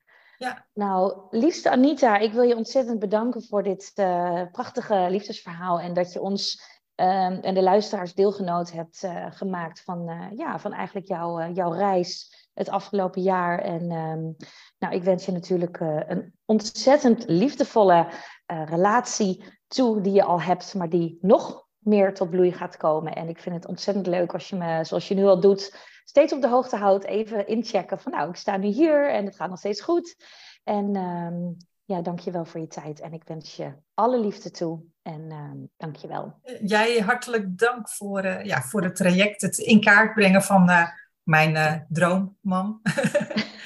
Nou, 0.74 1.20
liefste 1.30 1.70
Anita, 1.70 2.16
ik 2.16 2.32
wil 2.32 2.42
je 2.42 2.56
ontzettend 2.56 2.98
bedanken 2.98 3.42
voor 3.42 3.62
dit 3.62 3.92
uh, 3.94 4.42
prachtige 4.52 5.06
liefdesverhaal. 5.10 5.80
En 5.80 5.94
dat 5.94 6.12
je 6.12 6.20
ons 6.20 6.62
um, 6.96 7.40
en 7.40 7.54
de 7.54 7.62
luisteraars 7.62 8.14
deelgenoot 8.14 8.72
hebt 8.72 9.02
uh, 9.02 9.26
gemaakt 9.30 9.80
van, 9.80 10.10
uh, 10.10 10.26
ja, 10.36 10.58
van 10.58 10.72
eigenlijk 10.72 11.08
jouw, 11.08 11.52
jouw 11.52 11.72
reis 11.72 12.36
het 12.54 12.68
afgelopen 12.68 13.22
jaar. 13.22 13.58
En 13.58 13.90
um, 13.90 14.36
nou, 14.78 14.94
ik 14.94 15.02
wens 15.02 15.26
je 15.26 15.32
natuurlijk 15.32 15.80
een 15.80 16.34
ontzettend 16.44 17.24
liefdevolle 17.26 18.08
relatie 18.46 19.44
toe 19.66 20.00
die 20.00 20.12
je 20.12 20.24
al 20.24 20.40
hebt, 20.40 20.74
maar 20.74 20.88
die 20.88 21.18
nog 21.20 21.67
meer 21.78 22.14
tot 22.14 22.30
bloei 22.30 22.52
gaat 22.52 22.76
komen. 22.76 23.14
En 23.14 23.28
ik 23.28 23.38
vind 23.38 23.54
het 23.54 23.66
ontzettend 23.66 24.06
leuk 24.06 24.32
als 24.32 24.48
je 24.48 24.56
me, 24.56 24.84
zoals 24.84 25.08
je 25.08 25.14
nu 25.14 25.24
al 25.24 25.40
doet, 25.40 25.76
steeds 26.04 26.32
op 26.32 26.40
de 26.40 26.48
hoogte 26.48 26.76
houdt. 26.76 27.04
Even 27.04 27.46
inchecken 27.46 27.98
van 27.98 28.12
nou, 28.12 28.28
ik 28.28 28.36
sta 28.36 28.56
nu 28.56 28.66
hier 28.66 29.10
en 29.10 29.24
het 29.24 29.36
gaat 29.36 29.48
nog 29.48 29.58
steeds 29.58 29.80
goed. 29.80 30.16
En 30.64 30.96
um, 30.96 31.56
ja, 31.84 32.02
dank 32.02 32.20
je 32.20 32.30
wel 32.30 32.44
voor 32.44 32.60
je 32.60 32.66
tijd. 32.66 33.00
En 33.00 33.12
ik 33.12 33.22
wens 33.24 33.56
je 33.56 33.72
alle 33.94 34.20
liefde 34.20 34.50
toe. 34.50 34.80
En 35.02 35.32
um, 35.32 35.70
dank 35.76 35.96
je 35.96 36.08
wel. 36.08 36.40
Jij 36.60 36.98
hartelijk 36.98 37.58
dank 37.58 37.88
voor, 37.88 38.24
uh, 38.24 38.44
ja, 38.44 38.62
voor 38.62 38.82
het 38.82 38.96
traject, 38.96 39.42
het 39.42 39.58
in 39.58 39.80
kaart 39.80 40.14
brengen 40.14 40.42
van 40.42 40.70
uh, 40.70 40.88
mijn 41.22 41.54
uh, 41.54 41.74
droomman. 41.88 42.80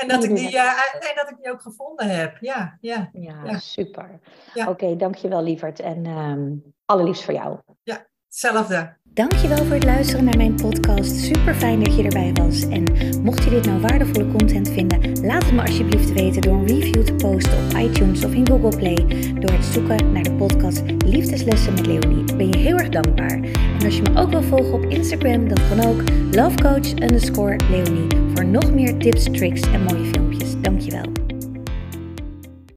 En 0.00 0.08
dat, 0.08 0.24
ik 0.24 0.36
die, 0.36 0.52
uh, 0.52 0.70
en 1.10 1.14
dat 1.14 1.30
ik 1.30 1.36
die 1.36 1.52
ook 1.52 1.62
gevonden 1.62 2.08
heb. 2.08 2.36
Ja, 2.40 2.78
ja. 2.80 3.10
Ja, 3.12 3.44
ja. 3.44 3.58
super. 3.58 4.20
Ja. 4.54 4.68
Oké, 4.68 4.84
okay, 4.84 4.96
dankjewel 4.96 5.42
lieverd. 5.42 5.80
En 5.80 6.06
um, 6.06 6.74
allerliefst 6.92 7.24
voor 7.24 7.34
jou. 7.34 7.58
Ja, 7.82 8.06
hetzelfde. 8.26 9.00
Dankjewel 9.14 9.64
voor 9.64 9.74
het 9.74 9.84
luisteren 9.84 10.24
naar 10.24 10.36
mijn 10.36 10.54
podcast. 10.54 11.16
Super 11.16 11.54
fijn 11.54 11.84
dat 11.84 11.96
je 11.96 12.02
erbij 12.02 12.32
was. 12.32 12.68
En 12.68 12.84
mocht 13.22 13.44
je 13.44 13.50
dit 13.50 13.66
nou 13.66 13.80
waardevolle 13.80 14.28
content 14.28 14.68
vinden, 14.68 15.20
laat 15.26 15.44
het 15.44 15.52
me 15.52 15.60
alsjeblieft 15.60 16.12
weten 16.12 16.42
door 16.42 16.54
een 16.54 16.66
review 16.66 17.04
te 17.04 17.14
posten 17.14 17.52
op 17.52 17.78
iTunes 17.78 18.24
of 18.24 18.32
in 18.32 18.46
Google 18.46 18.76
Play. 18.76 18.94
Door 19.40 19.50
het 19.50 19.64
zoeken 19.64 20.12
naar 20.12 20.22
de 20.22 20.32
podcast 20.32 20.82
Liefdeslessen 21.04 21.74
met 21.74 21.86
Leonie. 21.86 22.36
Ben 22.36 22.48
je 22.48 22.56
heel 22.56 22.76
erg 22.76 22.88
dankbaar. 22.88 23.40
En 23.78 23.84
als 23.84 23.96
je 23.96 24.02
me 24.02 24.20
ook 24.20 24.30
wil 24.30 24.42
volgen 24.42 24.72
op 24.72 24.84
Instagram, 24.84 25.48
dan 25.48 25.58
kan 25.68 25.84
ook 25.84 26.02
lovecoach 26.34 26.92
underscore 26.92 27.56
Leonie. 27.70 28.06
Voor 28.34 28.44
nog 28.44 28.72
meer 28.72 28.98
tips, 28.98 29.24
tricks 29.24 29.60
en 29.60 29.82
mooie 29.82 30.04
filmpjes. 30.04 30.60
Dankjewel. 30.60 31.11